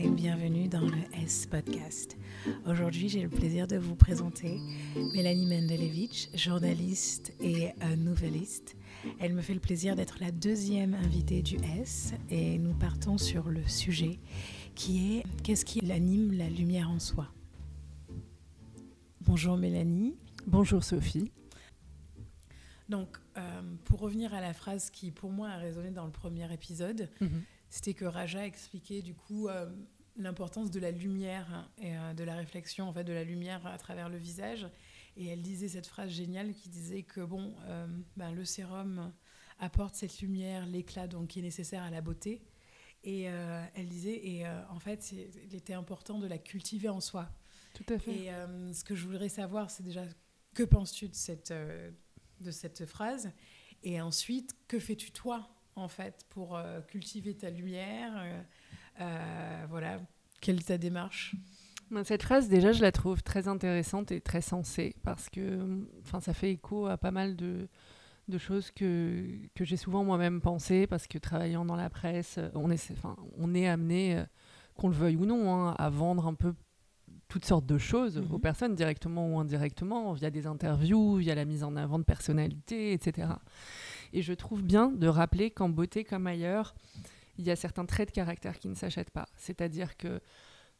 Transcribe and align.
et 0.00 0.08
bienvenue 0.08 0.68
dans 0.68 0.86
le 0.86 0.98
S 1.12 1.46
Podcast. 1.46 2.16
Aujourd'hui, 2.66 3.08
j'ai 3.08 3.22
le 3.22 3.28
plaisir 3.28 3.66
de 3.66 3.76
vous 3.76 3.96
présenter 3.96 4.60
Mélanie 5.14 5.46
Mendelevich, 5.46 6.28
journaliste 6.34 7.32
et 7.40 7.70
euh, 7.82 7.96
nouvelliste. 7.96 8.76
Elle 9.20 9.34
me 9.34 9.40
fait 9.42 9.54
le 9.54 9.60
plaisir 9.60 9.96
d'être 9.96 10.18
la 10.20 10.30
deuxième 10.30 10.94
invitée 10.94 11.42
du 11.42 11.56
S 11.80 12.12
et 12.30 12.58
nous 12.58 12.74
partons 12.74 13.18
sur 13.18 13.48
le 13.48 13.66
sujet 13.66 14.18
qui 14.74 15.16
est 15.18 15.24
qu'est-ce 15.42 15.64
qui 15.64 15.80
anime 15.90 16.32
la 16.32 16.48
lumière 16.48 16.90
en 16.90 16.98
soi? 17.00 17.28
Bonjour 19.22 19.56
Mélanie. 19.56 20.14
Bonjour 20.46 20.82
Sophie. 20.84 21.30
Donc, 22.88 23.18
euh, 23.36 23.60
pour 23.84 24.00
revenir 24.00 24.32
à 24.32 24.40
la 24.40 24.54
phrase 24.54 24.88
qui, 24.90 25.10
pour 25.10 25.30
moi, 25.30 25.48
a 25.50 25.56
résonné 25.58 25.90
dans 25.90 26.06
le 26.06 26.10
premier 26.12 26.50
épisode, 26.52 27.10
Mhm. 27.20 27.42
c'était 27.68 27.92
que 27.92 28.06
Raja 28.06 28.46
expliquait 28.46 29.02
du 29.02 29.14
coup 29.14 29.48
euh, 29.48 29.66
l'importance 30.18 30.70
de 30.70 30.80
la 30.80 30.90
lumière 30.90 31.70
et 31.78 31.96
euh, 31.96 32.12
de 32.14 32.24
la 32.24 32.34
réflexion 32.34 32.88
en 32.88 32.92
fait 32.92 33.04
de 33.04 33.12
la 33.12 33.24
lumière 33.24 33.66
à 33.66 33.78
travers 33.78 34.08
le 34.08 34.18
visage. 34.18 34.68
Et 35.18 35.26
elle 35.26 35.42
disait 35.42 35.68
cette 35.68 35.88
phrase 35.88 36.10
géniale 36.10 36.54
qui 36.54 36.68
disait 36.68 37.02
que 37.02 37.20
bon, 37.20 37.52
euh, 37.66 37.86
ben, 38.16 38.30
le 38.30 38.44
sérum 38.44 39.12
apporte 39.58 39.96
cette 39.96 40.20
lumière, 40.20 40.64
l'éclat 40.66 41.08
donc 41.08 41.28
qui 41.28 41.40
est 41.40 41.42
nécessaire 41.42 41.82
à 41.82 41.90
la 41.90 42.00
beauté. 42.00 42.40
Et 43.02 43.28
euh, 43.28 43.64
elle 43.74 43.88
disait 43.88 44.24
et 44.24 44.46
euh, 44.46 44.60
en 44.70 44.78
fait 44.78 45.12
il 45.12 45.54
était 45.54 45.72
important 45.72 46.18
de 46.20 46.28
la 46.28 46.38
cultiver 46.38 46.88
en 46.88 47.00
soi. 47.00 47.28
Tout 47.74 47.92
à 47.92 47.98
fait. 47.98 48.26
Et 48.26 48.32
ce 48.72 48.82
que 48.82 48.94
je 48.94 49.06
voudrais 49.06 49.28
savoir, 49.28 49.70
c'est 49.70 49.82
déjà 49.82 50.04
que 50.54 50.62
penses-tu 50.62 51.08
de 51.08 51.14
cette, 51.14 51.52
de 51.52 52.50
cette 52.50 52.86
phrase? 52.86 53.30
Et 53.84 54.00
ensuite, 54.00 54.56
que 54.66 54.80
fais-tu 54.80 55.12
toi, 55.12 55.48
en 55.76 55.86
fait, 55.86 56.26
pour 56.30 56.60
cultiver 56.88 57.36
ta 57.36 57.50
lumière 57.50 58.44
Voilà, 59.68 59.98
quelle 60.40 60.56
est 60.60 60.68
ta 60.68 60.78
démarche? 60.78 61.34
Ben, 61.90 62.04
Cette 62.04 62.22
phrase, 62.22 62.48
déjà, 62.48 62.72
je 62.72 62.82
la 62.82 62.92
trouve 62.92 63.22
très 63.22 63.48
intéressante 63.48 64.10
et 64.12 64.20
très 64.20 64.40
sensée 64.42 64.94
parce 65.04 65.30
que 65.30 65.86
ça 66.20 66.34
fait 66.34 66.52
écho 66.52 66.86
à 66.86 66.98
pas 66.98 67.10
mal 67.10 67.34
de, 67.36 67.68
de 68.28 68.38
choses 68.38 68.70
que, 68.70 69.24
que 69.54 69.64
j'ai 69.64 69.76
souvent 69.76 70.04
moi-même 70.04 70.40
pensé 70.40 70.86
parce 70.86 71.06
que 71.06 71.18
travaillant 71.18 71.64
dans 71.64 71.76
la 71.76 71.88
presse, 71.90 72.36
euh, 72.38 72.50
on 72.54 72.70
est, 72.70 72.92
on 73.38 73.54
est 73.54 73.66
amené, 73.68 74.18
euh, 74.18 74.24
qu'on 74.76 74.88
le 74.88 74.94
veuille 74.94 75.16
ou 75.16 75.24
non, 75.26 75.52
hein, 75.54 75.74
à 75.78 75.88
vendre 75.88 76.26
un 76.26 76.34
peu 76.34 76.54
toutes 77.28 77.44
sortes 77.44 77.66
de 77.66 77.78
choses 77.78 78.18
Mhm. 78.18 78.32
aux 78.32 78.38
personnes, 78.38 78.74
directement 78.74 79.34
ou 79.34 79.38
indirectement, 79.38 80.12
via 80.12 80.30
des 80.30 80.46
interviews, 80.46 81.16
via 81.16 81.34
la 81.34 81.44
mise 81.44 81.62
en 81.64 81.74
avant 81.76 81.98
de 81.98 82.04
personnalités, 82.04 82.92
etc. 82.92 83.28
Et 84.12 84.22
je 84.22 84.32
trouve 84.34 84.62
bien 84.62 84.90
de 84.90 85.06
rappeler 85.08 85.50
qu'en 85.50 85.68
beauté 85.68 86.04
comme 86.04 86.26
ailleurs, 86.26 86.74
il 87.38 87.46
y 87.46 87.50
a 87.50 87.56
certains 87.56 87.86
traits 87.86 88.08
de 88.08 88.12
caractère 88.14 88.58
qui 88.58 88.68
ne 88.68 88.74
s'achètent 88.74 89.10
pas. 89.10 89.26
C'est-à-dire 89.36 89.96
que 89.96 90.20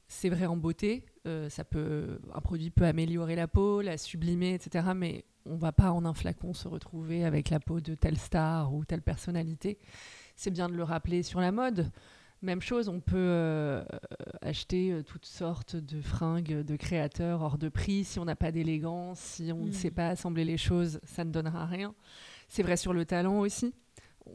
c'est 0.09 0.29
vrai 0.29 0.47
en 0.47 0.57
beauté, 0.57 1.05
euh, 1.27 1.49
ça 1.49 1.65
peut, 1.65 2.19
un 2.35 2.41
produit 2.41 2.71
peut 2.71 2.85
améliorer 2.87 3.37
la 3.37 3.47
peau, 3.49 3.81
la 3.81 3.97
sublimer, 3.99 4.55
etc. 4.55 4.89
Mais 4.97 5.25
on 5.47 5.57
va 5.57 5.73
pas 5.73 5.93
en 5.93 6.05
un 6.05 6.15
flacon 6.15 6.53
se 6.55 6.67
retrouver 6.69 7.25
avec 7.25 7.51
la 7.51 7.61
peau 7.61 7.81
de 7.81 7.95
telle 7.95 8.17
star 8.19 8.73
ou 8.75 8.85
telle 8.85 9.03
personnalité. 9.03 9.79
C'est 10.37 10.51
bien 10.51 10.69
de 10.69 10.75
le 10.75 10.83
rappeler 10.83 11.23
sur 11.23 11.41
la 11.41 11.53
mode. 11.53 11.91
Même 12.41 12.61
chose, 12.63 12.89
on 12.89 13.01
peut 13.01 13.17
euh, 13.17 13.85
acheter 14.43 14.93
euh, 14.93 15.03
toutes 15.03 15.27
sortes 15.27 15.75
de 15.75 16.01
fringues 16.01 16.63
de 16.63 16.77
créateurs 16.77 17.43
hors 17.43 17.59
de 17.59 17.69
prix. 17.69 18.05
Si 18.05 18.19
on 18.21 18.25
n'a 18.25 18.37
pas 18.37 18.53
d'élégance, 18.53 19.19
si 19.19 19.51
on 19.53 19.65
ne 19.65 19.71
Mm. 19.71 19.73
sait 19.73 19.91
pas 19.91 20.09
assembler 20.11 20.45
les 20.45 20.57
choses, 20.57 21.01
ça 21.03 21.25
ne 21.25 21.33
donnera 21.33 21.67
rien. 21.67 21.95
C'est 22.49 22.63
vrai 22.63 22.77
sur 22.77 22.93
le 22.93 23.05
talent 23.05 23.41
aussi. 23.41 23.75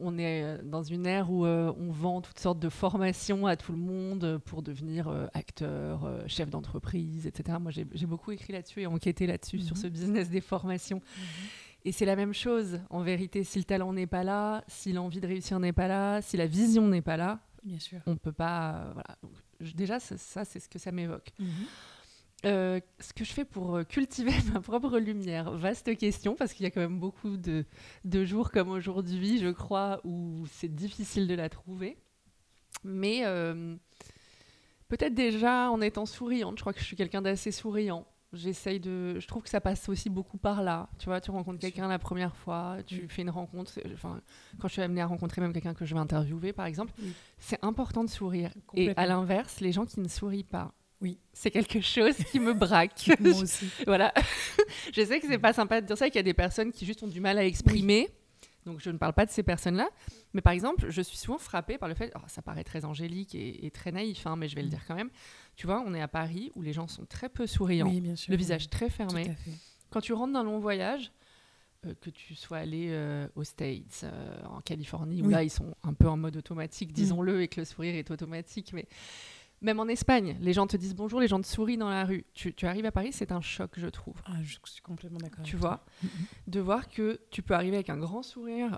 On 0.02 0.18
est 0.18 0.44
euh, 0.44 0.58
dans 0.64 0.84
une 0.84 1.06
ère 1.06 1.32
où 1.32 1.46
euh, 1.46 1.72
on 1.80 1.92
vend 1.92 2.22
toutes 2.22 2.40
sortes 2.40 2.60
de 2.60 2.70
formations 2.70 3.46
à 3.48 3.56
tout 3.56 3.72
le 3.72 3.78
monde 3.78 4.24
euh, 4.24 4.40
pour 4.40 4.62
devenir 4.64 5.08
acteur, 5.34 6.08
chef 6.28 6.50
d'entreprise, 6.50 7.28
etc. 7.28 7.58
Moi, 7.62 7.72
j'ai 7.72 8.06
beaucoup 8.06 8.32
écrit 8.32 8.54
là-dessus 8.54 8.82
et 8.82 8.88
enquêté 8.88 9.28
là-dessus, 9.28 9.60
sur 9.60 9.76
Mhm. 9.76 9.82
ce 9.82 9.88
business 9.88 10.30
des 10.30 10.42
formations. 10.42 11.02
Et 11.86 11.92
c'est 11.92 12.06
la 12.06 12.16
même 12.16 12.34
chose, 12.34 12.80
en 12.90 13.02
vérité. 13.02 13.44
Si 13.44 13.59
le 13.59 13.66
talent 13.66 13.92
n'est 13.94 14.08
pas 14.08 14.24
là, 14.24 14.64
si 14.68 14.94
l'envie 14.94 15.20
de 15.20 15.28
réussir 15.28 15.59
n'est 15.59 15.74
pas 15.74 15.88
là, 15.88 16.22
si 16.22 16.38
la 16.38 16.48
vision 16.48 16.88
n'est 16.88 17.02
pas 17.02 17.18
là, 17.18 17.40
Bien 17.64 17.80
sûr. 17.80 18.00
on 18.06 18.16
peut 18.16 18.32
pas. 18.32 18.90
voilà. 18.94 19.18
Donc, 19.22 19.32
je- 19.59 19.74
déjà, 19.74 20.00
ça, 20.00 20.18
ça, 20.18 20.46
c'est 20.46 20.59
ce 20.62 20.70
que 20.70 20.80
ça 20.80 20.92
m'évoque. 20.94 21.32
Mhm. 21.40 21.48
Euh, 22.46 22.81
ce 23.00 23.14
que 23.14 23.24
je 23.24 23.31
fais 23.31 23.46
pour 23.46 23.76
euh, 23.76 23.84
cultiver 23.84 24.31
ma 24.54 24.59
propre 24.59 25.00
lumière, 25.00 25.52
vaste 25.52 25.96
question, 25.98 26.36
parce 26.36 26.54
qu'il 26.54 26.64
y 26.64 26.68
a 26.68 26.72
quand 26.72 26.81
même 26.81 27.00
beaucoup 27.00 27.38
de, 27.38 27.66
de 28.04 28.26
jours 28.26 28.52
comme 28.52 28.70
aujourd'hui, 28.70 29.40
je 29.40 29.50
crois, 29.50 30.02
où 30.04 30.46
c'est 30.52 30.74
difficile 30.74 31.28
de 31.28 31.36
la 31.36 31.48
trouver. 31.48 31.98
Mais 32.84 33.22
euh, 33.24 33.76
peut-être 34.90 35.14
déjà 35.14 35.72
en 35.72 35.80
étant 35.80 36.06
souriante, 36.06 36.58
je 36.58 36.64
crois 36.64 36.74
que 36.74 36.80
je 36.80 36.86
suis 36.86 36.98
quelqu'un 36.98 37.22
d'assez 37.22 37.52
souriant. 37.52 38.06
J'essaye 38.34 38.80
de. 38.80 39.20
Je 39.20 39.28
trouve 39.28 39.44
que 39.44 39.50
ça 39.50 39.62
passe 39.62 39.88
aussi 39.90 40.09
beaucoup 40.09 40.40
par 40.40 40.64
là. 40.64 40.90
Tu 40.98 41.06
vois, 41.06 41.22
tu 41.22 41.30
rencontres 41.30 41.59
quelqu'un 41.59 41.88
la 41.88 42.00
première 42.00 42.36
fois, 42.36 42.78
tu 42.86 43.08
fais 43.08 43.22
une 43.22 43.30
rencontre. 43.30 43.80
Enfin, 43.94 44.22
quand 44.59 44.68
je 44.68 44.74
suis 44.74 44.82
amenée 44.82 45.02
à 45.02 45.06
rencontrer 45.06 45.40
même 45.40 45.53
quelqu'un 45.53 45.76
que 45.76 45.86
je 45.86 45.94
vais 45.94 46.00
interviewer, 46.00 46.52
par 46.52 46.66
exemple, 46.66 46.94
c'est 47.38 47.64
important 47.64 48.03
de 48.03 48.09
sourire. 48.09 48.52
Et 48.74 48.92
à 48.98 49.06
l'inverse, 49.06 49.59
les 49.59 49.72
gens 49.72 49.86
qui 49.86 50.00
ne 50.00 50.08
sourient 50.08 50.44
pas, 50.44 50.74
Oui. 51.03 51.19
c'est 51.34 51.52
quelque 51.52 51.81
chose 51.81 52.16
qui 52.31 52.40
me 52.40 52.53
braque. 52.53 53.12
Moi 53.19 53.41
aussi. 53.44 53.68
voilà. 53.86 54.12
je 54.96 55.06
sais 55.06 55.19
que 55.19 55.28
c'est 55.28 55.38
pas 55.38 55.53
sympa 55.53 55.80
de 55.81 55.86
dire 55.86 55.97
ça, 55.97 56.08
qu'il 56.08 56.16
y 56.16 56.19
a 56.19 56.24
des 56.24 56.34
personnes 56.34 56.72
qui 56.72 56.86
juste 56.86 57.03
ont 57.03 57.08
du 57.08 57.19
mal 57.22 57.38
à 57.38 57.46
exprimer. 57.46 58.09
Donc 58.66 58.80
je 58.80 58.90
ne 58.90 58.97
parle 58.97 59.12
pas 59.14 59.25
de 59.25 59.31
ces 59.31 59.44
personnes-là. 59.44 59.90
Mais 60.34 60.41
par 60.41 60.53
exemple, 60.53 60.86
je 60.90 61.02
suis 61.02 61.18
souvent 61.18 61.38
frappée 61.38 61.78
par 61.78 61.90
le 61.90 61.96
fait, 61.96 62.09
alors, 62.16 62.30
ça 62.30 62.41
paraît 62.41 62.64
très 62.64 62.86
angélique 62.86 63.36
et, 63.36 63.66
et 63.66 63.69
très 63.72 63.91
naïf, 63.91 64.25
hein, 64.25 64.36
mais 64.38 64.47
je 64.47 64.56
vais 64.56 64.62
le 64.62 64.68
Mm. 64.68 64.72
dire 64.72 64.86
quand 64.88 64.96
même. 64.96 65.09
Tu 65.58 65.68
vois, 65.68 65.84
on 65.86 65.94
est 65.94 66.02
à 66.02 66.08
Paris 66.08 66.52
où 66.56 66.62
les 66.62 66.72
gens 66.74 66.88
sont 66.88 67.06
très 67.06 67.28
peu 67.30 67.46
souriants, 67.46 67.88
Oui, 67.90 68.00
bien 68.00 68.16
sûr. 68.16 68.31
le 68.31 68.38
visage 68.38 68.70
très 68.70 68.88
Tout 68.88 68.94
fermé. 68.94 69.22
à 69.30 69.35
fait. 69.35 69.52
Quand 69.90 70.00
tu 70.02 70.14
rentres 70.14 70.31
d'un 70.34 70.44
long 70.44 70.59
voyage, 70.59 71.12
euh, 71.85 71.94
que 72.00 72.09
tu 72.09 72.34
sois 72.35 72.59
allé 72.59 72.88
euh, 72.91 73.28
aux 73.35 73.44
States, 73.44 74.02
euh, 74.06 74.41
en 74.46 74.62
Californie, 74.62 75.22
où 75.22 75.25
Oui. 75.25 75.34
là 75.34 75.44
ils 75.44 75.50
sont 75.50 75.75
un 75.84 75.94
peu 75.94 76.08
en 76.08 76.16
mode 76.16 76.38
automatique, 76.38 76.94
disons-le, 76.94 77.41
et 77.41 77.50
que 77.50 77.59
le 77.59 77.66
sourire 77.66 77.96
est 77.96 78.09
automatique, 78.12 78.72
mais 78.74 78.85
même 79.63 79.79
en 79.79 79.88
Espagne, 79.88 80.38
les 80.41 80.53
gens 80.53 80.68
te 80.68 80.78
disent 80.78 80.96
bonjour, 80.96 81.19
les 81.19 81.28
gens 81.28 81.41
te 81.41 81.47
sourient 81.47 81.78
dans 81.78 81.90
la 81.90 82.06
rue. 82.06 82.25
Tu, 82.34 82.53
tu 82.53 82.68
arrives 82.68 82.85
à 82.85 82.91
Paris, 82.91 83.12
c'est 83.12 83.31
un 83.31 83.41
choc, 83.41 83.72
je 83.78 83.88
trouve. 83.88 84.16
Ah, 84.25 84.34
je 84.44 84.57
suis 84.66 84.81
complètement 84.81 85.19
d'accord. 85.19 85.44
Tu 85.44 85.56
vois, 85.56 85.84
toi. 86.01 86.09
De 86.47 86.59
voir 86.59 86.88
que 86.90 87.19
tu 87.31 87.41
peux 87.41 87.53
arriver 87.56 87.75
avec 87.78 87.90
un 87.90 87.97
grand 87.97 88.22
sourire, 88.23 88.78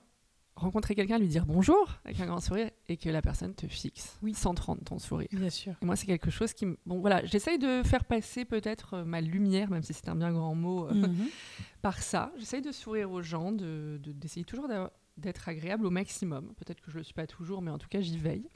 rencontrer 0.56 0.96
quelqu'un, 0.96 1.20
lui 1.20 1.28
dire 1.28 1.46
bonjour 1.46 1.90
avec 2.06 2.18
un 2.22 2.28
grand 2.28 2.40
sourire, 2.40 2.70
et 2.88 2.96
que 2.96 3.10
la 3.10 3.22
personne 3.22 3.54
te 3.54 3.68
fixe 3.68 4.18
Oui. 4.22 4.34
sans 4.34 4.54
te 4.54 4.62
rendre 4.62 4.84
ton 4.86 5.00
sourire. 5.00 5.28
Bien 5.34 5.50
sûr. 5.50 5.74
Et 5.82 5.86
moi, 5.86 5.96
c'est 5.98 6.06
quelque 6.06 6.30
chose 6.32 6.54
qui 6.54 6.66
me... 6.66 6.78
Bon, 6.86 7.00
voilà, 7.02 7.26
j'essaye 7.26 7.58
de 7.60 7.82
faire 7.84 8.06
passer 8.06 8.46
peut-être 8.46 8.94
euh, 8.94 9.04
ma 9.06 9.20
lumière, 9.20 9.70
même 9.70 9.84
si 9.84 9.92
c'est 9.94 10.08
un 10.08 10.16
bien 10.16 10.32
grand 10.32 10.56
mot, 10.56 10.88
euh, 10.88 10.94
Mhm. 10.94 11.28
par 11.82 12.02
ça. 12.02 12.32
J'essaye 12.38 12.62
de 12.62 12.72
sourire 12.72 13.12
aux 13.12 13.22
gens, 13.22 13.52
de- 13.52 14.00
de- 14.02 14.14
d'essayer 14.14 14.46
toujours 14.46 14.70
d'être 15.18 15.50
agréable 15.50 15.86
au 15.86 15.90
maximum. 15.92 16.54
Peut-être 16.56 16.80
que 16.82 16.90
je 16.90 16.96
ne 16.96 17.00
le 17.00 17.04
suis 17.04 17.14
pas 17.14 17.28
toujours, 17.28 17.62
mais 17.62 17.72
en 17.72 17.78
tout 17.78 17.90
cas, 17.90 18.00
j'y 18.00 18.18
veille. 18.18 18.48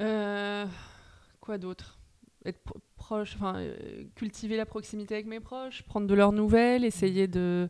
Euh, 0.00 0.66
quoi 1.40 1.58
d'autre? 1.58 1.98
Être 2.44 2.62
pro- 2.62 2.80
proche, 2.96 3.34
enfin, 3.36 3.56
euh, 3.56 4.04
cultiver 4.14 4.56
la 4.56 4.66
proximité 4.66 5.14
avec 5.14 5.26
mes 5.26 5.40
proches, 5.40 5.82
prendre 5.82 6.06
de 6.06 6.14
leurs 6.14 6.32
nouvelles, 6.32 6.84
essayer 6.84 7.28
de, 7.28 7.68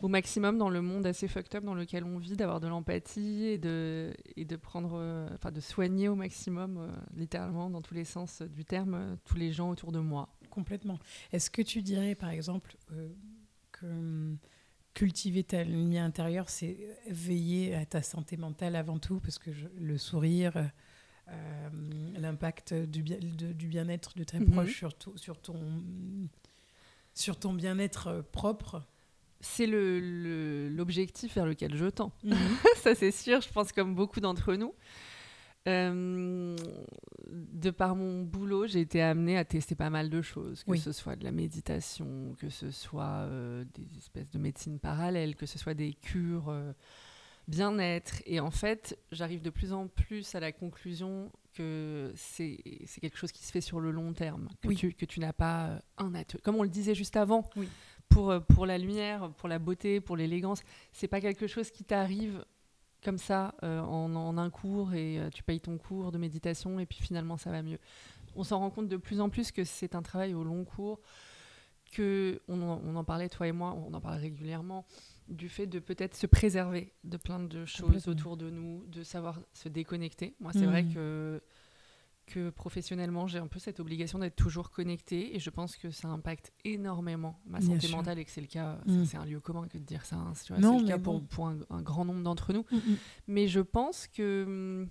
au 0.00 0.08
maximum 0.08 0.58
dans 0.58 0.68
le 0.68 0.82
monde 0.82 1.06
assez 1.06 1.28
fucked 1.28 1.54
up 1.54 1.64
dans 1.64 1.74
lequel 1.74 2.02
on 2.02 2.18
vit, 2.18 2.34
d'avoir 2.36 2.58
de 2.58 2.66
l'empathie 2.66 3.44
et 3.44 3.58
de, 3.58 4.12
et 4.36 4.44
de 4.44 4.56
prendre, 4.56 4.94
euh, 4.98 5.28
enfin, 5.34 5.52
de 5.52 5.60
soigner 5.60 6.08
au 6.08 6.16
maximum, 6.16 6.92
littéralement, 7.14 7.70
dans 7.70 7.82
tous 7.82 7.94
les 7.94 8.04
sens 8.04 8.42
du 8.42 8.64
terme, 8.64 9.16
tous 9.24 9.36
les 9.36 9.52
gens 9.52 9.70
autour 9.70 9.92
de 9.92 10.00
moi. 10.00 10.28
Complètement. 10.50 10.98
Est-ce 11.32 11.50
que 11.50 11.62
tu 11.62 11.82
dirais, 11.82 12.16
par 12.16 12.30
exemple, 12.30 12.76
que 13.70 13.86
hum, 13.86 14.38
cultiver 14.92 15.44
ta 15.44 15.64
lumière 15.64 16.04
intérieure, 16.04 16.48
c'est 16.48 16.78
veiller 17.08 17.74
à 17.74 17.84
ta 17.84 18.02
santé 18.02 18.36
mentale 18.36 18.76
avant 18.76 18.98
tout? 18.98 19.20
Parce 19.20 19.38
que 19.38 19.50
le 19.76 19.98
sourire, 19.98 20.70
euh, 21.28 21.68
l'impact 22.18 22.74
du, 22.74 23.02
bien, 23.02 23.18
de- 23.18 23.52
du 23.52 23.66
bien-être 23.68 24.16
de 24.16 24.24
tes 24.24 24.38
Mhm. 24.40 24.50
proches 24.52 24.76
sur, 24.76 24.92
sur 25.16 25.40
ton, 25.40 25.58
sur 27.14 27.38
ton 27.38 27.52
bien-être 27.54 28.08
euh, 28.08 28.22
propre. 28.22 28.82
C'est 29.40 29.66
le- 29.66 30.00
le- 30.00 30.68
l'objectif 30.70 31.34
vers 31.34 31.46
lequel 31.46 31.74
je 31.76 31.86
tends. 31.86 32.12
Mhm. 32.24 32.32
ça 32.82 32.94
c'est 32.94 33.10
sûr, 33.12 33.40
je 33.40 33.48
pense 33.50 33.72
comme 33.72 33.94
beaucoup 33.94 34.20
d'entre 34.20 34.54
nous. 34.54 34.74
Euh, 35.66 36.54
de 37.30 37.70
par 37.70 37.96
mon 37.96 38.22
boulot, 38.22 38.66
j'ai 38.66 38.80
été 38.80 39.00
amenée 39.00 39.38
à 39.38 39.46
tester 39.46 39.74
pas 39.74 39.88
mal 39.88 40.10
de 40.10 40.20
choses, 40.20 40.62
que 40.62 40.72
Oui. 40.72 40.78
ce 40.78 40.92
soit 40.92 41.16
de 41.16 41.24
la 41.24 41.32
méditation, 41.32 42.34
que 42.38 42.50
ce 42.50 42.70
soit 42.70 43.24
euh, 43.24 43.64
des 43.74 43.96
espèces 43.96 44.28
de 44.30 44.38
médecine 44.38 44.78
parallèle, 44.78 45.36
que 45.36 45.46
ce 45.46 45.58
soit 45.58 45.72
des 45.72 45.94
cures 45.94 46.50
bien-être. 47.48 48.22
Et 48.26 48.40
en 48.40 48.50
fait, 48.50 48.98
j'arrive 49.12 49.42
de 49.42 49.50
plus 49.50 49.72
en 49.72 49.88
plus 49.88 50.34
à 50.34 50.40
la 50.40 50.52
conclusion 50.52 51.30
que 51.54 52.12
c'est 52.16 52.56
quelque 53.00 53.16
chose 53.16 53.32
qui 53.32 53.44
se 53.44 53.52
fait 53.52 53.60
sur 53.60 53.80
le 53.80 53.90
long 53.90 54.12
terme, 54.12 54.48
que 54.60 54.68
Oui. 54.68 54.76
tu, 54.76 54.92
que 54.92 55.04
tu 55.04 55.20
n'as 55.20 55.32
pas 55.32 55.66
euh, 55.66 55.78
un 55.98 56.14
atelier. 56.14 56.40
Comme 56.42 56.56
on 56.56 56.62
le 56.62 56.68
disait 56.68 56.94
juste 56.94 57.16
avant, 57.16 57.48
Oui. 57.56 57.68
pour, 58.08 58.30
euh, 58.30 58.40
pour 58.40 58.66
la 58.66 58.76
lumière, 58.78 59.30
pour 59.36 59.48
la 59.48 59.58
beauté, 59.58 60.00
pour 60.00 60.16
l'élégance, 60.16 60.62
c'est 60.92 61.08
pas 61.08 61.20
quelque 61.20 61.46
chose 61.46 61.70
qui 61.70 61.84
t'arrive 61.84 62.44
comme 63.04 63.18
ça 63.18 63.54
en, 63.60 64.14
en, 64.16 64.38
un 64.38 64.48
cours 64.48 64.94
et 64.94 65.20
tu 65.34 65.42
payes 65.42 65.60
ton 65.60 65.76
cours 65.76 66.10
de 66.10 66.16
méditation 66.16 66.80
et 66.80 66.86
puis 66.86 67.02
finalement 67.02 67.36
ça 67.36 67.50
va 67.50 67.60
mieux. 67.60 67.78
On 68.34 68.44
s'en 68.44 68.58
rend 68.60 68.70
compte 68.70 68.88
de 68.88 68.96
plus 68.96 69.20
en 69.20 69.28
plus 69.28 69.52
que 69.52 69.62
c'est 69.62 69.94
un 69.94 70.00
travail 70.00 70.32
au 70.32 70.42
long 70.42 70.64
cours, 70.64 71.00
que 71.92 72.40
on 72.48 72.62
en, 72.62 72.80
on 72.82 72.96
en, 72.96 73.04
parlait 73.04 73.28
toi 73.28 73.46
et 73.46 73.52
moi, 73.52 73.74
on 73.74 73.92
en 73.92 74.00
parle 74.00 74.18
régulièrement 74.18 74.86
du 75.28 75.48
fait 75.48 75.66
de 75.66 75.78
peut-être 75.78 76.14
se 76.14 76.26
préserver 76.26 76.92
de 77.04 77.16
plein 77.16 77.40
de 77.40 77.64
choses 77.64 78.08
autour 78.08 78.36
de 78.36 78.50
nous, 78.50 78.84
de 78.86 79.02
savoir 79.02 79.40
se 79.52 79.68
déconnecter. 79.68 80.34
Moi, 80.40 80.52
c'est 80.52 80.66
vrai 80.66 80.82
mmh. 80.82 80.94
que 80.94 81.42
que 82.26 82.50
professionnellement, 82.50 83.26
j'ai 83.26 83.38
un 83.38 83.46
peu 83.46 83.58
cette 83.58 83.80
obligation 83.80 84.18
d'être 84.18 84.36
toujours 84.36 84.70
connectée 84.70 85.36
et 85.36 85.38
je 85.38 85.50
pense 85.50 85.76
que 85.76 85.90
ça 85.90 86.08
impacte 86.08 86.52
énormément 86.64 87.38
ma 87.46 87.60
santé 87.60 87.88
mentale 87.88 88.18
et 88.18 88.24
que 88.24 88.30
c'est 88.30 88.40
le 88.40 88.46
cas, 88.46 88.78
mm. 88.86 89.04
c'est 89.04 89.16
un 89.16 89.24
lieu 89.24 89.40
commun 89.40 89.68
que 89.68 89.78
de 89.78 89.82
dire 89.82 90.04
ça, 90.04 90.16
hein, 90.16 90.32
c'est 90.34 90.54
le 90.56 90.86
cas 90.86 90.98
pour, 90.98 91.22
pour 91.26 91.48
un, 91.48 91.82
grand 91.82 92.04
nombre 92.04 92.22
d'entre 92.22 92.52
nous. 92.52 92.64
Mm, 92.70 92.76
mm. 92.76 92.96
Mais 93.28 93.48
je 93.48 93.60
pense 93.60 94.06
que 94.06 94.44
mm, 94.44 94.88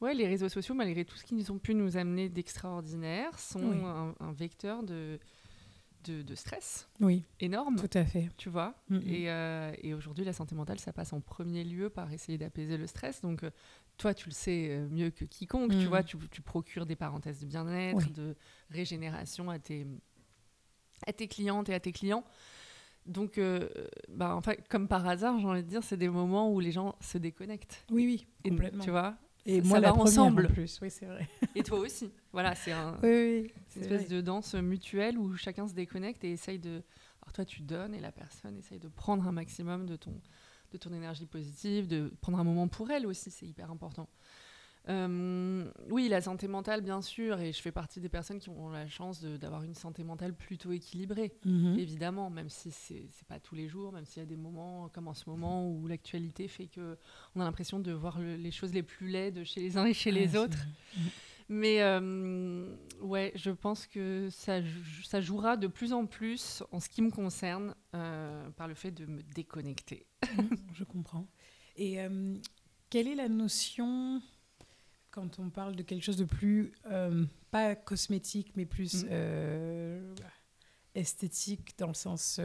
ouais, 0.00 0.14
les 0.14 0.26
réseaux 0.26 0.48
sociaux, 0.48 0.74
malgré 0.74 1.04
tout 1.04 1.16
ce 1.16 1.24
qu'ils 1.24 1.50
ont 1.50 1.58
pu 1.58 1.74
nous 1.74 1.96
amener 1.96 2.28
d'extraordinaire, 2.28 3.38
sont 3.38 4.14
un, 4.20 4.32
vecteur 4.32 4.82
de, 4.82 5.18
de, 6.04 6.34
stress 6.34 6.88
oui. 7.00 7.24
énorme. 7.40 7.76
Tout 7.76 7.98
à 7.98 8.04
fait. 8.04 8.28
Tu 8.36 8.48
vois 8.48 8.74
Et, 9.06 9.30
euh, 9.30 9.72
et 9.82 9.94
aujourd'hui, 9.94 10.24
la 10.24 10.32
santé 10.32 10.54
mentale, 10.54 10.78
ça 10.78 10.92
passe 10.92 11.12
en 11.12 11.20
premier 11.20 11.64
lieu 11.64 11.90
par 11.90 12.12
essayer 12.12 12.38
d'apaiser 12.38 12.76
le 12.76 12.86
stress. 12.86 13.20
Donc, 13.22 13.42
euh, 13.44 13.50
toi, 13.96 14.14
tu 14.14 14.28
le 14.28 14.34
sais 14.34 14.68
euh, 14.70 14.88
mieux 14.88 15.10
que 15.10 15.24
quiconque, 15.24 15.70
tu 15.70 15.86
mm. 15.86 15.86
vois, 15.86 16.02
tu, 16.02 16.16
procures 16.42 16.86
des 16.86 16.96
parenthèses 16.96 17.40
de 17.40 17.46
bien-être, 17.46 18.12
de 18.12 18.36
régénération 18.70 19.50
à 19.50 19.58
tes, 19.58 19.86
à 21.06 21.12
tes 21.12 21.28
clientes 21.28 21.68
et 21.68 21.74
à 21.74 21.80
tes 21.80 21.92
clients. 21.92 22.24
Donc, 23.06 23.38
euh, 23.38 23.68
bah, 24.08 24.34
en 24.34 24.40
fait, 24.40 24.66
comme 24.68 24.88
par 24.88 25.06
hasard, 25.06 25.38
j'ai 25.38 25.46
envie 25.46 25.62
de 25.62 25.68
dire, 25.68 25.82
c'est 25.82 25.96
des 25.96 26.08
moments 26.08 26.50
où 26.50 26.60
les 26.60 26.72
gens 26.72 26.96
se 27.00 27.18
déconnectent. 27.18 27.84
Oui, 27.90 28.04
oui, 28.06 28.26
complètement. 28.50 28.82
tu 28.82 28.90
vois 28.90 29.16
Et 29.46 29.60
moi, 29.60 29.80
ça 29.80 29.92
va 29.92 29.94
ensemble. 29.94 30.46
En 30.46 30.48
plus, 30.48 30.78
oui, 30.80 30.90
c'est 30.90 31.06
vrai. 31.06 31.28
Et 31.54 31.62
toi 31.62 31.78
aussi. 31.78 32.10
Voilà, 32.32 32.54
c'est 32.54 32.72
un, 32.72 32.98
une 33.02 33.48
espèce 33.76 34.08
de 34.08 34.20
danse 34.20 34.54
mutuelle 34.54 35.18
où 35.18 35.36
chacun 35.36 35.68
se 35.68 35.74
déconnecte 35.74 36.24
et 36.24 36.32
essaye 36.32 36.58
de. 36.58 36.82
Alors, 37.22 37.32
toi, 37.32 37.44
tu 37.44 37.62
donnes 37.62 37.94
et 37.94 38.00
la 38.00 38.12
personne 38.12 38.56
essaye 38.56 38.78
de 38.78 38.88
prendre 38.88 39.26
un 39.26 39.32
maximum 39.32 39.86
de 39.86 39.96
ton, 39.96 40.20
de 40.72 40.78
ton 40.78 40.92
énergie 40.92 41.26
positive, 41.26 41.86
de 41.86 42.12
prendre 42.20 42.38
un 42.38 42.44
moment 42.44 42.68
pour 42.68 42.90
elle 42.90 43.06
aussi, 43.06 43.30
c'est 43.30 43.46
hyper 43.46 43.70
important. 43.70 44.08
Euh, 44.88 45.70
oui, 45.88 46.08
la 46.08 46.20
santé 46.20 46.46
mentale, 46.46 46.82
bien 46.82 47.00
sûr, 47.00 47.40
et 47.40 47.52
je 47.52 47.62
fais 47.62 47.72
partie 47.72 48.00
des 48.00 48.08
personnes 48.08 48.38
qui 48.38 48.50
ont 48.50 48.68
la 48.68 48.86
chance 48.86 49.22
d'avoir 49.24 49.62
une 49.62 49.74
santé 49.74 50.04
mentale 50.04 50.34
plutôt 50.34 50.72
équilibrée, 50.72 51.32
mhm. 51.44 51.78
évidemment, 51.78 52.28
même 52.28 52.50
si 52.50 52.70
c'est 52.70 53.08
pas 53.26 53.40
tous 53.40 53.54
les 53.54 53.66
jours, 53.66 53.92
même 53.92 54.04
s'il 54.04 54.22
y 54.22 54.26
a 54.26 54.28
des 54.28 54.36
moments 54.36 54.90
comme 54.90 55.08
en 55.08 55.14
ce 55.14 55.28
moment 55.28 55.66
où 55.68 55.86
l'actualité 55.86 56.48
fait 56.48 56.66
que 56.66 56.98
on 57.34 57.40
a 57.40 57.44
l'impression 57.44 57.80
de 57.80 57.92
voir 57.92 58.20
les 58.20 58.50
choses 58.50 58.74
les 58.74 58.82
plus 58.82 59.08
laides 59.08 59.44
chez 59.44 59.60
les 59.60 59.78
uns 59.78 59.86
et 59.86 59.94
chez 59.94 60.12
les 60.12 60.36
autres. 60.36 60.58
Mais 61.48 61.82
euh, 61.82 62.74
ouais, 63.00 63.32
je 63.34 63.50
pense 63.50 63.86
que 63.86 64.28
ça, 64.30 64.60
ça, 65.02 65.20
jouera 65.20 65.56
de 65.56 65.66
plus 65.66 65.92
en 65.92 66.06
plus, 66.06 66.62
en 66.72 66.80
ce 66.80 66.88
qui 66.88 67.02
me 67.02 67.10
concerne, 67.10 67.74
euh, 67.94 68.48
par 68.50 68.66
le 68.66 68.74
fait 68.74 68.90
de 68.90 69.04
me 69.04 69.22
déconnecter. 69.22 70.06
je 70.72 70.84
comprends. 70.84 71.26
Et 71.76 72.00
euh, 72.00 72.36
quelle 72.88 73.08
est 73.08 73.14
la 73.14 73.28
notion, 73.28 74.22
quand 75.14 75.38
on 75.38 75.48
parle 75.48 75.76
de 75.76 75.82
quelque 75.82 76.02
chose 76.02 76.16
de 76.16 76.24
plus, 76.24 76.72
pas 77.50 77.76
cosmétique, 77.76 78.52
mais 78.56 78.66
plus 78.66 79.04
mm. 79.04 80.14
esthétique 80.94 81.78
dans 81.78 81.88
le 81.88 81.94
sens 81.94 82.40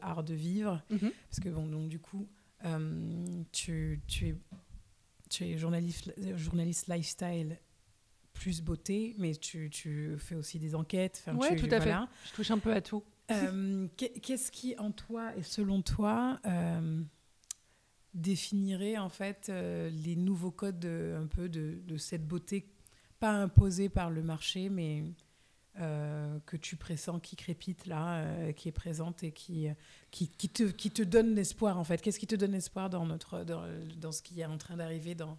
art 0.00 0.22
de 0.22 0.34
vivre 0.34 0.82
mm-hmm. 0.90 1.12
Parce 1.28 1.40
que, 1.40 1.48
bon, 1.48 1.66
donc 1.66 1.88
du 1.88 1.98
coup, 1.98 2.28
tu, 3.50 4.00
tu, 4.06 4.28
es, 4.28 4.34
tu 5.28 5.44
es 5.44 5.58
journaliste, 5.58 6.12
journaliste 6.36 6.86
lifestyle 6.88 7.58
plus 8.32 8.62
beauté, 8.62 9.14
mais 9.18 9.34
tu, 9.34 9.68
tu 9.70 10.16
fais 10.18 10.34
aussi 10.34 10.58
des 10.58 10.74
enquêtes. 10.74 11.24
Oui, 11.34 11.56
tout 11.56 11.68
à 11.70 11.80
fait. 11.80 11.94
Je 12.26 12.32
touche 12.32 12.50
un 12.50 12.58
peu 12.58 12.72
à 12.72 12.80
tout. 12.80 13.02
Euh, 13.30 13.88
qu'est-ce 13.96 14.50
qui, 14.50 14.76
en 14.78 14.90
toi 14.90 15.34
et 15.36 15.42
selon 15.42 15.82
toi, 15.82 16.38
euh, 16.46 17.02
définirait 18.14 18.98
en 18.98 19.08
fait 19.08 19.48
euh, 19.48 19.90
les 19.90 20.16
nouveaux 20.16 20.50
codes 20.50 20.84
un 20.84 21.26
peu 21.26 21.48
de, 21.48 21.78
de, 21.86 21.96
cette 21.96 22.26
beauté, 22.26 22.66
pas 23.20 23.32
imposée 23.32 23.88
par 23.88 24.10
le 24.10 24.22
marché, 24.22 24.68
mais 24.68 25.04
que 26.44 26.56
tu 26.58 26.76
pressens 26.76 27.18
qui 27.18 27.34
crépite 27.34 27.86
là, 27.86 28.52
qui 28.52 28.68
est 28.68 28.72
présente 28.72 29.22
et 29.22 29.32
qui, 29.32 29.68
qui, 30.10 30.28
qui, 30.28 30.50
te, 30.50 30.64
qui 30.64 30.90
te 30.90 31.02
donne 31.02 31.34
l'espoir 31.34 31.78
en 31.78 31.84
fait 31.84 32.02
Qu'est-ce 32.02 32.18
qui 32.18 32.26
te 32.26 32.34
donne 32.34 32.52
l'espoir 32.52 32.90
dans, 32.90 33.06
notre, 33.06 33.42
dans, 33.42 33.64
dans 33.98 34.12
ce 34.12 34.20
qui 34.20 34.42
est 34.42 34.44
en 34.44 34.58
train 34.58 34.76
d'arriver 34.76 35.14
dans, 35.14 35.38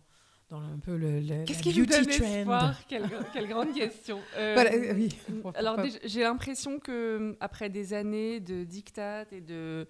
un 0.61 0.79
peu 0.79 0.95
le, 0.97 1.45
Qu'est-ce 1.45 1.63
qui 1.63 1.77
nous 1.77 1.85
donne 1.85 2.09
espoir? 2.09 2.75
Quelle, 2.87 3.09
quelle, 3.33 3.47
grande 3.47 3.73
question. 3.73 4.19
Euh, 4.37 4.55
euh, 4.57 4.93
oui. 4.95 5.09
Alors 5.55 5.77
j'ai 6.03 6.21
l'impression 6.21 6.79
que 6.79 7.35
après 7.39 7.69
des 7.69 7.93
années 7.93 8.39
de 8.39 8.63
dictat 8.63 9.25
et 9.31 9.41
de 9.41 9.87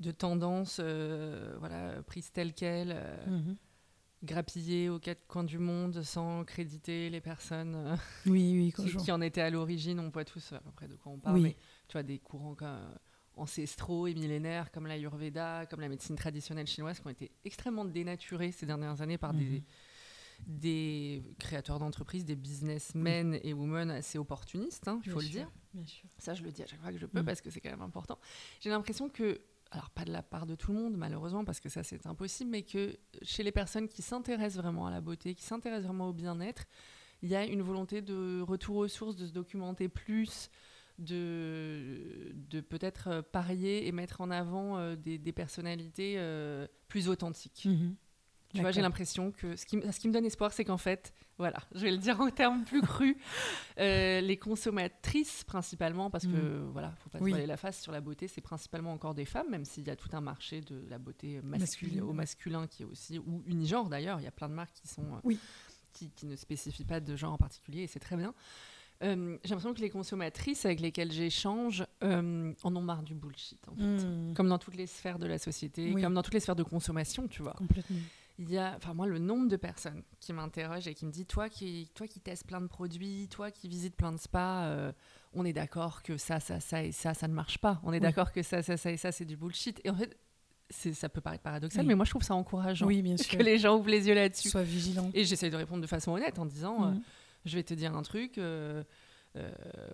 de 0.00 0.10
tendances, 0.10 0.80
euh, 0.82 1.56
voilà, 1.58 2.02
prises 2.02 2.30
telles 2.30 2.54
quelles, 2.54 2.96
mhm. 3.26 3.56
grappillées 4.22 4.88
aux 4.88 4.98
quatre 4.98 5.26
coins 5.26 5.44
du 5.44 5.58
monde 5.58 6.02
sans 6.02 6.44
créditer 6.44 7.10
les 7.10 7.20
personnes 7.20 7.98
oui, 8.26 8.72
oui, 8.78 8.96
qui, 8.98 9.12
en 9.12 9.20
étaient 9.20 9.40
à 9.40 9.50
l'origine. 9.50 9.98
On 10.00 10.08
voit 10.08 10.24
tous 10.24 10.52
à 10.52 10.60
peu 10.60 10.70
près 10.70 10.88
de 10.88 10.96
quoi 10.96 11.12
on 11.12 11.18
parle, 11.18 11.40
mais 11.40 11.56
tu 11.88 11.92
vois 11.92 12.02
des 12.02 12.18
courants 12.18 12.54
comme 12.54 12.78
ancestraux 13.38 14.06
et 14.06 14.14
millénaires 14.14 14.70
comme 14.70 14.86
l'Ayurveda, 14.86 15.66
comme 15.66 15.80
la 15.80 15.88
médecine 15.88 16.16
traditionnelle 16.16 16.66
chinoise, 16.66 17.00
qui 17.00 17.06
ont 17.06 17.10
été 17.10 17.30
extrêmement 17.44 17.84
dénaturés 17.84 18.52
ces 18.52 18.66
dernières 18.66 19.00
années 19.00 19.18
par 19.18 19.32
des, 19.32 19.44
mhm. 19.44 19.62
des 20.46 21.22
créateurs 21.38 21.78
d'entreprises, 21.78 22.24
des 22.24 22.36
businessmen 22.36 23.38
et 23.42 23.52
women 23.52 23.90
assez 23.90 24.18
opportunistes, 24.18 24.88
hein, 24.88 25.00
il 25.04 25.12
faut 25.12 25.20
le 25.20 25.28
dire. 25.28 25.50
Ça, 26.18 26.34
je 26.34 26.42
le 26.42 26.50
dis 26.50 26.62
à 26.62 26.66
chaque 26.66 26.80
fois 26.80 26.92
que 26.92 26.98
je 26.98 27.06
peux 27.06 27.20
mhm. 27.20 27.26
parce 27.26 27.40
que 27.40 27.50
c'est 27.50 27.60
quand 27.60 27.70
même 27.70 27.82
important. 27.82 28.18
J'ai 28.60 28.70
l'impression 28.70 29.08
que, 29.08 29.40
alors 29.70 29.90
pas 29.90 30.04
de 30.04 30.12
la 30.12 30.22
part 30.22 30.46
de 30.46 30.54
tout 30.54 30.72
le 30.72 30.78
monde 30.78 30.96
malheureusement 30.96 31.44
parce 31.44 31.60
que 31.60 31.68
ça 31.68 31.82
c'est 31.82 32.06
impossible, 32.06 32.50
mais 32.50 32.62
que 32.62 32.98
chez 33.22 33.42
les 33.42 33.52
personnes 33.52 33.88
qui 33.88 34.02
s'intéressent 34.02 34.62
vraiment 34.62 34.86
à 34.86 34.90
la 34.90 35.00
beauté, 35.00 35.34
qui 35.34 35.44
s'intéressent 35.44 35.86
vraiment 35.86 36.08
au 36.08 36.12
bien-être, 36.12 36.64
il 37.22 37.28
y 37.28 37.36
a 37.36 37.44
une 37.44 37.62
volonté 37.62 38.00
de 38.00 38.40
retour 38.40 38.76
aux 38.76 38.88
sources, 38.88 39.16
de 39.16 39.26
se 39.26 39.32
documenter 39.32 39.88
plus, 39.88 40.50
de, 40.98 42.32
de 42.34 42.60
peut-être 42.60 43.20
parier 43.32 43.86
et 43.86 43.92
mettre 43.92 44.20
en 44.20 44.30
avant 44.30 44.78
euh, 44.78 44.96
des, 44.96 45.18
des, 45.18 45.32
personnalités 45.32 46.14
euh, 46.18 46.66
plus 46.88 47.08
authentiques. 47.08 47.66
Mhm. 47.66 47.96
Tu 48.54 48.60
vois, 48.60 48.70
j'ai 48.70 48.80
l'impression 48.80 49.30
que 49.30 49.56
ce 49.56 49.66
qui, 49.66 49.80
ce 49.92 50.00
qui 50.00 50.08
me 50.08 50.12
donne 50.12 50.24
espoir, 50.24 50.52
c'est 50.52 50.64
qu'en 50.64 50.78
fait, 50.78 51.12
voilà, 51.36 51.58
je 51.74 51.80
vais 51.80 51.90
le 51.90 51.98
dire 51.98 52.20
en 52.20 52.30
termes 52.30 52.64
plus 52.64 52.80
crus, 52.80 53.16
les 53.78 54.38
consommatrices 54.40 55.44
principalement, 55.44 56.10
parce 56.10 56.24
que 56.24 56.30
mhm. 56.30 56.70
voilà, 56.72 56.92
faut 56.98 57.10
pas 57.10 57.18
se 57.18 57.24
voiler 57.24 57.46
la 57.46 57.56
face 57.56 57.80
sur 57.80 57.92
la 57.92 58.00
beauté, 58.00 58.26
c'est 58.26 58.40
principalement 58.40 58.92
encore 58.92 59.14
des 59.14 59.26
femmes, 59.26 59.50
même 59.50 59.64
s'il 59.64 59.86
y 59.86 59.90
a 59.90 59.96
tout 59.96 60.08
un 60.12 60.20
marché 60.20 60.60
de 60.62 60.82
la 60.88 60.98
beauté 60.98 61.40
masculine, 61.42 62.00
au 62.02 62.12
masculin 62.12 62.66
qui 62.66 62.82
est 62.82 62.86
aussi, 62.86 63.18
ou 63.18 63.42
unigenre 63.46 63.88
d'ailleurs, 63.88 64.18
il 64.20 64.24
y 64.24 64.28
a 64.28 64.32
plein 64.32 64.48
de 64.48 64.54
marques 64.54 64.74
qui 64.74 64.88
sont, 64.88 65.04
oui. 65.24 65.38
qui, 65.92 66.10
qui, 66.10 66.26
ne 66.26 66.34
spécifient 66.34 66.84
pas 66.84 67.00
de 67.00 67.16
genre 67.16 67.34
en 67.34 67.38
particulier, 67.38 67.82
et 67.82 67.86
c'est 67.86 68.00
très 68.00 68.16
bien. 68.16 68.34
Euh, 69.04 69.38
j'ai 69.44 69.50
l'impression 69.50 69.74
que 69.74 69.80
les 69.80 69.90
consommatrices 69.90 70.64
avec 70.64 70.80
lesquelles 70.80 71.12
j'échange 71.12 71.84
euh, 72.02 72.52
en 72.64 72.74
ont 72.76 72.82
marre 72.82 73.02
du 73.02 73.14
bullshit, 73.14 73.60
en 73.68 73.76
fait. 73.76 73.82
Hmm. 73.82 74.34
Comme 74.34 74.48
dans 74.48 74.58
toutes 74.58 74.74
les 74.74 74.88
sphères 74.88 75.18
de 75.18 75.26
la 75.26 75.38
société, 75.38 75.92
comme 75.92 76.14
dans 76.14 76.22
toutes 76.22 76.34
les 76.34 76.40
sphères 76.40 76.56
de 76.56 76.64
consommation, 76.64 77.28
tu 77.28 77.42
vois. 77.42 77.52
Complètement. 77.52 77.98
Il 78.38 78.50
y 78.50 78.58
a, 78.58 78.74
enfin 78.76 78.94
moi, 78.94 79.06
le 79.06 79.18
nombre 79.18 79.48
de 79.48 79.56
personnes 79.56 80.02
qui 80.20 80.32
m'interrogent 80.32 80.86
et 80.86 80.94
qui 80.94 81.06
me 81.06 81.10
disent, 81.10 81.26
toi 81.26 81.48
qui, 81.48 81.90
toi 81.94 82.06
qui 82.06 82.20
testes 82.20 82.46
plein 82.46 82.60
de 82.60 82.66
produits, 82.68 83.28
toi 83.28 83.50
qui 83.50 83.68
visites 83.68 83.96
plein 83.96 84.12
de 84.12 84.18
spas, 84.18 84.66
euh, 84.66 84.92
on 85.32 85.44
est 85.44 85.52
d'accord 85.52 86.02
que 86.02 86.16
ça, 86.16 86.38
ça, 86.38 86.60
ça 86.60 86.84
et 86.84 86.92
ça, 86.92 87.14
ça 87.14 87.26
ne 87.26 87.34
marche 87.34 87.58
pas. 87.58 87.80
On 87.82 87.92
est 87.92 88.00
d'accord 88.00 88.32
que 88.32 88.42
ça, 88.42 88.62
ça, 88.62 88.76
ça 88.76 88.92
et 88.92 88.96
ça, 88.96 89.10
c'est 89.10 89.24
du 89.24 89.36
bullshit. 89.36 89.80
Et 89.84 89.90
en 89.90 89.96
fait, 89.96 90.16
ça 90.70 91.08
peut 91.08 91.20
paraître 91.20 91.42
paradoxal, 91.42 91.84
mais 91.86 91.94
moi 91.94 92.04
je 92.04 92.10
trouve 92.10 92.22
ça 92.22 92.34
encourageant 92.34 92.86
oui, 92.86 93.02
bien 93.02 93.16
sûr. 93.18 93.38
que 93.38 93.42
les 93.42 93.58
gens 93.58 93.76
ouvrent 93.76 93.88
les 93.88 94.06
yeux 94.06 94.14
là-dessus. 94.14 94.50
Sois 94.50 94.62
vigilant. 94.62 95.10
Et 95.14 95.24
j'essaye 95.24 95.50
de 95.50 95.56
répondre 95.56 95.82
de 95.82 95.86
façon 95.86 96.12
honnête 96.12 96.38
en 96.38 96.46
disant, 96.46 96.92
hmm 96.92 97.00
je 97.44 97.56
vais 97.56 97.62
te 97.62 97.74
dire 97.74 97.96
un 97.96 98.02
truc. 98.02 98.38
Euh, 98.38 98.42
euh, 98.42 98.84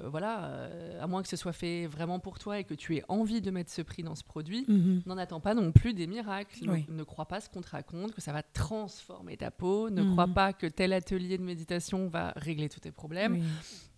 voilà, 0.09 0.45
euh, 0.45 1.03
à 1.03 1.07
moins 1.07 1.23
que 1.23 1.29
ce 1.29 1.37
soit 1.37 1.53
fait 1.53 1.87
vraiment 1.87 2.19
pour 2.19 2.39
toi 2.39 2.59
et 2.59 2.65
que 2.65 2.75
tu 2.75 2.97
aies 2.97 3.05
envie 3.09 3.41
de 3.41 3.51
mettre 3.51 3.71
ce 3.71 3.83
prix 3.83 4.03
dans 4.03 4.15
ce 4.15 4.25
produit, 4.25 4.65
mhm. 4.69 5.03
n'en 5.07 5.19
attends 5.19 5.41
pas 5.41 5.55
non 5.55 5.73
plus 5.73 5.95
des 5.95 6.07
miracles. 6.07 6.65
Ne, 6.89 7.03
crois 7.03 7.27
pas 7.27 7.41
ce 7.41 7.49
qu'on 7.49 7.61
te 7.61 7.71
raconte, 7.71 8.13
que 8.13 8.21
ça 8.21 8.33
va 8.33 8.43
transformer 8.43 9.37
ta 9.37 9.51
peau. 9.51 9.91
Ne 9.91 10.11
crois 10.13 10.27
mhm. 10.27 10.35
pas 10.35 10.53
que 10.53 10.67
tel 10.67 10.93
atelier 10.93 11.39
de 11.39 11.43
méditation 11.43 12.09
va 12.09 12.33
régler 12.37 12.69
tous 12.69 12.81
tes 12.81 12.93
problèmes. 12.93 13.43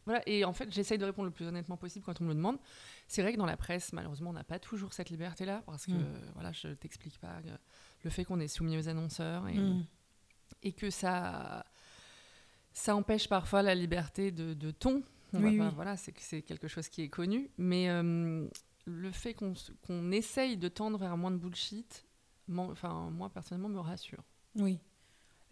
Voilà, 0.04 0.22
et 0.28 0.44
en 0.44 0.52
fait, 0.52 0.72
j'essaye 0.72 0.98
de 0.98 1.04
répondre 1.04 1.26
le 1.26 1.32
plus 1.32 1.46
honnêtement 1.46 1.76
possible 1.76 2.04
quand 2.04 2.20
on 2.20 2.24
me 2.24 2.28
le 2.28 2.36
demande. 2.36 2.58
C'est 3.08 3.22
vrai 3.22 3.32
que 3.32 3.38
dans 3.38 3.46
la 3.46 3.56
presse, 3.56 3.92
malheureusement, 3.92 4.30
on 4.30 4.34
n'a 4.34 4.44
pas 4.44 4.60
toujours 4.60 4.92
cette 4.92 5.10
liberté-là, 5.10 5.64
parce 5.66 5.86
que, 5.86 5.92
mhm. 5.92 6.30
voilà, 6.34 6.52
je 6.52 6.68
t'explique 6.68 7.18
pas 7.18 7.38
le 8.04 8.10
fait 8.10 8.24
qu'on 8.24 8.38
est 8.38 8.48
soumis 8.48 8.78
aux 8.78 8.88
annonceurs 8.88 9.48
et, 9.48 9.58
et 10.62 10.72
que 10.72 10.90
ça 10.90 11.64
ça 12.76 12.94
empêche 12.94 13.26
parfois 13.26 13.62
la 13.62 13.74
liberté 13.74 14.30
de, 14.30 14.70
ton. 14.70 15.02
Oui, 15.34 15.58
Voilà, 15.74 15.96
c'est 15.96 16.12
quelque 16.42 16.68
chose 16.68 16.88
qui 16.88 17.02
est 17.02 17.08
connu. 17.08 17.50
Mais 17.58 17.88
euh, 17.90 18.46
le 18.86 19.10
fait 19.10 19.34
qu'on 19.34 20.12
essaye 20.12 20.56
de 20.56 20.68
tendre 20.68 20.98
vers 20.98 21.16
moins 21.16 21.30
de 21.30 21.36
bullshit, 21.36 22.06
enfin, 22.56 23.10
moi 23.10 23.28
personnellement, 23.30 23.68
me 23.68 23.80
rassure. 23.80 24.22
Oui. 24.56 24.78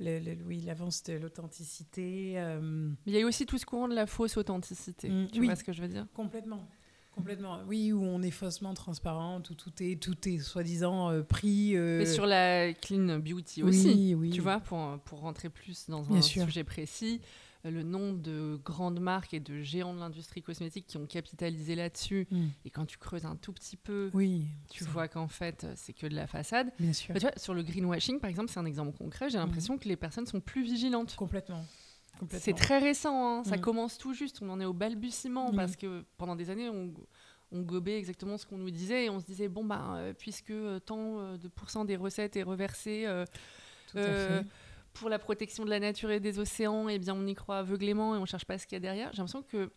Le, 0.01 0.19
le- 0.19 0.43
oui, 0.45 0.61
l'avance 0.63 1.03
de 1.05 1.13
l'authenticité. 1.15 2.35
euh, 2.37 2.61
Mais 3.07 3.13
il 3.13 3.15
y 3.15 3.17
a 3.17 3.21
eu 3.21 3.25
aussi 3.25 3.47
tout 3.47 3.59
ce 3.59 3.67
courant 3.67 3.89
de 3.89 3.95
la 3.95 4.07
fausse 4.07 4.37
authenticité. 4.37 5.09
Mm, 5.09 5.29
tu 5.31 5.41
oui. 5.41 5.47
vois 5.47 5.57
ce 5.57 5.65
que 5.65 5.73
je 5.73 5.81
veux 5.83 5.89
dire? 5.89 6.07
Complètement. 6.15 6.67
Complètement. 7.13 7.61
Oui, 7.69 7.93
où 7.93 8.03
on 8.03 8.23
est 8.23 8.33
faussement 8.33 8.75
transparente, 8.75 9.51
où 9.51 9.55
tout 9.55 9.71
est, 9.81 10.03
tout 10.03 10.29
est 10.29 10.39
soi-disant 10.39 11.11
euh, 11.13 11.23
pris. 11.23 11.77
euh, 11.77 11.99
Mais 11.99 12.07
sur 12.07 12.27
la 12.27 12.73
clean 12.75 13.21
beauty 13.21 13.63
oui, 13.63 13.69
aussi. 13.69 14.15
oui. 14.17 14.31
Tu 14.31 14.41
vois, 14.41 14.59
pour, 14.59 14.99
pour 15.05 15.21
rentrer 15.21 15.49
plus 15.49 15.89
dans 15.89 16.03
Bien 16.03 16.17
un 16.17 16.23
sûr. 16.23 16.45
sujet 16.45 16.65
précis, 16.65 17.21
le 17.65 17.83
nombre 17.83 18.19
de 18.21 18.61
grandes 18.65 19.01
marques 19.01 19.33
et 19.35 19.41
de 19.41 19.63
géants 19.63 19.95
de 19.95 19.99
l'industrie 20.01 20.43
cosmétique 20.43 20.87
qui 20.87 20.97
ont 20.99 21.07
capitalisé 21.07 21.75
là-dessus. 21.75 22.27
Mm. 22.31 22.47
Et 22.67 22.71
quand 22.71 22.85
tu 22.87 22.99
creuses 22.99 23.25
un 23.25 23.37
tout 23.37 23.53
petit 23.53 23.77
peu, 23.77 24.11
Oui. 24.15 24.47
tu 24.71 24.85
vois 24.85 25.09
qu'en 25.09 25.29
fait, 25.29 25.67
c'est 25.77 25.93
que 25.95 26.07
de 26.07 26.15
la 26.15 26.27
façade. 26.27 26.71
Bien 26.79 26.93
sûr. 26.93 27.15
Bah, 27.15 27.21
tu 27.21 27.27
vois, 27.27 27.37
sur 27.39 27.55
le 27.55 27.63
greenwashing, 27.63 28.21
par 28.21 28.29
exemple, 28.31 28.51
c'est 28.51 28.61
un 28.61 28.67
exemple 28.67 28.97
concret. 28.97 29.31
J'ai 29.31 29.39
l'impression 29.39 29.79
que 29.79 29.89
les 29.89 29.97
personnes 29.97 30.27
sont 30.27 30.41
plus 30.41 30.63
vigilantes. 30.63 31.17
Complètement. 31.17 31.65
C'est 32.31 32.55
très 32.55 32.79
récent, 32.79 33.39
hein, 33.41 33.45
ça 33.45 33.57
Mm. 33.57 33.61
commence 33.61 33.99
tout 33.99 34.15
juste, 34.15 34.41
on 34.41 34.49
en 34.51 34.61
est 34.61 34.65
au 34.65 34.73
balbutiement 34.73 35.51
parce 35.53 35.75
que 35.75 36.05
pendant 36.17 36.37
des 36.37 36.49
années, 36.49 36.69
on, 36.69 36.93
on 37.51 37.63
gobait 37.63 37.99
exactement 37.99 38.39
ce 38.39 38.47
qu'on 38.47 38.57
nous 38.59 38.71
disait 38.71 39.07
et 39.07 39.11
on 39.11 39.19
se 39.19 39.25
disait, 39.25 39.49
bon, 39.49 39.65
bah, 39.65 39.95
euh, 39.97 40.13
puisque 40.13 40.51
euh, 40.51 40.79
tant 40.79 41.19
euh, 41.19 41.37
de 41.39 41.49
pourcents 41.49 41.85
des 41.85 41.97
recettes 41.97 42.37
est 42.37 42.43
reversé 42.45 43.05
euh, 43.07 43.25
Pour 44.95 45.09
la 45.09 45.19
protection 45.19 45.65
de 45.65 45.71
la 45.71 45.81
nature 45.81 46.11
et 46.11 46.21
des 46.21 46.39
océans, 46.39 46.89
eh 46.89 46.99
bien, 46.99 47.15
on 47.15 47.27
y 47.27 47.35
croit 47.35 47.59
aveuglément 47.59 48.15
et 48.15 48.19
on 48.19 48.25
cherche 48.27 48.45
pas 48.45 48.59
ce 48.59 48.67
qu'il 48.67 48.77
y 48.77 48.79
a 48.79 48.81
derrière. 48.81 49.13
J'ai 49.13 49.19
l'impression 49.19 49.43
que 49.43 49.71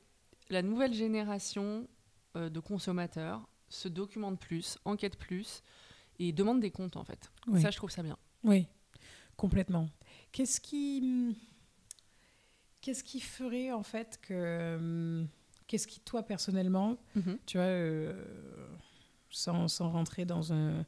la 0.49 0.61
nouvelle 0.61 0.93
génération 0.93 1.87
euh, 2.35 2.49
de 2.49 2.59
consommateurs 2.59 3.47
se 3.69 3.87
documente 3.87 4.39
plus, 4.39 4.77
enquête 4.85 5.17
plus 5.17 5.63
et 6.19 6.31
demande 6.31 6.59
des 6.59 6.71
comptes, 6.71 6.95
en 6.95 7.03
fait. 7.03 7.31
Oui. 7.47 7.61
Ça, 7.61 7.71
je 7.71 7.77
trouve 7.77 7.91
ça 7.91 8.03
bien. 8.03 8.17
Oui, 8.43 8.67
complètement. 9.35 9.89
Qu'est-ce 10.31 10.61
qui, 10.61 11.35
qu'est-ce 12.81 13.03
qui 13.03 13.19
ferait 13.19 13.71
en 13.71 13.83
fait 13.83 14.19
que, 14.21 15.25
qu'est-ce 15.67 15.87
qui 15.87 15.99
toi 15.99 16.23
personnellement, 16.23 16.97
tu 17.45 17.57
vois, 17.57 17.65
euh, 17.65 18.23
sans, 19.29 19.67
sans 19.67 19.89
rentrer 19.89 20.25
dans 20.25 20.53
un, 20.53 20.85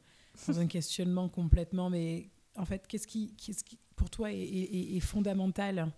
dans 0.48 0.60
un 0.60 0.68
questionnement 0.68 1.30
complètement, 1.30 1.90
mais 1.90 2.30
en 2.56 2.66
fait, 2.66 2.88
qu'est-ce 2.88 3.08
qui, 3.08 3.36
qu'est-ce 3.36 3.64
qui 3.64 3.80
pour 4.00 4.10
toi 4.10 4.32
est, 4.32 4.38
est- 4.40 4.76
est- 4.78 4.96
est 4.96 5.00
fondamental 5.02 5.92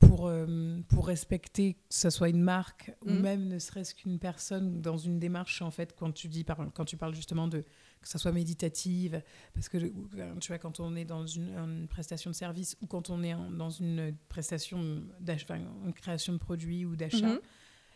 pour, 0.00 0.26
euh, 0.28 0.80
pour 0.88 1.06
respecter 1.08 1.74
que 1.74 1.80
ce 1.90 2.08
soit 2.10 2.28
une 2.28 2.40
marque 2.42 2.92
ou 3.04 3.10
Mhm. 3.10 3.20
même 3.20 3.48
ne 3.48 3.58
serait-ce 3.58 3.94
qu'une 3.94 4.18
personne 4.18 4.80
dans 4.80 4.96
une 4.96 5.18
démarche 5.18 5.60
en 5.62 5.70
fait 5.70 5.94
quand 5.96 6.12
tu 6.12 6.28
dis 6.28 6.44
par, 6.44 6.58
quand 6.74 6.84
tu 6.84 6.96
parles 6.96 7.14
justement 7.14 7.46
de 7.48 7.60
que 8.00 8.08
ça 8.08 8.18
soit 8.18 8.30
méditative 8.32 9.22
parce 9.54 9.68
que 9.68 9.78
tu 9.78 10.48
vois 10.48 10.58
quand 10.58 10.78
on 10.80 10.94
est 10.96 11.04
dans 11.04 11.26
une, 11.26 11.50
une 11.56 11.88
prestation 11.88 12.30
de 12.30 12.36
service 12.36 12.76
ou 12.80 12.86
quand 12.86 13.10
on 13.10 13.22
est 13.24 13.34
en- 13.34 13.50
dans 13.50 13.70
une 13.70 14.14
prestation 14.28 15.02
d'achat 15.20 15.56
une 15.56 15.92
création 15.92 16.32
de 16.32 16.38
produits 16.38 16.84
ou 16.84 16.94
d'achat 16.96 17.34
Mhm. 17.34 17.40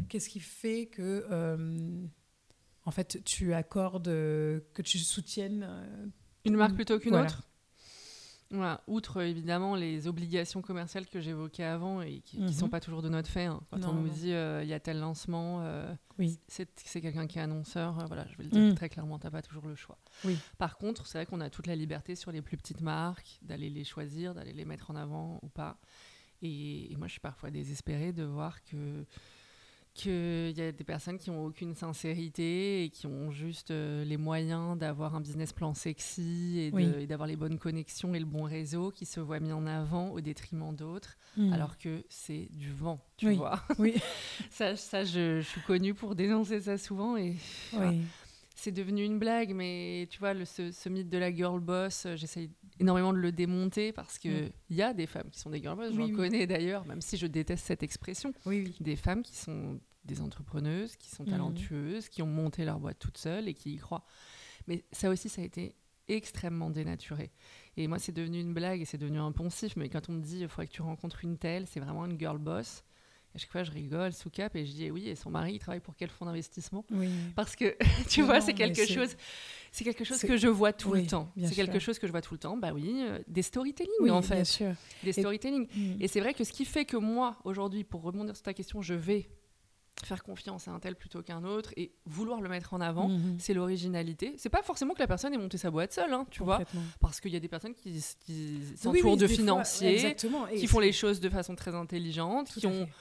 qu'est-ce 0.09 0.29
qui 0.29 0.41
fait 0.41 0.87
que 0.87 1.25
euh, 1.31 2.05
en 2.85 2.91
fait 2.91 3.21
tu 3.25 3.53
accordes 3.55 4.09
euh, 4.09 4.61
que 4.75 4.83
tu 4.83 4.99
soutiennes 4.99 6.11
Une 6.45 6.57
marque 6.57 6.75
plutôt 6.75 6.99
qu'une 6.99 7.11
Voilà. 7.11 7.27
autre? 7.27 7.49
Outre 8.87 9.23
évidemment 9.23 9.75
les 9.77 10.07
obligations 10.07 10.61
commerciales 10.63 11.07
que 11.07 11.21
j'évoquais 11.21 11.65
avant 11.65 12.03
et 12.03 12.21
qui 12.21 12.39
ne 12.39 12.47
Mhm. 12.47 12.53
sont 12.53 12.69
pas 12.69 12.81
toujours 12.81 13.01
de 13.03 13.09
notre 13.09 13.29
fait. 13.31 13.47
hein. 13.47 13.61
Quand 13.71 13.79
Non, 13.79 13.89
on 13.89 13.93
nous 13.95 14.09
dit 14.09 14.33
euh, 14.33 14.63
il 14.63 14.69
y 14.69 14.75
a 14.75 14.81
tel 14.81 14.99
lancement, 15.01 15.61
euh, 15.63 15.93
Oui. 16.19 16.39
c'est 16.49 16.69
c'est 16.85 17.01
quelqu'un 17.01 17.27
qui 17.27 17.39
est 17.39 17.43
annonceur, 17.43 17.99
euh, 17.99 18.05
voilà, 18.07 18.27
je 18.29 18.37
vais 18.37 18.45
le 18.45 18.51
dire 18.51 18.61
Mm. 18.73 18.75
très 18.75 18.89
clairement, 18.89 19.19
tu 19.19 19.27
n'as 19.27 19.31
pas 19.31 19.43
toujours 19.43 19.67
le 19.67 19.75
choix. 19.75 19.99
Oui. 20.25 20.37
Par 20.59 20.77
contre, 20.77 21.07
c'est 21.07 21.19
vrai 21.19 21.27
qu'on 21.27 21.41
a 21.41 21.49
toute 21.51 21.67
la 21.67 21.77
liberté 21.77 22.15
sur 22.15 22.31
les 22.33 22.43
plus 22.43 22.57
petites 22.57 22.81
marques, 22.83 23.39
d'aller 23.43 23.71
les 23.71 23.85
choisir, 23.85 24.35
d'aller 24.35 24.53
les 24.53 24.65
mettre 24.65 24.91
en 24.91 24.97
avant 24.97 25.39
ou 25.43 25.49
pas. 25.49 25.79
Et, 26.43 26.93
et 26.93 26.97
moi, 26.97 27.07
je 27.07 27.13
suis 27.13 27.21
parfois 27.21 27.51
désespérée 27.51 28.13
de 28.13 28.25
voir 28.25 28.63
que 28.65 29.07
qu'il 29.95 30.53
y 30.57 30.61
a 30.63 30.73
des 30.73 30.85
personnes 30.85 31.19
qui 31.19 31.31
ont 31.31 31.45
aucune 31.45 31.75
sincérité 31.75 32.85
et 32.85 32.89
qui 32.91 33.07
ont 33.07 33.31
juste 33.31 33.71
euh, 33.71 34.05
les 34.05 34.17
moyens 34.17 34.79
d'avoir 34.79 35.15
un 35.15 35.21
business 35.21 35.53
plan 35.53 35.75
sexy 35.75 36.59
et 36.59 36.71
Oui. 36.73 37.07
d'avoir 37.07 37.27
les 37.27 37.37
bonnes 37.37 37.59
connexions 37.59 38.15
et 38.15 38.19
le 38.19 38.25
bon 38.25 38.45
réseau 38.45 38.91
qui 38.91 39.05
se 39.07 39.21
voient 39.21 39.41
mis 39.41 39.53
en 39.53 39.67
avant 39.67 40.11
au 40.11 40.21
détriment 40.21 40.75
d'autres, 40.75 41.17
Mm. 41.37 41.53
alors 41.55 41.79
que 41.79 42.05
c'est 42.11 42.49
du 42.53 42.71
vent, 42.73 43.01
tu 43.17 43.29
Oui. 43.29 43.37
vois. 43.37 43.63
oui 43.79 43.95
Ça, 44.51 44.77
ça 44.77 45.03
je, 45.05 45.41
je 45.41 45.47
suis 45.49 45.61
connue 45.63 45.95
pour 45.95 46.15
dénoncer 46.15 46.61
ça 46.61 46.77
souvent 46.79 47.17
et 47.17 47.37
oui 47.75 48.03
c'est 48.55 48.71
devenu 48.71 49.03
une 49.03 49.19
blague, 49.19 49.55
mais 49.55 50.07
tu 50.11 50.19
vois, 50.21 50.35
le, 50.35 50.45
ce, 50.45 50.71
ce 50.71 50.89
mythe 50.89 51.09
de 51.09 51.19
la 51.19 51.35
girl 51.35 51.59
boss, 51.59 52.05
euh, 52.07 52.15
j'essaye 52.17 52.49
énormément 52.81 53.13
de 53.13 53.19
le 53.19 53.33
démonter 53.33 53.93
parce 53.93 54.19
qu'il 54.19 54.33
Mm. 54.71 54.75
y 54.75 54.83
a 54.83 54.95
des 54.95 55.07
femmes 55.07 55.31
qui 55.31 55.39
sont 55.41 55.51
des 55.51 55.61
girl 55.61 55.77
boss, 55.77 55.91
Oui, 55.91 55.97
j'en 55.97 56.05
oui. 56.05 56.13
connais 56.13 56.47
d'ailleurs, 56.47 56.85
même 56.87 57.01
si 57.01 57.17
je 57.17 57.27
déteste 57.27 57.65
cette 57.67 57.83
expression. 57.83 58.33
oui 58.47 58.75
Des 58.81 58.97
femmes 58.97 59.23
qui 59.23 59.37
sont 59.37 59.81
des 60.05 60.21
entrepreneuses, 60.21 60.97
qui 60.97 61.09
sont 61.11 61.23
Mhm. 61.25 61.31
talentueuses, 61.31 62.09
qui 62.09 62.23
ont 62.23 62.27
monté 62.27 62.65
leur 62.65 62.81
boîte 62.81 62.99
toutes 62.99 63.19
seules 63.19 63.47
et 63.49 63.55
qui 63.55 63.75
y 63.75 63.77
croient. 63.77 64.05
Mais 64.67 64.85
ça 64.93 65.11
aussi, 65.11 65.29
ça 65.29 65.43
a 65.43 65.45
été 65.45 65.77
extrêmement 66.09 66.71
dénaturé. 66.71 67.31
Et 67.77 67.87
moi, 67.87 67.99
c'est 68.01 68.13
devenu 68.13 68.41
une 68.41 68.53
blague 68.53 68.81
et 68.81 68.85
c'est 68.85 68.99
devenu 68.99 69.19
un 69.19 69.31
poncif. 69.33 69.77
Mais 69.77 69.89
quand 69.89 70.09
on 70.09 70.13
me 70.15 70.21
dit, 70.21 70.41
il 70.41 70.49
faudrait 70.49 70.67
que 70.67 70.73
tu 70.73 70.83
rencontres 70.83 71.25
une 71.25 71.39
telle, 71.39 71.67
c'est 71.69 71.79
vraiment 71.81 72.05
une 72.07 72.19
girl 72.19 72.39
boss. 72.39 72.83
À 73.35 73.39
chaque 73.39 73.51
fois, 73.51 73.63
je 73.63 73.71
rigole 73.71 74.13
sous 74.13 74.29
cap 74.29 74.55
et 74.57 74.67
je 74.67 74.73
dis, 74.73 74.85
eh 74.85 74.91
oui, 74.91 75.09
et 75.09 75.15
son 75.15 75.31
mari, 75.31 75.55
il 75.55 75.59
travaille 75.59 75.81
pour 75.81 75.97
quel 75.97 76.11
fonds 76.11 76.27
d'investissement 76.27 76.85
oui 76.91 77.09
parce 77.35 77.57
que 77.57 77.77
tu 78.11 78.21
Non, 78.21 78.27
vois, 78.27 78.41
c'est 78.43 78.53
quelque 78.53 78.85
chose, 78.87 79.17
c'est 79.71 79.85
quelque 79.85 80.05
chose 80.05 80.21
que 80.21 80.37
je 80.37 80.49
vois 80.49 80.73
tout 80.75 80.91
oui, 80.91 81.03
le 81.03 81.07
temps. 81.07 81.31
bien 81.35 81.49
C'est 81.49 81.55
quelque 81.55 81.79
chose 81.79 81.99
que 81.99 82.07
je 82.07 82.13
vois 82.13 82.21
tout 82.21 82.35
le 82.35 82.39
temps. 82.39 82.57
Bah 82.59 82.73
oui, 82.75 83.03
euh, 83.07 83.19
des 83.29 83.43
storytelling 83.43 83.91
oui 84.01 84.11
en 84.11 84.21
bien 84.21 84.29
fait, 84.37 84.45
sûr 84.45 84.73
des 85.03 85.13
storytelling. 85.13 85.67
Mm. 85.75 86.03
Et 86.03 86.09
c'est 86.09 86.21
vrai 86.21 86.35
que 86.35 86.45
ce 86.45 86.53
qui 86.53 86.65
fait 86.67 86.85
que 86.85 86.97
moi 86.99 87.39
aujourd'hui, 87.45 87.85
pour 87.85 88.03
rebondir 88.03 88.37
sur 88.37 88.43
ta 88.43 88.53
question, 88.53 88.83
je 88.83 88.93
vais 88.95 89.31
faire 90.05 90.25
confiance 90.25 90.67
à 90.67 90.73
un 90.73 90.81
tel 90.81 90.97
plutôt 90.97 91.23
qu'un 91.23 91.45
autre 91.45 91.73
et 91.77 91.93
vouloir 92.07 92.41
le 92.41 92.49
mettre 92.49 92.75
en 92.75 92.81
avant, 92.81 93.09
Mhm. 93.09 93.37
c'est 93.39 93.55
l'originalité. 93.55 94.35
C'est 94.37 94.49
pas 94.49 94.63
forcément 94.63 94.95
que 94.95 94.99
la 94.99 95.07
personne 95.07 95.33
ait 95.33 95.39
monté 95.39 95.59
sa 95.59 95.71
boîte 95.71 95.93
seule, 95.93 96.13
hein, 96.13 96.27
tu 96.31 96.43
vois, 96.43 96.61
parce 97.01 97.21
qu'il 97.21 97.31
y 97.33 97.37
a 97.37 97.41
des 97.41 97.47
personnes 97.49 97.73
qui, 97.75 97.91
Oui, 98.29 98.63
s'entourent 98.77 99.13
oui, 99.13 99.17
de 99.19 99.27
fois, 99.29 99.37
financiers, 99.37 100.17
qui 100.57 100.67
font 100.67 100.81
les 100.81 100.91
choses 100.93 101.21
de 101.21 101.29
façon 101.29 101.55
très 101.55 101.75
intelligente, 101.75 102.51
tout 102.53 102.59
qui 102.61 102.67
ont 102.67 102.87
fait. 102.87 102.93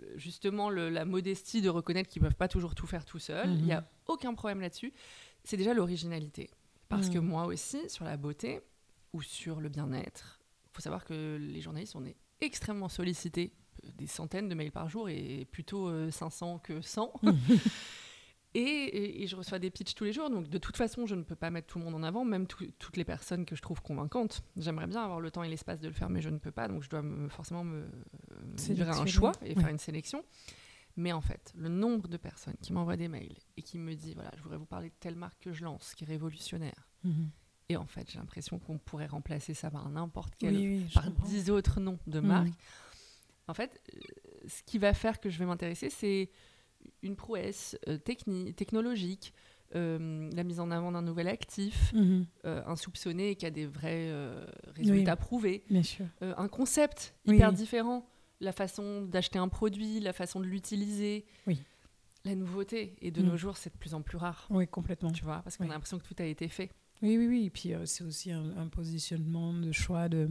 Euh, 0.00 0.12
justement 0.16 0.70
le- 0.70 0.88
la 0.90 1.04
modestie 1.04 1.60
de 1.62 1.68
reconnaître 1.68 2.08
qu'ils 2.10 2.22
peuvent 2.22 2.34
pas 2.34 2.48
toujours 2.48 2.74
tout 2.74 2.86
faire 2.86 3.04
tout 3.04 3.18
seuls. 3.18 3.50
Il 3.50 3.58
Mhm. 3.60 3.64
n'y 3.64 3.72
a 3.72 3.84
aucun 4.06 4.34
problème 4.34 4.60
là-dessus. 4.60 4.92
C'est 5.44 5.56
déjà 5.56 5.74
l'originalité. 5.74 6.50
Parce 6.88 7.08
que 7.08 7.18
Mhm. 7.18 7.26
moi 7.26 7.46
aussi, 7.46 7.88
sur 7.88 8.04
la 8.04 8.16
beauté 8.16 8.60
ou 9.12 9.22
sur 9.22 9.60
le 9.60 9.68
bien-être, 9.68 10.40
il 10.66 10.70
faut 10.72 10.82
savoir 10.82 11.04
que 11.04 11.36
les 11.40 11.60
journalistes, 11.60 11.96
on 11.96 12.04
est 12.04 12.16
extrêmement 12.40 12.88
sollicités, 12.88 13.52
euh, 13.84 13.88
des 13.96 14.06
centaines 14.06 14.48
de 14.48 14.54
mails 14.54 14.72
par 14.72 14.88
jour 14.88 15.08
et 15.08 15.46
plutôt 15.50 15.88
euh, 15.88 16.10
500 16.10 16.58
que 16.58 16.80
100. 16.82 17.12
Et, 18.54 18.60
et- 18.60 19.22
et 19.22 19.26
je 19.26 19.34
reçois 19.34 19.58
des 19.58 19.70
pitchs 19.70 19.94
tous 19.94 20.04
les 20.04 20.12
jours, 20.12 20.28
donc 20.28 20.48
de 20.48 20.58
toute 20.58 20.76
façon, 20.76 21.06
je 21.06 21.14
ne 21.14 21.22
peux 21.22 21.34
pas 21.34 21.48
mettre 21.50 21.68
tout 21.68 21.78
le 21.78 21.84
monde 21.86 21.94
en 21.94 22.02
avant, 22.02 22.22
même 22.24 22.46
tout- 22.46 22.70
toutes 22.78 22.98
les 22.98 23.04
personnes 23.04 23.46
que 23.46 23.56
je 23.56 23.62
trouve 23.62 23.80
convaincantes. 23.80 24.42
J'aimerais 24.58 24.86
bien 24.86 25.02
avoir 25.02 25.20
le 25.20 25.30
temps 25.30 25.42
et 25.42 25.48
l'espace 25.48 25.80
de 25.80 25.88
le 25.88 25.94
faire, 25.94 26.10
mais 26.10 26.20
je 26.20 26.28
ne 26.28 26.36
peux 26.38 26.50
pas, 26.50 26.68
donc 26.68 26.82
je 26.82 26.90
dois 26.90 27.00
me- 27.00 27.28
forcément 27.30 27.64
me, 27.64 27.84
me 27.86 28.56
livrer 28.74 28.90
à 28.90 28.96
un 28.98 29.06
choix 29.06 29.32
et 29.42 29.54
Ouais. 29.54 29.60
faire 29.62 29.70
une 29.70 29.78
sélection. 29.78 30.22
Mais 30.98 31.12
en 31.12 31.22
fait, 31.22 31.50
le 31.56 31.70
nombre 31.70 32.06
de 32.08 32.18
personnes 32.18 32.56
qui 32.60 32.74
m'envoient 32.74 32.98
des 32.98 33.08
mails 33.08 33.38
et 33.56 33.62
qui 33.62 33.78
me 33.78 33.94
disent 33.94 34.14
voilà, 34.14 34.30
je 34.36 34.42
voudrais 34.42 34.58
vous 34.58 34.66
parler 34.66 34.90
de 34.90 34.94
telle 35.00 35.16
marque 35.16 35.40
que 35.40 35.52
je 35.54 35.64
lance, 35.64 35.94
qui 35.94 36.04
est 36.04 36.06
révolutionnaire. 36.06 36.90
Mhm. 37.04 37.30
Et 37.70 37.78
en 37.78 37.86
fait, 37.86 38.10
j'ai 38.10 38.18
l'impression 38.18 38.58
qu'on 38.58 38.76
pourrait 38.76 39.06
remplacer 39.06 39.54
ça 39.54 39.70
par 39.70 39.88
n'importe 39.88 40.34
quel, 40.36 40.54
Oui, 40.54 40.84
par 40.92 41.10
dix 41.10 41.48
autres 41.48 41.80
noms 41.80 41.98
de 42.06 42.20
Mhm. 42.20 42.26
marques. 42.26 42.52
En 43.48 43.54
fait, 43.54 43.80
euh, 43.94 43.98
ce 44.46 44.62
qui 44.64 44.76
va 44.76 44.92
faire 44.92 45.20
que 45.20 45.30
je 45.30 45.38
vais 45.38 45.46
m'intéresser, 45.46 45.88
c'est 45.88 46.28
une 47.02 47.16
prouesse 47.16 47.76
euh, 47.88 47.96
techni- 47.98 48.52
technologique, 48.54 49.32
euh, 49.74 50.28
la 50.32 50.44
mise 50.44 50.60
en 50.60 50.70
avant 50.70 50.92
d'un 50.92 51.02
nouvel 51.02 51.28
actif, 51.28 51.92
Mhm. 51.94 52.26
euh, 52.44 52.62
un 52.66 52.76
soupçonné 52.76 53.36
qui 53.36 53.46
a 53.46 53.50
des 53.50 53.66
vrais 53.66 54.08
euh, 54.10 54.44
résultats 54.74 55.16
prouvés, 55.16 55.64
Bien 55.70 55.82
sûr. 55.82 56.06
euh, 56.22 56.34
un 56.36 56.48
concept 56.48 57.14
Oui. 57.26 57.36
hyper 57.36 57.52
différent, 57.52 58.06
la 58.40 58.52
façon 58.52 59.02
d'acheter 59.02 59.38
un 59.38 59.48
produit, 59.48 60.00
la 60.00 60.12
façon 60.12 60.40
de 60.40 60.46
l'utiliser. 60.46 61.24
Oui. 61.46 61.58
La 62.24 62.34
nouveauté. 62.36 62.94
Et 63.00 63.10
de 63.10 63.20
Mm. 63.22 63.26
nos 63.26 63.36
jours, 63.36 63.56
c'est 63.56 63.72
de 63.72 63.78
plus 63.78 63.94
en 63.94 64.02
plus 64.02 64.16
rare. 64.16 64.46
Oui, 64.50 64.68
complètement. 64.68 65.10
Tu 65.10 65.24
vois, 65.24 65.40
parce 65.42 65.56
qu'on 65.56 65.64
a 65.64 65.72
l'impression 65.72 65.98
que 65.98 66.04
tout 66.04 66.14
a 66.18 66.24
été 66.24 66.48
fait. 66.48 66.70
Oui, 67.02 67.16
oui, 67.18 67.26
oui. 67.26 67.46
Et 67.46 67.50
puis, 67.50 67.74
euh, 67.74 67.84
c'est 67.84 68.04
aussi 68.04 68.30
un, 68.30 68.56
un 68.56 68.68
positionnement 68.68 69.52
de 69.54 69.72
choix 69.72 70.08
de, 70.08 70.28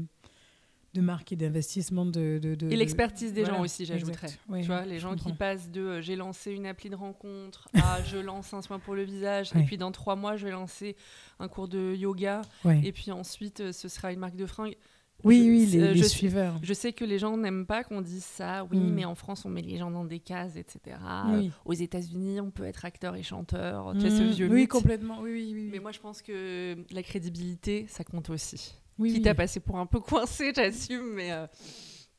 de 0.94 1.02
marque 1.02 1.32
et 1.32 1.36
d'investissement 1.36 2.06
de, 2.06 2.40
de, 2.42 2.56
de- 2.56 2.70
Et 2.70 2.76
l'expertise 2.76 3.32
des 3.34 3.42
voilà, 3.44 3.58
gens 3.58 3.64
aussi, 3.64 3.86
j'ajouterais. 3.86 4.28
Oui, 4.50 4.62
tu 4.62 4.68
vois, 4.68 4.86
les 4.86 5.00
gens 5.00 5.16
qui 5.16 5.32
passent 5.34 5.70
de 5.70 5.82
euh, 5.82 6.02
j'ai 6.02 6.16
lancé 6.16 6.52
une 6.52 6.66
appli 6.66 6.90
de 6.90 6.96
rencontre 6.96 7.70
à 7.82 8.04
je 8.04 8.18
lance 8.18 8.54
un 8.54 8.62
soin 8.62 8.80
pour 8.80 8.96
le 8.96 9.04
visage, 9.04 9.52
et 9.56 9.64
puis 9.64 9.78
dans 9.78 9.92
trois 9.92 10.16
mois, 10.16 10.36
je 10.36 10.46
vais 10.46 10.52
lancer 10.52 10.96
un 11.40 11.48
cours 11.48 11.68
de 11.70 11.96
yoga, 11.96 12.42
Ouais. 12.66 12.82
et 12.84 12.92
puis 12.92 13.12
ensuite, 13.12 13.62
euh, 13.62 13.72
ce 13.72 13.88
sera 13.88 14.12
une 14.12 14.20
marque 14.20 14.36
de 14.36 14.46
fringues. 14.46 14.76
Oui, 15.24 15.38
Je- 15.46 15.50
oui, 15.52 15.66
les, 15.68 15.80
euh, 15.84 15.92
les 15.94 16.02
je- 16.02 16.08
suiveurs. 16.08 16.56
Je 16.64 16.74
sais 16.74 16.94
que 16.94 17.06
les 17.06 17.20
gens 17.20 17.38
n'aiment 17.38 17.68
pas 17.68 17.84
qu'on 17.84 18.02
dise 18.02 18.24
ça, 18.26 18.66
oui, 18.72 18.80
Mm. 18.80 18.94
mais 18.94 19.06
en 19.06 19.14
France, 19.14 19.46
on 19.46 19.50
met 19.50 19.62
les 19.62 19.78
gens 19.78 19.92
dans 19.92 20.04
des 20.04 20.20
cases, 20.20 20.56
etc. 20.56 20.98
Oui. 21.30 21.52
Aux 21.64 21.74
États-Unis, 21.74 22.42
on 22.42 22.50
peut 22.50 22.64
être 22.66 22.86
acteur 22.86 23.16
et 23.16 23.22
chanteur. 23.22 23.94
Tu 23.94 24.02
sais, 24.02 24.10
ce 24.10 24.24
vieux 24.24 24.48
Oui, 24.50 24.62
mythe. 24.62 24.70
complètement. 24.72 25.20
Oui, 25.22 25.32
oui, 25.32 25.52
oui. 25.54 25.70
Mais 25.72 25.78
moi, 25.80 25.92
je 25.92 26.00
pense 26.00 26.24
que 26.24 26.76
la 26.92 27.04
crédibilité, 27.04 27.86
ça 27.88 28.04
compte 28.04 28.32
aussi. 28.32 28.74
Oui, 29.02 29.14
Quitte 29.14 29.28
à 29.28 29.36
passer 29.36 29.60
pour 29.60 29.78
un 29.78 29.86
peu 29.86 30.00
coincé, 30.00 30.52
j'assume, 30.56 31.14
mais 31.16 31.32
euh, 31.32 31.48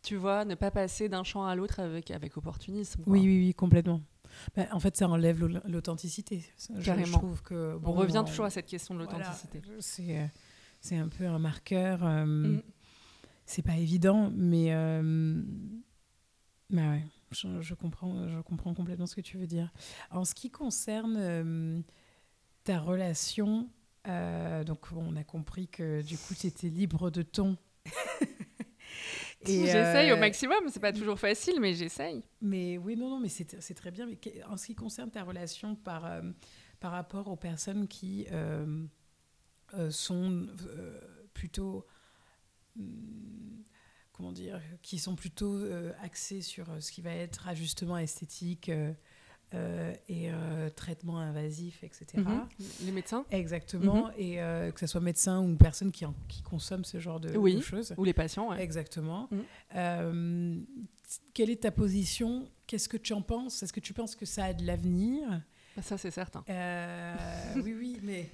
tu 0.03 0.17
vois, 0.17 0.45
ne 0.45 0.55
pas 0.55 0.71
passer 0.71 1.09
d'un 1.09 1.25
champ 1.25 1.47
à 1.47 1.55
l'autre 1.55 1.81
avec, 1.81 2.11
avec 2.11 2.37
opportunisme. 2.37 3.03
Oui, 3.07 3.21
oui, 3.21 3.39
oui, 3.39 3.55
complètement. 3.55 4.03
Bah, 4.57 4.67
en 4.73 4.81
fait, 4.81 4.97
ça 4.97 5.09
enlève 5.09 5.39
l'authenticité. 5.67 6.45
Carrément. 6.83 7.07
Je 7.07 7.12
trouve 7.12 7.43
que, 7.43 7.79
on 7.85 7.93
revient 7.93 8.25
toujours 8.27 8.47
à 8.47 8.51
cette 8.51 8.67
question 8.67 8.95
de 8.95 9.01
l'authenticité. 9.01 9.62
c'est, 9.81 10.31
c'est 10.81 10.97
un 10.97 11.09
peu 11.09 11.27
un 11.27 11.39
marqueur. 11.39 12.05
Euh, 12.05 12.25
mm. 12.25 12.62
C'est 13.47 13.62
pas 13.62 13.77
évident, 13.77 14.31
mais. 14.35 14.73
Euh, 14.75 15.43
bah 16.71 16.91
ouais, 16.91 17.05
je, 17.31 17.75
comprends, 17.75 18.29
je 18.29 18.41
comprends 18.41 18.73
complètement 18.73 19.07
ce 19.07 19.15
que 19.15 19.21
tu 19.21 19.37
veux 19.37 19.47
dire. 19.47 19.73
En 20.11 20.25
ce 20.25 20.35
qui 20.35 20.51
concerne 20.51 21.17
euh, 21.19 21.81
ta 22.65 22.79
relation, 22.81 23.69
donc 24.04 24.87
on 24.97 25.16
a 25.16 25.25
compris 25.25 25.68
que 25.68 26.02
du 26.02 26.18
coup, 26.18 26.35
tu 26.35 26.47
étais 26.47 26.68
libre 26.68 27.11
de 27.11 27.23
ton. 27.23 27.56
J'essaye 29.44 30.12
au 30.12 30.16
maximum, 30.16 30.68
c'est 30.68 30.80
pas 30.80 30.92
toujours 30.92 31.18
facile, 31.18 31.61
mais 31.61 31.75
j'essaye. 31.75 32.23
Mais 32.40 32.78
oui, 32.78 32.97
non, 32.97 33.11
non, 33.11 33.18
mais 33.18 33.28
c'est 33.28 33.75
très 33.75 33.90
bien. 33.90 34.06
Mais 34.06 34.18
en 34.44 34.56
ce 34.56 34.66
qui 34.66 34.76
concerne 34.76 35.11
ta 35.11 35.25
relation 35.25 35.75
par, 35.75 36.09
par 36.78 36.92
rapport 36.92 37.26
aux 37.26 37.37
personnes 37.37 37.88
qui 37.88 38.26
sont 39.90 40.47
plutôt 41.35 41.85
hmm, 42.76 43.62
comment 44.12 44.32
dire, 44.32 44.61
qui 44.82 44.99
sont 44.99 45.16
plutôt 45.16 45.54
euh, 45.54 45.92
axés 46.02 46.42
sur 46.42 46.71
euh, 46.71 46.80
ce 46.80 46.92
qui 46.92 47.02
va 47.02 47.11
être 47.11 47.49
ajustement 47.49 47.99
esthétique 47.99 48.71
euh, 49.54 49.94
et 50.09 50.30
traitement 50.76 51.18
invasif, 51.18 51.82
etc. 51.85 52.06
Mhm. 52.16 52.47
Les 52.85 52.92
médecins 52.92 53.25
Exactement, 53.30 54.06
mhm. 54.09 54.12
et 54.18 54.37
que 54.73 54.80
ce 54.80 54.87
soit 54.87 55.00
médecin 55.00 55.40
ou 55.40 55.56
personne 55.56 55.92
qui, 55.92 56.04
qui 56.28 56.42
consomme 56.42 56.85
ce 56.85 56.99
genre 56.99 57.21
de, 57.21 57.37
oui. 57.37 57.61
choses. 57.61 57.94
Ou 57.97 58.04
les 58.04 58.14
patients, 58.14 58.52
Exactement. 58.54 59.28
Mhm. 59.75 60.66
quelle 61.35 61.50
est 61.50 61.62
ta 61.62 61.71
position? 61.71 62.49
Qu'est-ce 62.66 62.88
que 62.88 62.97
tu 62.97 63.12
en 63.12 63.23
penses? 63.23 63.62
Est-ce 63.62 63.73
que 63.73 63.80
tu 63.80 63.92
penses 63.92 64.16
que 64.16 64.26
ça 64.26 64.47
a 64.47 64.52
de 64.52 64.64
l'avenir? 64.64 65.42
Bah, 65.76 65.82
Ça, 65.82 65.99
c'est 65.99 66.11
certain. 66.11 66.44
oui, 67.56 67.75
oui, 67.78 67.99
mais 68.02 68.30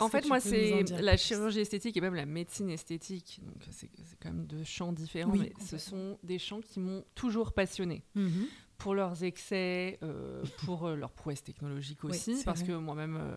en 0.00 0.08
fait, 0.08 0.26
moi, 0.26 0.40
c'est 0.40 0.82
la 1.00 1.16
chirurgie 1.16 1.60
esthétique 1.60 1.96
et 1.96 2.00
même 2.00 2.14
la 2.14 2.26
médecine 2.26 2.70
esthétique. 2.70 3.40
Donc, 3.42 3.62
c'est 3.70 3.90
quand 4.20 4.32
même 4.32 4.46
deux 4.46 4.64
champs 4.64 4.92
différents, 4.92 5.34
mais 5.34 5.52
ce 5.64 5.78
sont 5.78 6.18
des 6.22 6.38
champs 6.38 6.60
qui 6.60 6.80
m'ont 6.80 7.04
toujours 7.14 7.52
passionné. 7.52 8.02
Mhm. 8.14 8.46
Pour 8.78 8.94
leurs 8.94 9.24
excès, 9.24 9.98
euh, 10.02 10.42
pour 10.64 10.86
euh, 10.86 10.96
leurs 10.96 11.12
prouesses 11.12 11.42
technologiques 11.42 12.04
aussi, 12.04 12.42
parce 12.44 12.62
que 12.62 12.72
moi-même, 12.72 13.16
euh, 13.16 13.36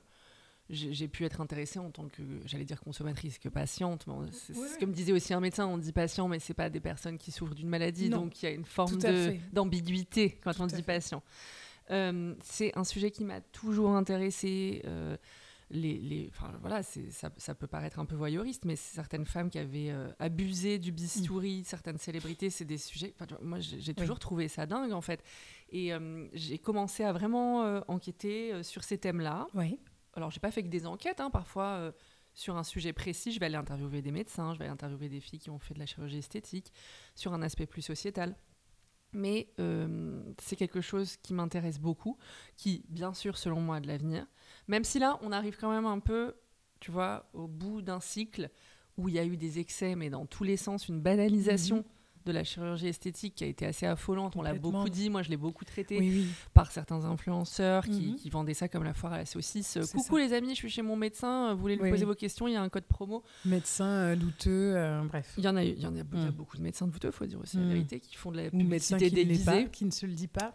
j'ai 0.69 1.07
pu 1.07 1.25
être 1.25 1.41
intéressée 1.41 1.79
en 1.79 1.89
tant 1.89 2.07
que, 2.07 2.21
j'allais 2.45 2.65
dire 2.65 2.81
consommatrice, 2.81 3.39
que 3.39 3.49
patiente. 3.49 4.05
c'est 4.31 4.53
ce 4.53 4.77
que 4.77 4.85
me 4.85 4.93
disait 4.93 5.13
aussi 5.13 5.33
un 5.33 5.39
médecin, 5.39 5.65
on 5.65 5.77
dit 5.77 5.91
patient, 5.91 6.27
mais 6.27 6.39
c'est 6.39 6.53
pas 6.53 6.69
des 6.69 6.79
personnes 6.79 7.17
qui 7.17 7.31
souffrent 7.31 7.55
d'une 7.55 7.69
maladie, 7.69 8.09
donc 8.09 8.41
il 8.41 8.45
y 8.45 8.49
a 8.49 8.51
une 8.51 8.65
forme 8.65 8.97
d'ambiguïté 9.51 10.39
quand 10.43 10.59
on 10.59 10.67
dit 10.67 10.83
patient. 10.83 11.23
c'est 11.87 12.77
un 12.77 12.83
sujet 12.83 13.11
qui 13.11 13.23
m'a 13.23 13.41
toujours 13.41 13.91
intéressée 13.91 14.83
les, 15.71 16.27
enfin, 16.29 16.51
voilà, 16.61 16.81
ça, 16.81 17.29
ça, 17.37 17.55
peut 17.55 17.67
paraître 17.67 17.99
un 17.99 18.05
peu 18.05 18.15
voyeuriste, 18.15 18.65
mais 18.65 18.75
certaines 18.75 19.25
femmes 19.25 19.49
qui 19.49 19.59
avaient 19.59 19.91
euh, 19.91 20.11
abusé 20.17 20.79
du 20.79 20.91
bistouri, 20.91 21.63
certaines 21.63 21.97
célébrités, 21.97 22.49
c'est 22.49 22.65
des 22.65 22.77
sujets. 22.77 23.13
Moi, 23.41 23.59
j'ai 23.59 23.93
toujours 23.93 24.19
trouvé 24.19 24.47
ça 24.47 24.65
dingue, 24.65 24.93
en 24.93 25.01
fait. 25.01 25.23
Et 25.69 25.93
euh, 25.93 26.27
j'ai 26.33 26.57
commencé 26.57 27.03
à 27.03 27.13
vraiment 27.13 27.63
euh, 27.63 27.81
enquêter 27.87 28.63
sur 28.63 28.83
ces 28.83 28.97
thèmes-là. 28.97 29.47
Oui. 29.53 29.79
Alors, 30.13 30.31
j'ai 30.31 30.39
pas 30.39 30.51
fait 30.51 30.63
que 30.63 30.69
des 30.69 30.87
enquêtes, 30.87 31.19
hein, 31.19 31.29
parfois. 31.29 31.93
sur 32.33 32.57
un 32.57 32.63
sujet 32.63 32.93
précis, 32.93 33.31
je 33.31 33.39
vais 33.39 33.45
aller 33.45 33.55
interviewer 33.55 34.01
des 34.01 34.11
médecins, 34.11 34.53
je 34.53 34.59
vais 34.59 34.65
aller 34.65 34.73
interviewer 34.73 35.09
des 35.09 35.19
filles 35.19 35.39
qui 35.39 35.49
ont 35.49 35.59
fait 35.59 35.73
de 35.73 35.79
la 35.79 35.85
chirurgie 35.85 36.17
esthétique, 36.17 36.73
sur 37.13 37.33
un 37.33 37.41
aspect 37.43 37.67
plus 37.67 37.83
sociétal. 37.83 38.35
Mais 39.13 39.49
c'est 40.39 40.55
quelque 40.55 40.81
chose 40.81 41.17
qui 41.17 41.35
m'intéresse 41.35 41.79
beaucoup, 41.79 42.17
qui, 42.57 42.85
bien 42.89 43.13
sûr, 43.13 43.37
selon 43.37 43.61
moi, 43.61 43.75
a 43.75 43.79
de 43.79 43.87
l'avenir. 43.87 44.25
Même 44.69 44.83
si 44.83 44.99
là, 44.99 45.19
on 45.23 45.31
arrive 45.31 45.57
quand 45.59 45.71
même 45.71 45.87
un 45.87 45.99
peu, 45.99 46.35
tu 46.79 46.91
vois, 46.91 47.27
au 47.33 47.47
bout 47.47 47.81
d'un 47.81 47.99
cycle 47.99 48.49
où 48.97 49.09
il 49.09 49.15
y 49.15 49.19
a 49.19 49.25
eu 49.25 49.35
des 49.35 49.59
excès, 49.59 49.95
mais 49.95 50.09
dans 50.09 50.25
tous 50.25 50.43
les 50.43 50.57
sens, 50.57 50.87
une 50.87 51.01
banalisation. 51.01 51.77
Mhm. 51.77 51.83
de 52.25 52.33
la 52.33 52.43
chirurgie 52.43 52.87
esthétique 52.89 53.33
qui 53.35 53.43
a 53.45 53.47
été 53.47 53.65
assez 53.65 53.87
affolante. 53.87 54.35
On 54.35 54.43
l'a 54.43 54.53
beaucoup 54.53 54.89
dit, 54.89 55.09
moi 55.09 55.23
je 55.23 55.29
l'ai 55.29 55.37
beaucoup 55.37 55.65
traité 55.65 56.25
par 56.53 56.69
certains 56.69 57.05
influenceurs 57.05 57.87
mhm. 57.87 58.17
qui, 58.17 58.29
vendaient 58.29 58.53
ça 58.53 58.67
comme 58.67 58.83
la 58.83 58.93
foire 58.93 59.13
à 59.13 59.17
la 59.17 59.25
saucisse. 59.25 59.79
Coucou 59.93 60.17
les 60.17 60.33
amis, 60.33 60.49
je 60.49 60.55
suis 60.55 60.69
chez 60.69 60.83
mon 60.83 60.95
médecin, 60.95 61.55
vous 61.55 61.61
voulez 61.61 61.77
lui 61.77 61.89
poser 61.89 62.05
vos 62.05 62.13
questions, 62.13 62.47
il 62.47 62.53
y 62.53 62.57
a 62.57 62.61
un 62.61 62.69
code 62.69 62.83
promo. 62.83 63.23
Médecin 63.45 63.87
euh, 63.87 64.15
douteux, 64.15 64.75
euh, 64.75 65.01
bref. 65.05 65.33
Il 65.37 65.43
y 65.45 65.47
en 65.47 65.55
a, 65.55 65.63
il 65.63 65.79
y 65.79 65.87
en 65.87 65.95
a, 65.95 66.03
mm. 66.03 66.31
beaucoup 66.31 66.57
de 66.57 66.61
médecins 66.61 66.85
douteux, 66.85 67.09
faut 67.09 67.25
dire 67.25 67.39
aussi 67.39 67.57
la 67.57 67.63
mm. 67.63 67.69
vérité, 67.69 67.99
qui 67.99 68.15
font 68.15 68.31
de 68.31 68.37
la 68.37 68.51
publicité 68.51 69.09
déguisée. 69.09 69.69
qui 69.71 69.85
ne 69.85 69.91
se 69.91 70.05
le 70.05 70.13
dit 70.13 70.27
pas 70.27 70.53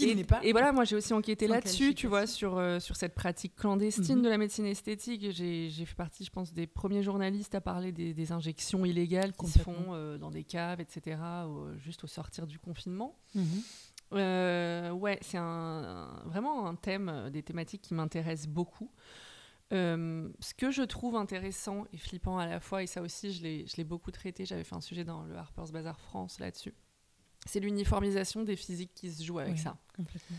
et, 0.00 0.24
pas. 0.24 0.40
Et 0.42 0.52
voilà, 0.52 0.72
moi 0.72 0.84
j'ai 0.84 0.96
aussi 0.96 1.12
enquêté 1.12 1.46
là-dessus, 1.46 1.94
tu 1.94 2.06
vois, 2.06 2.26
sur, 2.26 2.58
euh, 2.58 2.80
sur 2.80 2.96
cette 2.96 3.14
pratique 3.14 3.56
clandestine 3.56 4.16
mhm. 4.16 4.22
de 4.22 4.28
la 4.28 4.38
médecine 4.38 4.66
esthétique. 4.66 5.30
J'ai 5.30 5.70
fait 5.70 5.94
partie, 5.94 6.24
je 6.24 6.30
pense, 6.30 6.52
des 6.52 6.66
premiers 6.66 7.02
journalistes 7.02 7.54
à 7.54 7.60
parler 7.60 7.92
des, 7.92 8.32
injections 8.32 8.84
illégales 8.84 9.32
qui 9.32 9.46
se 9.46 9.58
font 9.58 9.92
euh, 9.92 10.18
dans 10.18 10.30
des 10.30 10.44
caves, 10.44 10.80
etc., 10.80 11.20
juste 11.78 12.04
au 12.04 12.06
sortir 12.06 12.46
du 12.46 12.58
confinement. 12.58 13.18
Mhm. 13.34 13.44
Euh, 14.12 14.90
ouais, 14.90 15.18
c'est 15.22 15.38
un, 15.38 16.22
vraiment 16.26 16.66
un 16.66 16.74
thème, 16.74 17.30
des 17.32 17.42
thématiques 17.42 17.82
qui 17.82 17.94
m'intéressent 17.94 18.48
beaucoup. 18.48 18.90
ce 19.70 20.54
que 20.56 20.70
je 20.70 20.82
trouve 20.82 21.16
intéressant 21.16 21.84
et 21.92 21.96
flippant 21.96 22.38
à 22.38 22.46
la 22.46 22.60
fois, 22.60 22.82
et 22.82 22.86
ça 22.86 23.02
aussi 23.02 23.32
je 23.32 23.76
l'ai 23.76 23.84
beaucoup 23.84 24.10
traité, 24.10 24.44
j'avais 24.44 24.64
fait 24.64 24.76
un 24.76 24.80
sujet 24.80 25.04
dans 25.04 25.22
le 25.24 25.36
Harper's 25.36 25.72
Bazaar 25.72 26.00
France 26.00 26.38
là-dessus, 26.38 26.74
c'est 27.46 27.60
l'uniformisation 27.60 28.42
des 28.42 28.56
physiques 28.56 28.92
qui 28.94 29.10
se 29.10 29.22
joue 29.22 29.38
avec 29.38 29.58
ça. 29.58 29.76
Complètement. 29.96 30.36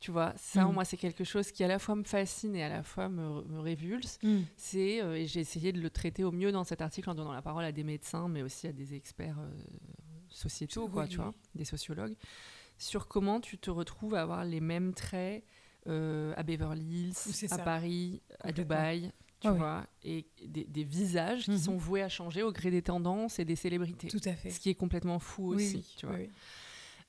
Tu 0.00 0.10
vois, 0.10 0.34
ça, 0.36 0.66
mm. 0.66 0.72
moi, 0.72 0.84
c'est 0.84 0.98
quelque 0.98 1.24
chose 1.24 1.50
qui 1.50 1.64
à 1.64 1.68
la 1.68 1.78
fois 1.78 1.94
me 1.94 2.04
fascine 2.04 2.54
et 2.54 2.62
à 2.62 2.68
la 2.68 2.82
fois 2.82 3.08
me, 3.08 3.42
me 3.44 3.58
révulse. 3.58 4.18
Mm. 4.22 4.40
C'est, 4.56 5.02
euh, 5.02 5.16
et 5.16 5.26
j'ai 5.26 5.40
essayé 5.40 5.72
de 5.72 5.80
le 5.80 5.88
traiter 5.88 6.24
au 6.24 6.30
mieux 6.30 6.52
dans 6.52 6.64
cet 6.64 6.82
article 6.82 7.08
en 7.08 7.14
donnant 7.14 7.32
la 7.32 7.40
parole 7.40 7.64
à 7.64 7.72
des 7.72 7.84
médecins, 7.84 8.28
mais 8.28 8.42
aussi 8.42 8.66
à 8.66 8.72
des 8.72 8.94
experts 8.94 9.38
euh, 9.38 9.50
sociétaux, 10.28 10.88
quoi, 10.88 11.06
tu 11.06 11.16
vois, 11.16 11.32
des 11.54 11.64
sociologues, 11.64 12.14
sur 12.76 13.08
comment 13.08 13.40
tu 13.40 13.56
te 13.56 13.70
retrouves 13.70 14.14
à 14.14 14.20
avoir 14.20 14.44
les 14.44 14.60
mêmes 14.60 14.92
traits 14.92 15.42
euh, 15.86 16.34
à 16.36 16.42
Beverly 16.42 17.08
Hills, 17.08 17.46
à 17.50 17.58
Paris, 17.58 18.20
à 18.40 18.52
Dubaï, 18.52 19.10
tu 19.52 19.58
vois, 19.58 19.86
et 20.02 20.26
des, 20.46 20.84
visages 20.84 21.44
qui 21.44 21.52
mhm. 21.52 21.58
sont 21.58 21.76
voués 21.76 22.02
à 22.02 22.08
changer 22.08 22.42
au 22.42 22.52
gré 22.52 22.70
des 22.70 22.82
tendances 22.82 23.38
et 23.38 23.44
des 23.44 23.56
célébrités. 23.56 24.08
Tout 24.08 24.20
à 24.24 24.32
fait. 24.32 24.50
Ce 24.50 24.60
qui 24.60 24.70
est 24.70 24.74
complètement 24.74 25.18
fou 25.18 25.54
aussi, 25.54 25.94
tu 25.96 26.06
vois. 26.06 26.18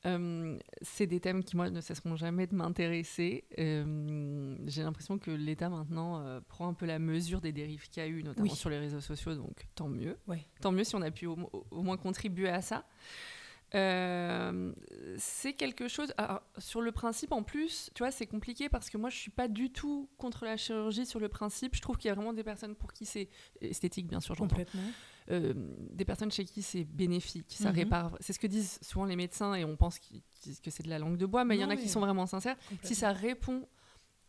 Euh, 0.05 0.57
c'est 0.81 1.07
des 1.07 1.19
thèmes 1.19 1.43
qui, 1.43 1.55
moi, 1.55 1.69
ne 1.69 1.81
cesseront 1.81 2.15
jamais 2.15 2.45
de 2.45 2.55
m'intéresser. 2.55 3.45
Euh, 3.57 4.55
j'ai 4.67 4.83
l'impression 4.83 5.17
que 5.17 5.31
l'État, 5.31 5.69
maintenant, 5.69 6.19
euh, 6.19 6.39
prend 6.47 6.67
un 6.67 6.73
peu 6.73 6.85
la 6.85 6.99
mesure 6.99 7.41
des 7.41 7.51
dérives 7.51 7.89
qu'il 7.89 8.03
y 8.03 8.05
a 8.05 8.09
eu, 8.09 8.21
notamment 8.21 8.53
sur 8.53 8.69
les 8.69 8.77
réseaux 8.77 9.01
sociaux, 9.01 9.35
donc 9.35 9.67
tant 9.73 9.89
mieux. 9.89 10.17
Tant 10.61 10.71
mieux 10.71 10.83
si 10.83 10.95
on 10.95 11.01
a 11.01 11.11
pu 11.11 11.25
au, 11.25 11.37
au 11.71 11.81
moins 11.81 11.97
contribuer 11.97 12.49
à 12.49 12.61
ça. 12.61 12.85
Euh, 13.73 14.71
c'est 15.17 15.53
quelque 15.53 15.87
chose. 15.87 16.13
sur 16.57 16.81
le 16.81 16.91
principe, 16.91 17.31
en 17.31 17.43
plus, 17.43 17.89
tu 17.93 18.03
vois, 18.03 18.11
c'est 18.11 18.27
compliqué 18.27 18.69
parce 18.69 18.89
que 18.89 18.97
moi, 18.97 19.09
je 19.09 19.17
suis 19.17 19.31
pas 19.31 19.47
du 19.47 19.71
tout 19.71 20.09
contre 20.17 20.45
la 20.45 20.57
chirurgie 20.57 21.05
sur 21.05 21.19
le 21.19 21.29
principe. 21.29 21.75
Je 21.75 21.81
trouve 21.81 21.97
qu'il 21.97 22.09
y 22.09 22.11
a 22.11 22.13
vraiment 22.13 22.33
des 22.33 22.43
personnes 22.43 22.75
pour 22.75 22.93
qui 22.93 23.05
c'est 23.05 23.29
esthétique, 23.61 24.07
bien 24.07 24.19
sûr, 24.19 24.35
Complètement. 24.35 24.81
Euh, 25.31 25.53
des 25.91 26.05
personnes 26.05 26.31
chez 26.31 26.45
qui 26.45 26.61
c'est 26.61 26.83
bénéfique, 26.83 27.47
ça 27.49 27.69
mhm. 27.69 27.75
répare. 27.75 28.17
C'est 28.19 28.31
ce 28.31 28.37
que 28.37 28.45
disent 28.45 28.77
souvent 28.83 29.05
les 29.05 29.15
médecins 29.15 29.55
et 29.55 29.65
on 29.65 29.75
pense 29.75 29.97
que 29.97 30.69
c'est 30.69 30.83
de 30.83 30.89
la 30.89 30.99
langue 30.99 31.17
de 31.17 31.25
bois, 31.25 31.45
mais 31.45 31.57
il 31.57 31.61
y 31.61 31.65
en 31.65 31.69
a 31.71 31.75
qui 31.75 31.89
sont 31.89 31.99
vraiment 31.99 32.27
sincères. 32.27 32.55
Si 32.83 32.93
ça 32.93 33.11
répond 33.11 33.67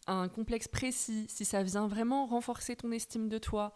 à 0.07 0.15
un 0.15 0.29
complexe 0.29 0.69
précis, 0.69 1.27
si 1.29 1.45
ça 1.45 1.63
vient 1.63 1.87
vraiment 1.87 2.27
renforcer 2.27 2.77
ton 2.77 2.93
estime 2.93 3.29
de 3.29 3.37
toi, 3.37 3.75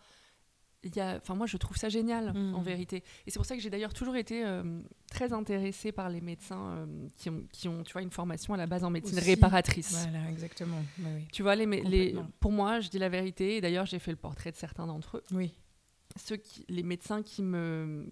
enfin 0.98 1.34
moi 1.34 1.46
je 1.46 1.56
trouve 1.56 1.76
ça 1.76 1.88
génial 1.88 2.32
mm. 2.32 2.54
en 2.54 2.62
vérité 2.62 3.02
et 3.26 3.30
c'est 3.30 3.38
pour 3.38 3.46
ça 3.46 3.56
que 3.56 3.62
j'ai 3.62 3.70
d'ailleurs 3.70 3.92
toujours 3.92 4.16
été 4.16 4.44
euh, 4.44 4.80
très 5.10 5.32
intéressée 5.32 5.92
par 5.92 6.08
les 6.08 6.20
médecins 6.20 6.70
euh, 6.70 7.08
qui, 7.16 7.28
ont, 7.30 7.44
qui 7.52 7.68
ont 7.68 7.82
tu 7.82 7.92
vois 7.92 8.02
une 8.02 8.10
formation 8.10 8.54
à 8.54 8.56
la 8.56 8.66
base 8.66 8.84
en 8.84 8.90
médecine 8.90 9.18
réparatrice 9.18 10.06
voilà 10.08 10.30
exactement 10.30 10.82
tu 11.32 11.42
vois 11.42 11.54
les, 11.54 11.66
les, 11.66 12.16
pour 12.40 12.52
moi 12.52 12.80
je 12.80 12.88
dis 12.88 12.98
la 12.98 13.08
vérité 13.08 13.56
et 13.56 13.60
d'ailleurs 13.60 13.86
j'ai 13.86 13.98
fait 13.98 14.10
le 14.10 14.16
portrait 14.16 14.52
de 14.52 14.56
certains 14.56 14.86
d'entre 14.86 15.18
eux 15.18 15.24
oui 15.32 15.52
ceux 16.16 16.36
qui, 16.36 16.64
les 16.68 16.82
médecins 16.82 17.22
qui 17.22 17.42
me 17.42 18.08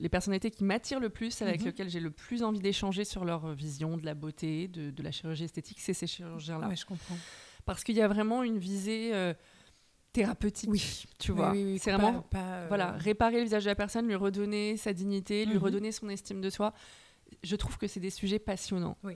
les 0.00 0.08
personnalités 0.08 0.50
qui 0.50 0.64
m'attirent 0.64 1.00
le 1.00 1.08
plus, 1.08 1.42
avec 1.42 1.60
mhm. 1.60 1.66
lesquelles 1.66 1.90
j'ai 1.90 1.98
le 1.98 2.10
plus 2.10 2.44
envie 2.44 2.60
d'échanger 2.60 3.04
sur 3.04 3.24
leur 3.24 3.52
vision 3.52 3.96
de 3.96 4.04
la 4.04 4.14
beauté, 4.14 4.68
de, 4.68 4.90
de 4.90 5.02
la 5.02 5.10
chirurgie 5.10 5.44
esthétique, 5.44 5.80
c'est 5.80 5.92
ces 5.92 6.06
chirurgiens-là. 6.06 6.68
Oui, 6.68 6.76
je 6.76 6.86
comprends. 6.86 7.16
Parce 7.64 7.84
qu'il 7.84 7.96
y 7.96 8.00
a 8.00 8.08
vraiment 8.08 8.42
une 8.42 8.58
visée 8.58 9.10
euh, 9.14 9.34
thérapeutique. 10.18 10.70
Oui. 10.70 11.04
Tu 11.18 11.32
vois, 11.32 11.54
c'est 11.78 11.92
vraiment 11.92 12.24
euh, 12.34 12.64
voilà, 12.68 12.92
réparer 12.92 13.38
le 13.38 13.44
visage 13.44 13.64
de 13.64 13.68
la 13.68 13.74
personne, 13.74 14.06
lui 14.06 14.14
redonner 14.14 14.76
sa 14.76 14.92
dignité, 14.92 15.44
lui 15.44 15.54
mhm. 15.54 15.62
redonner 15.62 15.92
son 15.92 16.08
estime 16.08 16.40
de 16.40 16.50
soi. 16.50 16.74
Je 17.42 17.56
trouve 17.56 17.78
que 17.78 17.86
c'est 17.86 18.00
des 18.00 18.10
sujets 18.10 18.38
passionnants. 18.38 18.96
Oui. 19.04 19.14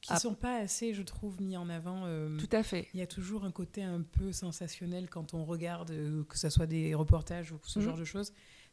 Qui 0.00 0.12
ne 0.12 0.16
ah. 0.16 0.20
sont 0.20 0.34
pas 0.34 0.56
assez, 0.56 0.94
je 0.94 1.02
trouve, 1.02 1.42
mis 1.42 1.56
en 1.56 1.68
avant. 1.68 2.04
Euh, 2.06 2.38
Tout 2.38 2.48
à 2.52 2.62
fait. 2.62 2.88
Il 2.94 3.00
y 3.00 3.02
a 3.02 3.06
toujours 3.06 3.44
un 3.44 3.50
côté 3.50 3.82
un 3.82 4.00
peu 4.00 4.32
sensationnel 4.32 5.10
quand 5.10 5.34
on 5.34 5.44
regarde, 5.44 5.90
euh, 5.90 6.24
que 6.24 6.38
ce 6.38 6.48
soit 6.48 6.66
des 6.66 6.94
reportages 6.94 7.52
ou 7.52 7.58
ce 7.64 7.78
mhm. 7.78 7.84
genre 7.84 7.98
de 7.98 8.04
choses. 8.04 8.32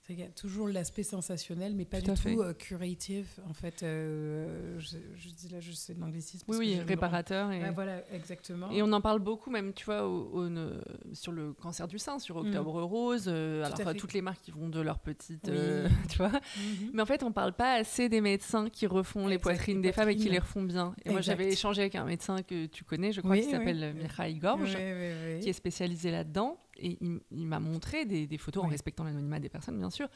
Il 0.10 0.20
y 0.20 0.24
a 0.24 0.28
toujours 0.30 0.68
l'aspect 0.70 1.04
sensationnel, 1.04 1.74
mais 1.76 1.84
pas 1.86 2.02
Tout 2.02 2.14
du 2.14 2.36
tout 2.36 2.42
euh, 2.42 2.54
curative. 2.54 3.28
En 3.50 3.54
fait, 3.54 3.84
euh, 3.84 4.80
je, 4.80 4.98
je 5.16 5.30
dis 5.30 5.50
là, 5.50 5.60
je 5.60 5.72
sais 5.74 5.94
de 5.94 6.00
l'anglicisme. 6.00 6.46
Oui, 6.50 6.58
oui, 6.60 6.80
réparateur. 6.80 7.52
Et... 7.52 7.62
Ah, 7.64 7.72
voilà, 7.72 8.02
exactement. 8.14 8.72
Et 8.72 8.82
on 8.82 8.92
en 8.94 9.02
parle 9.02 9.20
beaucoup, 9.20 9.50
même, 9.50 9.74
tu 9.74 9.86
vois, 9.86 10.08
au- 10.08 10.30
au- 10.32 10.50
ne- 10.50 10.80
sur 11.14 11.32
le 11.34 11.52
cancer 11.54 11.88
du 11.88 12.00
sein, 12.00 12.20
sur 12.20 12.38
Octobre 12.38 12.82
Rose. 12.84 13.26
euh, 13.28 13.66
Mm. 13.68 13.74
Tout 13.74 13.82
alors, 13.82 13.96
toutes 13.96 14.14
les 14.14 14.22
marques 14.22 14.42
qui 14.42 14.52
vont 14.52 14.70
de 14.70 14.80
leur 14.80 15.00
petite. 15.00 15.48
Oui. 15.48 15.56
euh, 15.58 15.88
tu 16.10 16.18
vois 16.20 16.30
Mhm. 16.30 16.92
Mais 16.94 17.02
en 17.02 17.06
fait, 17.06 17.24
on 17.24 17.32
parle 17.32 17.54
pas 17.54 17.74
assez 17.74 18.08
des 18.10 18.22
médecins 18.22 18.70
qui 18.70 18.88
refont 18.88 19.28
les 19.28 19.38
poitrines 19.40 19.82
des 19.82 19.92
femmes 19.92 20.10
et 20.10 20.16
qui 20.16 20.30
les 20.30 20.40
refont 20.40 20.64
bien. 20.64 20.96
Et 21.06 21.12
moi, 21.12 21.22
j'avais 21.22 21.52
échangé 21.52 21.82
avec 21.82 21.96
un 21.96 22.06
médecin 22.06 22.42
que 22.44 22.66
tu 22.68 22.84
connais, 22.84 23.12
je 23.12 23.22
crois, 23.22 23.34
Oui, 23.34 23.42
qui 23.42 23.52
s'appelle 23.52 23.94
Gorge. 24.40 24.76
Oui, 24.78 25.34
oui. 25.36 25.40
qui 25.42 25.50
est 25.50 25.54
spécialisé 25.54 26.12
là-dedans. 26.12 26.58
Et 26.80 26.98
il, 27.02 27.20
il 27.32 27.48
m'a 27.48 27.60
montré 27.60 28.06
des, 28.06 28.28
des 28.28 28.38
photos, 28.38 28.64
en 28.64 28.68
respectant 28.68 29.04
l'anonymat 29.04 29.40
des 29.40 29.50
personnes, 29.50 29.78
bien 29.78 29.90
sûr, 29.90 30.08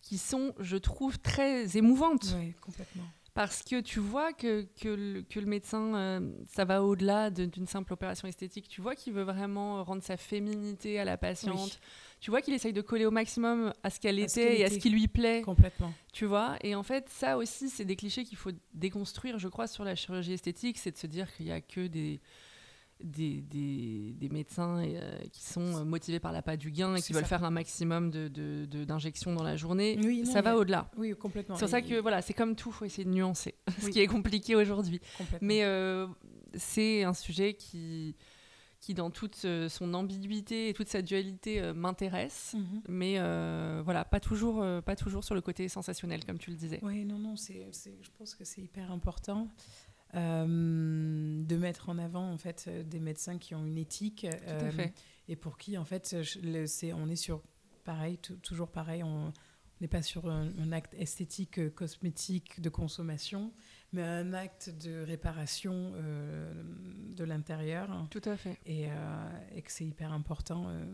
qui 0.00 0.18
sont, 0.18 0.54
je 0.58 0.76
trouve, 0.76 1.18
très 1.18 1.76
émouvantes. 1.76 2.34
Oui, 2.38 2.54
complètement. 2.60 3.04
Parce 3.32 3.62
que 3.62 3.80
tu 3.80 4.00
vois 4.00 4.32
que, 4.32 4.66
que, 4.80 4.88
le, 4.88 5.22
que 5.22 5.38
le 5.38 5.46
médecin, 5.46 5.94
euh, 5.94 6.32
ça 6.48 6.64
va 6.64 6.82
au-delà 6.82 7.30
de- 7.30 7.44
d'une 7.44 7.66
simple 7.68 7.92
opération 7.92 8.26
esthétique. 8.26 8.66
Tu 8.66 8.80
vois 8.80 8.96
qu'il 8.96 9.12
veut 9.12 9.22
vraiment 9.22 9.84
rendre 9.84 10.02
sa 10.02 10.16
féminité 10.16 10.98
à 10.98 11.04
la 11.04 11.16
patiente. 11.16 11.54
Oui. 11.80 11.86
Tu 12.20 12.30
vois 12.30 12.42
qu'il 12.42 12.54
essaye 12.54 12.72
de 12.72 12.80
coller 12.80 13.06
au 13.06 13.12
maximum 13.12 13.72
à 13.84 13.90
ce 13.90 14.00
qu'elle 14.00 14.18
était 14.18 14.58
et 14.58 14.64
à 14.64 14.68
ce 14.68 14.78
qui 14.78 14.90
lui 14.90 15.06
plaît. 15.06 15.42
Complètement. 15.42 15.92
Tu 16.12 16.26
vois 16.26 16.56
Et 16.62 16.74
en 16.74 16.82
fait, 16.82 17.08
ça 17.08 17.38
aussi, 17.38 17.70
c'est 17.70 17.84
des 17.84 17.94
clichés 17.96 18.24
qu'il 18.24 18.36
faut 18.36 18.50
déconstruire, 18.74 19.38
je 19.38 19.46
crois, 19.48 19.68
sur 19.68 19.84
la 19.84 19.94
chirurgie 19.94 20.32
esthétique. 20.32 20.76
C'est 20.76 20.90
de 20.90 20.98
se 20.98 21.06
dire 21.06 21.32
qu'il 21.36 21.46
n'y 21.46 21.52
a 21.52 21.60
que 21.60 21.86
des, 21.86 22.20
des, 23.02 23.40
des, 23.42 24.14
des 24.18 24.28
médecins 24.28 24.82
euh, 24.84 25.18
qui 25.32 25.42
sont 25.44 25.78
euh, 25.78 25.84
motivés 25.84 26.20
par 26.20 26.32
l'appât 26.32 26.56
du 26.56 26.70
gain 26.70 26.94
et 26.94 27.02
qui 27.02 27.12
veulent 27.12 27.22
ça. 27.22 27.28
faire 27.28 27.44
un 27.44 27.50
maximum 27.50 28.10
d'injections 28.10 29.30
de, 29.30 29.36
de, 29.36 29.38
dans 29.38 29.44
la 29.44 29.56
journée. 29.56 29.98
Oui, 30.02 30.22
non, 30.24 30.32
ça 30.32 30.42
va 30.42 30.56
au-delà. 30.56 30.90
Oui, 30.96 31.14
complètement. 31.16 31.56
C'est 31.56 31.60
pour 31.64 31.70
ça 31.70 31.82
que 31.82 32.00
voilà, 32.00 32.22
c'est 32.22 32.34
comme 32.34 32.56
tout, 32.56 32.70
il 32.70 32.74
faut 32.74 32.84
essayer 32.84 33.04
de 33.04 33.10
nuancer, 33.10 33.54
ce 33.80 33.88
qui 33.88 34.00
est 34.00 34.06
compliqué 34.06 34.56
aujourd'hui. 34.56 35.00
Mais 35.40 35.64
euh, 35.64 36.06
c'est 36.54 37.04
un 37.04 37.14
sujet 37.14 37.54
qui, 37.54 38.16
qui, 38.80 38.94
dans 38.94 39.10
toute 39.10 39.46
son 39.68 39.94
ambiguïté 39.94 40.68
et 40.68 40.74
toute 40.74 40.88
sa 40.88 41.02
dualité, 41.02 41.60
euh, 41.60 41.74
m'intéresse. 41.74 42.54
Mhm. 42.54 42.82
Mais 42.88 43.18
voilà, 43.82 44.04
pas 44.04 44.20
toujours, 44.20 44.64
pas 44.84 44.96
toujours 44.96 45.24
sur 45.24 45.34
le 45.34 45.40
côté 45.40 45.68
sensationnel, 45.68 46.24
comme 46.24 46.38
tu 46.38 46.50
le 46.50 46.56
disais. 46.56 46.80
Oui, 46.82 47.04
non, 47.04 47.18
non, 47.18 47.36
c'est, 47.36 47.66
je 47.72 48.10
pense 48.18 48.34
que 48.34 48.44
c'est 48.44 48.60
hyper 48.60 48.90
important 48.92 49.48
de 50.14 51.56
mettre 51.56 51.88
en 51.88 51.98
avant 51.98 52.30
en 52.32 52.38
fait 52.38 52.66
euh, 52.68 52.82
des 52.82 53.00
médecins 53.00 53.38
qui 53.38 53.54
ont 53.54 53.64
une 53.64 53.78
éthique 53.78 54.26
euh, 54.46 54.70
et 55.28 55.36
pour 55.36 55.56
qui 55.58 55.78
en 55.78 55.84
fait 55.84 56.14
c'est, 56.66 56.92
on 56.92 57.08
est 57.08 57.16
sur 57.16 57.42
pareil, 57.84 58.18
tou- 58.18 58.36
toujours 58.36 58.68
pareil, 58.70 59.02
on 59.02 59.32
n'est 59.80 59.88
pas 59.88 60.02
sur 60.02 60.28
un, 60.28 60.48
un 60.58 60.72
acte 60.72 60.92
esthétique, 60.94 61.58
euh, 61.58 61.70
cosmétique 61.70 62.60
de 62.60 62.68
consommation, 62.68 63.52
mais 63.92 64.02
un 64.02 64.34
acte 64.34 64.68
de 64.84 65.02
réparation 65.02 65.92
euh, 65.94 66.52
de 67.16 67.24
l'intérieur 67.24 68.06
Tout 68.10 68.20
à 68.26 68.36
fait. 68.36 68.58
et, 68.66 68.90
euh, 68.90 69.30
et 69.54 69.62
que 69.62 69.72
c'est 69.72 69.86
hyper 69.86 70.12
important. 70.12 70.66
euh, 70.68 70.84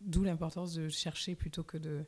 D'où 0.00 0.22
l'importance 0.24 0.74
de 0.74 0.88
chercher 0.88 1.34
plutôt 1.34 1.64
que 1.64 1.78
de 1.78 1.90
euh, 1.90 2.02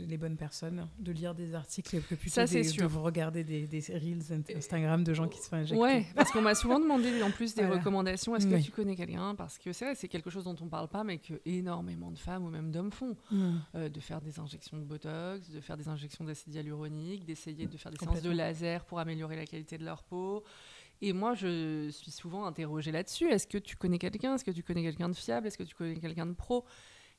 les 0.00 0.18
bonnes 0.18 0.36
personnes, 0.36 0.88
de 0.98 1.12
lire 1.12 1.34
des 1.34 1.54
articles 1.54 2.00
que 2.02 2.14
plutôt 2.14 2.34
Ça, 2.34 2.44
des- 2.44 2.64
sûr. 2.64 2.82
de 2.82 2.88
vous 2.88 3.02
regarder 3.02 3.44
des, 3.44 3.66
des 3.66 3.80
reels 3.88 4.42
Instagram 4.54 5.04
de 5.04 5.14
gens 5.14 5.26
qui 5.28 5.38
se 5.38 5.48
font 5.48 5.56
injecter. 5.56 5.80
Ouais, 5.82 6.06
parce 6.14 6.30
qu'on 6.30 6.42
m'a 6.42 6.54
souvent 6.54 6.78
demandé 6.78 7.22
en 7.22 7.30
plus 7.30 7.54
des 7.54 7.62
Voilà. 7.62 7.78
recommandations. 7.78 8.36
Est-ce 8.36 8.46
que 8.46 8.54
Oui. 8.54 8.62
tu 8.62 8.70
connais 8.70 8.94
quelqu'un? 8.96 9.34
Parce 9.34 9.58
que 9.58 9.72
c'est 9.72 9.84
vrai, 9.86 9.94
c'est 9.94 10.08
quelque 10.08 10.30
chose 10.30 10.44
dont 10.44 10.56
on 10.60 10.68
parle 10.68 10.88
pas, 10.88 11.02
mais 11.04 11.18
que 11.18 11.34
énormément 11.46 12.10
de 12.10 12.18
femmes 12.18 12.44
ou 12.44 12.50
même 12.50 12.70
d'hommes 12.70 12.92
font. 12.92 13.16
Mm. 13.30 13.56
Euh, 13.74 13.88
de 13.88 14.00
faire 14.00 14.20
des 14.20 14.38
injections 14.38 14.76
de 14.76 14.84
botox, 14.84 15.50
de 15.50 15.60
faire 15.60 15.76
des 15.76 15.88
injections 15.88 16.24
d'acide 16.24 16.54
hyaluronique, 16.54 17.24
d'essayer 17.24 17.66
de 17.66 17.76
faire 17.76 17.90
des 17.92 17.98
séances 17.98 18.22
de 18.22 18.30
laser 18.30 18.84
pour 18.84 18.98
améliorer 18.98 19.36
la 19.36 19.46
qualité 19.46 19.78
de 19.78 19.84
leur 19.84 20.02
peau. 20.02 20.44
Et 21.00 21.12
moi, 21.12 21.34
je 21.34 21.88
suis 21.90 22.10
souvent 22.10 22.44
interrogée 22.46 22.90
là-dessus. 22.92 23.28
Est-ce 23.30 23.46
que 23.46 23.58
tu 23.58 23.76
connais 23.76 23.98
quelqu'un? 23.98 24.34
Est-ce 24.34 24.44
que 24.44 24.50
tu 24.50 24.62
connais 24.62 24.82
quelqu'un 24.82 25.08
de 25.08 25.14
fiable? 25.14 25.46
Est-ce 25.46 25.56
que 25.56 25.62
tu 25.62 25.74
connais 25.74 25.96
quelqu'un 25.96 26.26
de 26.26 26.32
pro? 26.32 26.64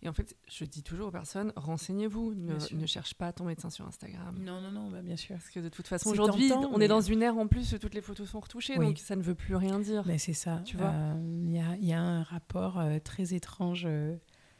Et 0.01 0.07
en 0.07 0.13
fait, 0.13 0.37
je 0.49 0.63
dis 0.63 0.81
toujours 0.81 1.07
aux 1.09 1.11
personnes 1.11 1.51
renseignez-vous. 1.57 2.33
Ne, 2.33 2.55
ne 2.73 2.85
cherche 2.85 3.15
pas 3.15 3.33
ton 3.33 3.43
médecin 3.45 3.69
sur 3.69 3.85
Instagram. 3.85 4.33
Non, 4.39 4.61
non, 4.61 4.71
non, 4.71 4.89
bah, 4.89 5.01
bien 5.01 5.17
sûr. 5.17 5.35
Parce 5.35 5.49
que 5.49 5.59
de 5.59 5.67
toute 5.67 5.87
façon, 5.87 6.09
aujourd'hui, 6.11 6.49
on 6.53 6.77
mais- 6.77 6.85
est 6.85 6.87
dans 6.87 7.01
une 7.01 7.21
ère 7.21 7.37
en 7.37 7.47
plus 7.47 7.73
où 7.73 7.77
toutes 7.79 7.93
les 7.93 8.01
photos 8.01 8.29
sont 8.29 8.39
retouchées, 8.39 8.77
Oui. 8.77 8.85
donc 8.85 8.97
ça 8.97 9.17
ne 9.17 9.21
veut 9.21 9.35
plus 9.35 9.55
rien 9.55 9.77
dire. 9.79 10.03
Mais 10.05 10.17
c'est 10.17 10.31
ça. 10.33 10.61
Tu 10.65 10.77
vois 10.77 10.87
Euh, 10.91 11.41
Il 11.43 11.51
y, 11.51 11.59
a, 11.59 11.75
il 11.75 11.85
y 11.85 11.91
a 11.93 12.01
un 12.01 12.23
rapport 12.23 12.79
euh, 12.79 12.99
très 12.99 13.33
étrange. 13.33 13.83
euh, 13.85 14.15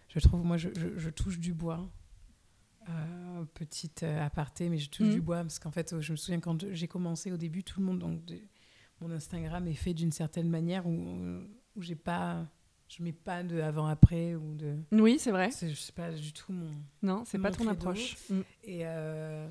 je 0.10 0.19
trouve, 0.19 0.43
moi, 0.43 0.58
je, 0.58 0.69
je- 0.75 0.97
je 0.97 1.10
touche 1.10 1.39
du 1.39 1.54
bois. 1.54 1.89
Euh, 2.89 3.45
petite 3.54 4.04
euh, 4.04 4.21
aparté, 4.25 4.67
mais 4.67 4.78
je 4.80 4.89
touche 4.89 5.08
Mhm. 5.08 5.13
du 5.13 5.21
bois 5.21 5.41
parce 5.41 5.60
qu'en 5.60 5.69
fait, 5.71 5.93
euh, 5.93 6.02
je 6.02 6.12
me 6.12 6.17
souviens 6.17 6.39
quand 6.39 6.65
j'ai 6.73 6.88
commencé 6.88 7.32
au 7.32 7.38
début, 7.38 7.63
tout 7.63 7.80
le 7.80 7.86
monde, 7.86 7.99
donc 7.99 8.25
de- 8.25 8.41
mon 8.99 9.12
Instagram 9.12 9.67
est 9.67 9.73
fait 9.75 9.93
d'une 9.93 10.12
certaine 10.12 10.49
manière 10.49 10.88
où, 10.88 11.08
où 11.75 11.82
j'ai 11.82 11.95
pas, 11.95 12.47
je 12.89 13.04
mets 13.04 13.13
pas 13.13 13.43
de 13.43 13.62
avant-après 13.62 14.36
ou 14.36 14.56
de. 14.56 14.75
Oui, 14.91 15.17
c'est 15.19 15.32
vrai. 15.32 15.52
C'est 15.52 15.73
c'est 15.75 15.93
pas 15.95 16.12
du 16.12 16.34
tout 16.34 16.52
mon. 16.52 16.71
Non, 17.04 17.23
c'est 17.25 17.38
pas 17.39 17.52
ton 17.52 17.65
credo. 17.65 17.71
approche. 17.71 18.17
Mm. 18.30 18.41
Et, 18.63 18.80
euh, 18.84 19.47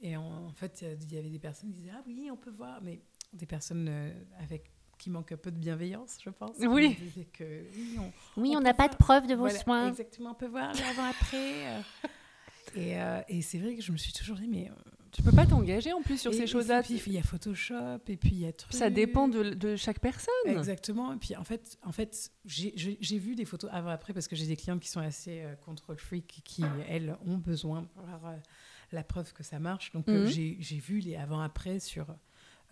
et 0.00 0.16
en, 0.16 0.46
en 0.46 0.52
fait, 0.52 0.84
il 1.02 1.12
y 1.12 1.18
avait 1.18 1.30
des 1.30 1.38
personnes 1.38 1.70
qui 1.70 1.80
disaient 1.80 1.92
Ah 1.94 2.02
oui, 2.06 2.28
on 2.32 2.36
peut 2.36 2.50
voir, 2.50 2.80
mais 2.82 3.00
des 3.32 3.46
personnes 3.46 3.88
euh, 3.88 4.10
avec 4.38 4.70
qui 4.98 5.10
manquent 5.10 5.32
un 5.32 5.36
peu 5.36 5.50
de 5.50 5.58
bienveillance, 5.58 6.18
je 6.24 6.30
pense. 6.30 6.56
Oui. 6.60 6.96
Que 7.32 7.64
oui, 7.76 7.96
on, 7.98 8.40
Oui, 8.40 8.54
n'a 8.62 8.72
pas 8.74 8.88
de 8.88 8.96
preuve 8.96 9.26
de 9.26 9.34
vos 9.34 9.40
voilà, 9.40 9.58
soins. 9.58 9.88
Exactement, 9.88 10.30
on 10.30 10.34
peut 10.34 10.46
voir 10.46 10.72
l'avant-après. 10.72 11.66
euh. 11.66 11.80
et 12.76 13.00
euh, 13.00 13.20
et 13.28 13.42
c'est 13.42 13.58
vrai 13.58 13.74
que 13.74 13.82
je 13.82 13.90
me 13.92 13.96
suis 13.96 14.12
toujours 14.12 14.36
dit 14.36 14.48
Mais. 14.48 14.70
Euh, 15.14 15.16
Tu 15.16 15.22
peux 15.22 15.32
pas 15.36 15.46
t'engager 15.46 15.92
en 15.92 16.02
plus 16.02 16.20
sur 16.20 16.32
et- 16.32 16.36
ces 16.36 16.42
et 16.42 16.46
choses-là. 16.46 16.82
puis, 16.82 17.00
il 17.06 17.12
y 17.12 17.18
a 17.18 17.22
Photoshop, 17.22 18.00
et 18.08 18.16
puis 18.16 18.30
il 18.32 18.38
y 18.40 18.46
a 18.46 18.52
truc. 18.52 18.72
Ça 18.72 18.90
dépend 18.90 19.28
de, 19.28 19.50
de 19.54 19.76
chaque 19.76 20.00
personne. 20.00 20.32
Exactement. 20.46 21.12
Et 21.12 21.16
puis 21.16 21.36
en 21.36 21.44
fait, 21.44 21.78
en 21.82 21.92
fait 21.92 22.30
j'ai- 22.44 23.18
vu 23.18 23.34
des 23.34 23.44
photos 23.44 23.70
avant-après 23.72 24.12
parce 24.12 24.28
que 24.28 24.36
j'ai 24.36 24.46
des 24.46 24.56
clientes 24.56 24.80
qui 24.80 24.88
sont 24.88 25.00
assez 25.00 25.40
euh, 25.42 25.54
control 25.56 25.96
freak 25.98 26.40
qui, 26.44 26.64
elles, 26.88 27.16
ont 27.26 27.38
besoin 27.38 27.86
d'avoir 27.96 28.26
euh, 28.26 28.36
la 28.92 29.02
preuve 29.04 29.32
que 29.32 29.42
ça 29.42 29.58
marche. 29.58 29.92
Donc 29.92 30.08
euh, 30.08 30.22
Mhm. 30.24 30.26
j'ai 30.30 30.56
j'ai 30.60 30.78
vu 30.78 30.98
les 30.98 31.16
avant-après 31.16 31.78
sur 31.80 32.06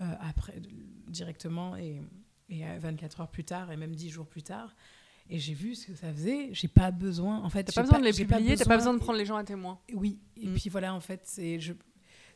euh, 0.01 0.15
après 0.21 0.61
directement 1.09 1.77
et, 1.77 2.01
et 2.49 2.67
euh, 2.67 2.79
24 2.81 3.21
heures 3.21 3.31
plus 3.31 3.45
tard 3.45 3.71
et 3.71 3.77
même 3.77 3.95
10 3.95 4.11
jours 4.11 4.27
plus 4.27 4.43
tard. 4.43 4.75
Et 5.31 5.39
j'ai 5.39 5.55
vu 5.55 5.75
ce 5.77 5.87
que 5.87 5.95
ça 5.95 6.13
faisait. 6.13 6.49
J'ai 6.53 6.69
pas 6.69 6.91
besoin. 6.91 7.39
En 7.43 7.49
fait, 7.49 7.65
T'as 7.65 7.73
pas 7.73 7.83
besoin 7.83 8.01
de 8.01 8.05
les 8.05 8.13
publier, 8.13 8.57
t'as 8.57 8.65
pas 8.65 8.77
besoin 8.77 8.93
de 8.95 8.99
prendre 8.99 9.19
les 9.19 9.25
gens 9.25 9.37
à 9.37 9.45
témoin. 9.45 9.79
oui, 9.95 10.19
et 10.37 10.49
Mm. 10.49 10.55
puis 10.55 10.69
voilà, 10.69 10.93
en 10.95 11.01
fait, 11.01 11.21
c'est 11.25 11.61
je- 11.61 11.73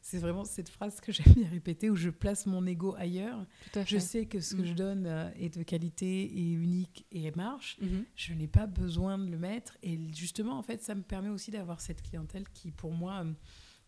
c'est 0.02 0.18
vraiment 0.18 0.44
cette 0.44 0.68
phrase 0.68 1.00
que 1.00 1.12
j'aime 1.12 1.32
bien 1.34 1.48
répéter 1.48 1.90
où 1.90 1.96
je 1.96 2.10
place 2.10 2.46
mon 2.46 2.66
ego 2.66 2.94
ailleurs. 2.96 3.44
Je 3.86 3.98
sais 3.98 4.26
que 4.26 4.40
ce 4.40 4.54
que 4.54 4.62
Mm. 4.62 4.66
je 4.66 4.72
donne 4.74 5.06
euh, 5.06 5.30
est 5.38 5.56
de 5.58 5.62
qualité 5.62 6.24
et 6.24 6.52
unique 6.52 7.06
et 7.12 7.30
marche. 7.32 7.76
Mhm. 7.80 8.04
Je 8.14 8.32
n'ai 8.34 8.46
pas 8.48 8.66
besoin 8.66 9.18
de 9.18 9.30
le 9.30 9.38
mettre. 9.38 9.76
Et 9.82 9.98
justement, 10.14 10.58
en 10.58 10.62
fait, 10.62 10.82
ça 10.82 10.94
me 10.94 11.02
permet 11.02 11.28
aussi 11.28 11.50
d'avoir 11.50 11.80
cette 11.80 12.02
clientèle 12.02 12.44
qui, 12.54 12.70
pour 12.70 12.92
moi, 12.92 13.22
euh, 13.24 13.32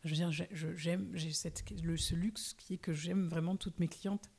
je 0.04 0.10
veux 0.10 0.16
dire, 0.16 0.30
j'aime, 0.76 1.08
j'ai 1.14 1.32
ce 1.32 2.14
luxe 2.14 2.54
qui 2.54 2.74
est 2.74 2.78
que 2.78 2.92
j'aime 2.92 3.28
vraiment 3.28 3.56
toutes 3.56 3.78
mes 3.80 3.88
clientes. 3.88 4.30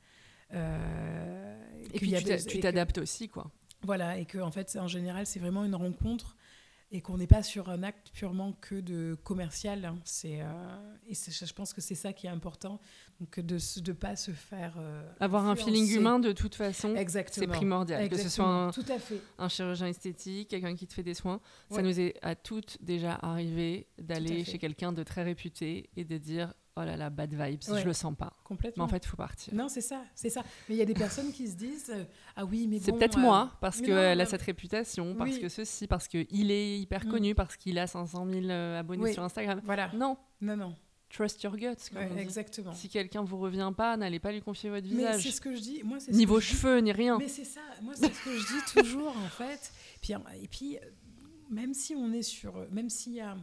Euh, 0.52 1.56
Et 1.94 1.98
puis 1.98 2.12
tu 2.48 2.60
t'adaptes 2.60 2.98
aussi, 2.98 3.28
quoi. 3.28 3.50
voilà, 3.82 4.18
et 4.18 4.24
que 4.26 4.38
en 4.38 4.50
fait, 4.50 4.76
en 4.80 4.88
général, 4.88 5.26
c'est 5.26 5.38
vraiment 5.40 5.64
une 5.64 5.74
rencontre 5.74 6.36
et 6.92 7.00
qu'on 7.00 7.18
n'est 7.18 7.26
pas 7.26 7.42
sur 7.42 7.70
un 7.70 7.82
acte 7.82 8.10
purement 8.12 8.52
que 8.60 8.74
de 8.74 9.16
commercial. 9.22 9.84
hein. 9.84 9.98
C'est 10.04 10.40
euh, 10.40 10.96
et 11.08 11.14
je 11.14 11.52
pense 11.52 11.72
que 11.72 11.80
c'est 11.80 11.94
ça 11.94 12.12
qui 12.12 12.26
est 12.26 12.30
important, 12.30 12.80
donc 13.20 13.38
de 13.38 13.54
ne 13.86 13.92
pas 13.92 14.16
se 14.16 14.32
faire 14.32 14.74
euh, 14.78 15.08
Avoir 15.20 15.46
un 15.46 15.54
feeling 15.56 15.88
humain, 15.96 16.18
de 16.18 16.32
toute 16.32 16.54
façon, 16.54 16.92
c'est 16.94 17.00
Exactement. 17.00 17.54
primordial. 17.54 18.08
Que 18.08 18.16
ce 18.16 18.28
soit 18.28 18.44
Exactement. 18.44 18.66
un, 18.68 18.70
Tout 18.72 18.92
à 18.92 18.98
fait. 18.98 19.20
un 19.38 19.48
chirurgien 19.48 19.86
esthétique, 19.86 20.48
quelqu'un 20.48 20.74
qui 20.74 20.86
te 20.86 20.94
fait 20.94 21.02
des 21.02 21.14
soins, 21.14 21.40
ça 21.70 21.82
nous 21.82 22.00
est 22.00 22.14
à 22.22 22.34
toutes 22.34 22.78
déjà 22.82 23.18
arrivé 23.22 23.86
d'aller 23.98 24.44
chez 24.44 24.58
quelqu'un 24.58 24.92
de 24.92 25.02
très 25.02 25.22
réputé 25.22 25.90
et 25.96 26.04
de 26.04 26.18
dire 26.18 26.52
oh 26.76 26.80
là 26.84 26.96
là, 26.96 27.10
bad 27.10 27.30
vibes, 27.32 27.60
Ouais. 27.68 27.80
je 27.80 27.86
le 27.86 27.92
sens 27.92 28.14
pas. 28.16 28.32
Mais 28.50 28.80
en 28.80 28.88
fait, 28.88 29.04
il 29.04 29.08
faut 29.08 29.16
partir. 29.16 29.54
Non, 29.54 29.68
c'est 29.68 29.80
ça, 29.80 30.02
c'est 30.14 30.30
ça. 30.30 30.42
Mais 30.68 30.74
il 30.76 30.78
y 30.78 30.82
a 30.82 30.86
des 30.86 30.94
personnes 30.94 31.32
qui 31.32 31.46
se 31.48 31.56
disent 31.56 31.90
euh, 31.94 32.04
ah 32.36 32.44
oui, 32.44 32.66
mais 32.68 32.78
C'est 32.78 32.92
bon, 32.92 32.98
peut-être 32.98 33.18
euh, 33.18 33.22
moi, 33.22 33.52
parce 33.60 33.80
qu'elle 33.80 34.20
a 34.20 34.26
cette 34.26 34.42
réputation, 34.42 35.14
parce 35.14 35.30
Oui. 35.32 35.40
que 35.40 35.48
ceci, 35.48 35.86
parce 35.86 36.08
qu'il 36.08 36.50
est 36.50 36.78
hyper 36.78 37.04
Mm. 37.06 37.10
connu, 37.10 37.34
parce 37.34 37.56
qu'il 37.56 37.78
a 37.78 37.86
500 37.86 38.26
000 38.26 38.46
euh, 38.46 38.78
abonnés 38.80 39.02
Oui. 39.04 39.12
sur 39.14 39.22
Instagram. 39.22 39.60
Voilà. 39.64 39.90
Non, 39.94 40.16
Non, 40.40 40.56
non. 40.56 40.74
trust 41.10 41.42
your 41.42 41.56
guts, 41.56 41.74
comme 41.92 41.98
Ouais, 42.02 42.08
on 42.12 42.14
dit. 42.14 42.20
exactement. 42.20 42.72
Si 42.72 42.88
quelqu'un 42.88 43.22
vous 43.24 43.38
revient 43.38 43.72
pas, 43.76 43.96
n'allez 43.96 44.20
pas 44.20 44.30
lui 44.32 44.40
confier 44.40 44.70
votre 44.70 44.86
Mais 44.86 45.02
c'est 45.12 45.16
visage. 45.18 45.34
ce 45.34 45.40
que 45.40 45.54
je 45.54 45.60
dis. 45.60 45.82
Moi, 45.82 45.98
c'est 46.00 46.12
ce 46.12 46.16
Ni 46.16 46.24
vos 46.24 46.38
je 46.40 46.48
dis. 46.50 46.56
cheveux, 46.56 46.78
ni 46.78 46.92
rien. 46.92 47.18
Mais 47.18 47.28
c'est 47.28 47.44
ça, 47.44 47.60
moi 47.82 47.94
c'est 47.96 48.12
ce 48.12 48.24
que 48.24 48.36
je 48.36 48.46
dis 48.46 48.82
toujours 48.82 49.16
en 49.16 49.28
fait. 49.28 49.72
Puis, 50.00 50.12
et 50.40 50.48
puis, 50.48 50.78
même 51.50 51.74
si 51.74 51.94
on 51.96 52.12
est 52.12 52.22
sur, 52.22 52.54
même 52.70 52.88
s'il 52.88 53.14
y 53.14 53.20
a, 53.20 53.36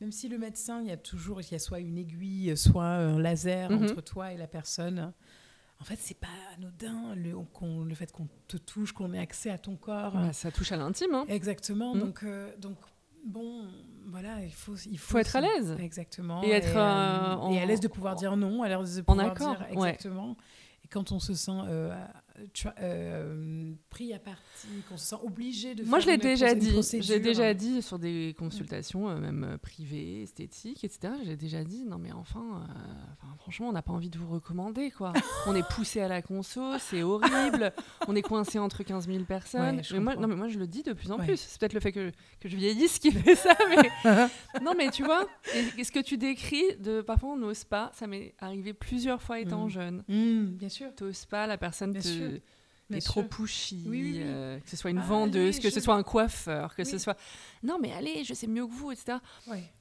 même 0.00 0.12
si 0.12 0.28
le 0.28 0.38
médecin, 0.38 0.80
il 0.82 0.88
y 0.88 0.92
a 0.92 0.96
toujours, 0.96 1.40
il 1.40 1.50
y 1.50 1.54
a 1.54 1.58
soit 1.58 1.80
une 1.80 1.98
aiguille, 1.98 2.56
soit 2.56 2.84
un 2.84 3.18
laser 3.18 3.70
Mhm. 3.70 3.84
entre 3.84 4.00
toi 4.02 4.32
et 4.32 4.36
la 4.36 4.46
personne. 4.46 5.12
En 5.80 5.84
fait, 5.84 5.98
c'est 6.00 6.18
pas 6.18 6.28
anodin 6.56 7.14
le, 7.14 7.94
fait 7.94 8.10
qu'on 8.12 8.28
te 8.48 8.56
touche, 8.56 8.92
qu'on 8.92 9.12
ait 9.12 9.18
accès 9.18 9.50
à 9.50 9.58
ton 9.58 9.76
corps. 9.76 10.12
Bah, 10.12 10.32
ça 10.32 10.50
touche 10.50 10.72
à 10.72 10.76
l'intime. 10.76 11.14
hein. 11.14 11.24
Exactement. 11.28 11.94
Mhm. 11.94 12.00
Donc, 12.00 12.22
euh, 12.24 12.50
donc 12.58 12.76
bon, 13.24 13.68
voilà, 14.06 14.42
il 14.42 14.52
faut, 14.52 14.74
il 14.76 14.98
faut, 14.98 15.18
être 15.18 15.36
à 15.36 15.40
l'aise. 15.42 15.76
Exactement. 15.80 16.42
Et 16.44 16.50
être 16.50 16.76
euh, 16.76 17.50
et 17.50 17.60
à 17.60 17.66
l'aise 17.66 17.80
de 17.80 17.88
pouvoir 17.88 18.14
dire 18.16 18.36
non, 18.36 18.62
à 18.62 18.68
l'aise 18.68 18.96
de 18.96 19.02
pouvoir 19.02 19.26
accord, 19.32 19.56
dire 19.56 19.66
exactement. 19.70 20.36
Et 20.84 20.88
quand 20.88 21.12
on 21.12 21.18
se 21.18 21.34
sent 21.34 21.50
euh, 21.68 21.94
euh, 22.80 23.72
pris 23.90 24.12
à 24.12 24.18
partie, 24.18 24.68
qu'on 24.88 24.96
se 24.96 25.06
sent 25.06 25.16
obligé 25.22 25.74
de 25.74 25.84
Moi, 25.84 26.00
faire 26.00 26.06
je 26.06 26.10
l'ai 26.12 26.18
déjà 26.18 26.54
dit. 26.54 26.72
J'ai 27.00 27.20
déjà 27.20 27.54
dit 27.54 27.82
sur 27.82 27.98
des 27.98 28.34
consultations, 28.38 29.08
euh, 29.08 29.18
même 29.18 29.44
euh, 29.44 29.58
privées, 29.58 30.22
esthétiques, 30.22 30.84
etc. 30.84 31.14
J'ai 31.24 31.36
déjà 31.36 31.64
dit, 31.64 31.84
non 31.84 31.98
mais 31.98 32.12
enfin, 32.12 32.66
franchement, 33.38 33.68
on 33.68 33.72
n'a 33.72 33.82
pas 33.82 33.92
envie 33.92 34.10
de 34.10 34.18
vous 34.18 34.28
recommander, 34.28 34.90
quoi. 34.90 35.12
on 35.46 35.54
est 35.54 35.66
poussé 35.68 36.00
à 36.00 36.08
la 36.08 36.22
conso, 36.22 36.78
c'est 36.78 37.02
horrible. 37.02 37.72
on 38.08 38.14
est 38.14 38.22
coincé 38.22 38.58
entre 38.58 38.82
15 38.82 39.06
000 39.06 39.24
personnes. 39.24 39.82
mais 39.92 40.00
moi, 40.00 40.16
non, 40.16 40.28
mais 40.28 40.36
moi, 40.36 40.48
je 40.48 40.58
le 40.58 40.66
dis 40.66 40.82
de 40.82 40.92
plus 40.92 41.10
en 41.10 41.18
plus. 41.18 41.36
C'est 41.36 41.58
peut-être 41.60 41.74
le 41.74 41.80
fait 41.80 41.92
que, 41.92 42.12
que, 42.40 42.48
je 42.48 42.56
vieillisse 42.56 42.98
qui 42.98 43.12
fait 43.12 43.34
ça, 43.34 43.56
mais 43.70 43.90
non, 44.62 44.74
mais 44.76 44.90
tu 44.90 45.04
vois, 45.04 45.26
et, 45.54 45.84
ce 45.84 45.92
que 45.92 46.00
tu 46.00 46.18
décris, 46.18 46.76
de 46.80 47.00
parfois 47.00 47.30
on 47.30 47.36
n'ose 47.36 47.64
pas. 47.64 47.90
Ça 47.94 48.06
m'est 48.06 48.34
arrivé 48.38 48.72
plusieurs 48.72 49.22
fois 49.22 49.40
étant 49.40 49.66
mmh. 49.66 49.70
jeune. 49.70 50.04
Mmh, 50.08 50.44
bien 50.44 50.68
sûr. 50.68 50.94
T'oses 50.94 51.24
pas, 51.24 51.46
la 51.46 51.58
personne 51.58 51.94
te 51.94 52.25
est 52.90 53.04
trop 53.04 53.22
pushy, 53.22 53.84
euh, 54.22 54.60
que 54.60 54.70
ce 54.70 54.76
soit 54.76 54.90
une 54.90 54.98
ah, 54.98 55.06
vendeuse, 55.06 55.58
que 55.58 55.70
ce 55.70 55.80
soit 55.80 55.94
un 55.94 56.02
coiffeur, 56.02 56.74
que 56.74 56.84
ce 56.84 56.98
soit 56.98 57.18
non 57.62 57.78
mais 57.80 57.92
allez, 57.92 58.24
je 58.24 58.34
sais 58.34 58.46
mieux 58.46 58.66
que 58.66 58.72
vous, 58.72 58.92
etc. 58.92 59.18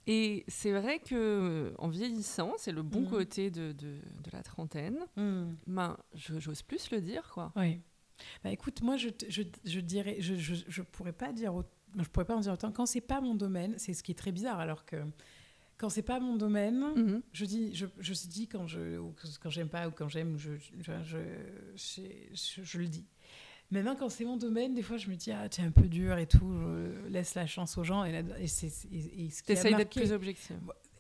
Et 0.08 0.44
c'est 0.48 0.72
vrai 0.72 1.00
que 1.00 1.74
en 1.78 1.88
vieillissant, 1.88 2.54
c'est 2.58 2.72
le 2.72 2.82
bon 2.82 3.02
mm. 3.02 3.10
côté 3.10 3.52
de, 3.52 3.72
de, 3.74 4.00
de, 4.24 4.32
la 4.32 4.42
trentaine. 4.42 4.98
Mm. 5.16 5.54
Ben, 5.68 5.98
j'ose 6.14 6.62
plus 6.62 6.90
le 6.92 7.02
dire, 7.02 7.30
quoi. 7.34 7.52
Oui. 7.56 7.80
Bah 8.44 8.50
écoute, 8.50 8.82
moi 8.82 8.96
je, 8.96 9.10
je, 9.28 9.44
je 9.66 9.80
dirais, 9.82 10.18
je, 10.20 10.36
je, 10.36 10.82
pourrais 10.82 11.12
pas 11.12 11.34
dire, 11.34 11.54
je 11.98 12.08
pourrais 12.08 12.26
pas 12.26 12.36
en 12.36 12.40
dire 12.40 12.54
autant. 12.54 12.72
Quand 12.72 12.86
c'est 12.86 13.02
pas 13.02 13.20
mon 13.20 13.36
domaine, 13.36 13.76
c'est 13.78 13.94
ce 13.94 14.04
qui 14.04 14.14
est 14.14 14.16
très 14.16 14.32
bizarre, 14.32 14.60
alors 14.60 14.86
que 14.86 14.96
quand 15.78 15.90
c'est 15.90 16.02
pas 16.02 16.20
mon 16.20 16.36
domaine, 16.36 16.80
mhm. 16.96 17.22
je 17.34 17.46
dis, 17.46 17.76
je, 17.76 17.86
je 18.00 18.14
dis 18.28 18.48
quand 18.48 18.68
je, 18.68 19.00
quand 19.42 19.50
j'aime 19.50 19.70
pas 19.70 19.88
ou 19.88 19.92
quand 19.92 20.08
j'aime, 20.08 20.38
je 20.38 20.52
je, 20.80 21.18
je, 21.76 22.62
je, 22.64 22.78
le 22.78 22.88
dis. 22.88 23.06
Maintenant, 23.72 23.96
quand 23.96 24.10
c'est 24.10 24.26
mon 24.26 24.38
domaine, 24.38 24.74
des 24.74 24.82
fois, 24.82 24.98
je 24.98 25.10
me 25.10 25.16
dis, 25.16 25.32
ah, 25.32 25.46
es 25.46 25.62
un 25.62 25.72
peu 25.72 25.88
dur 25.88 26.18
et 26.18 26.28
tout, 26.28 26.54
je 26.58 27.08
laisse 27.10 27.36
la 27.36 27.46
chance 27.48 27.78
aux 27.78 27.84
gens. 27.84 28.06
Et, 28.06 28.24
et 28.40 28.48
c'est 28.48 28.70
ce 28.70 29.76
d'être 29.76 29.90
plus 29.90 30.12
objectif. 30.12 30.52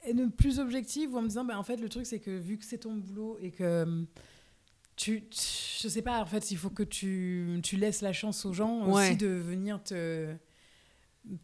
Et 0.08 0.14
plus 0.38 0.60
objectif, 0.60 1.10
ou 1.12 1.18
en 1.18 1.22
me 1.22 1.28
disant, 1.28 1.46
bah, 1.46 1.58
en 1.58 1.64
fait, 1.64 1.78
le 1.78 1.90
truc, 1.90 2.06
c'est 2.06 2.20
que 2.20 2.32
vu 2.32 2.58
que 2.58 2.66
c'est 2.66 2.80
ton 2.80 2.96
boulot 2.96 3.38
et 3.42 3.52
que 3.52 4.06
tu, 4.96 5.24
je 5.32 5.88
sais 5.88 6.02
pas, 6.02 6.22
en 6.22 6.26
fait, 6.26 6.52
il 6.52 6.58
faut 6.58 6.70
que 6.70 6.84
tu, 6.84 7.60
tu 7.64 7.76
laisses 7.76 8.02
la 8.02 8.14
chance 8.14 8.46
aux 8.46 8.54
gens 8.54 8.88
aussi 8.90 9.16
de 9.16 9.28
venir 9.28 9.82
te 9.84 10.36